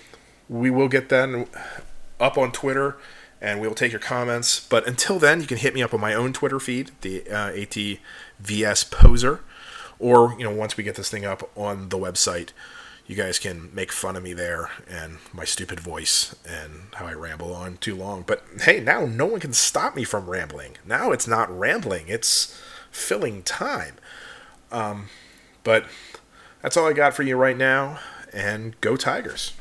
we 0.50 0.68
will 0.68 0.88
get 0.88 1.08
that 1.08 1.48
up 2.20 2.36
on 2.36 2.52
Twitter 2.52 2.98
and 3.40 3.58
we'll 3.58 3.74
take 3.74 3.90
your 3.90 4.02
comments. 4.02 4.60
But 4.60 4.86
until 4.86 5.18
then, 5.18 5.40
you 5.40 5.46
can 5.46 5.56
hit 5.56 5.72
me 5.72 5.82
up 5.82 5.94
on 5.94 6.00
my 6.00 6.12
own 6.12 6.34
Twitter 6.34 6.60
feed, 6.60 6.90
the 7.00 7.22
uh, 7.30 7.52
ATVS 7.52 8.90
Poser, 8.90 9.40
or 9.98 10.36
you 10.36 10.44
know 10.44 10.54
once 10.54 10.76
we 10.76 10.84
get 10.84 10.96
this 10.96 11.08
thing 11.08 11.24
up 11.24 11.50
on 11.56 11.88
the 11.88 11.96
website, 11.96 12.50
you 13.08 13.16
guys 13.16 13.38
can 13.38 13.74
make 13.74 13.90
fun 13.90 14.16
of 14.16 14.22
me 14.22 14.34
there 14.34 14.70
and 14.88 15.16
my 15.32 15.44
stupid 15.44 15.80
voice 15.80 16.36
and 16.46 16.82
how 16.92 17.06
I 17.06 17.14
ramble 17.14 17.54
on 17.54 17.78
too 17.78 17.96
long. 17.96 18.22
But 18.24 18.44
hey, 18.60 18.80
now 18.80 19.06
no 19.06 19.24
one 19.24 19.40
can 19.40 19.54
stop 19.54 19.96
me 19.96 20.04
from 20.04 20.28
rambling. 20.28 20.76
Now 20.86 21.10
it's 21.10 21.26
not 21.26 21.58
rambling; 21.58 22.08
it's 22.08 22.60
filling 22.90 23.42
time. 23.42 23.94
Um, 24.70 25.08
but 25.64 25.86
that's 26.60 26.76
all 26.76 26.86
I 26.86 26.92
got 26.92 27.14
for 27.14 27.22
you 27.22 27.36
right 27.36 27.56
now, 27.56 27.98
and 28.32 28.78
go 28.82 28.94
Tigers. 28.94 29.54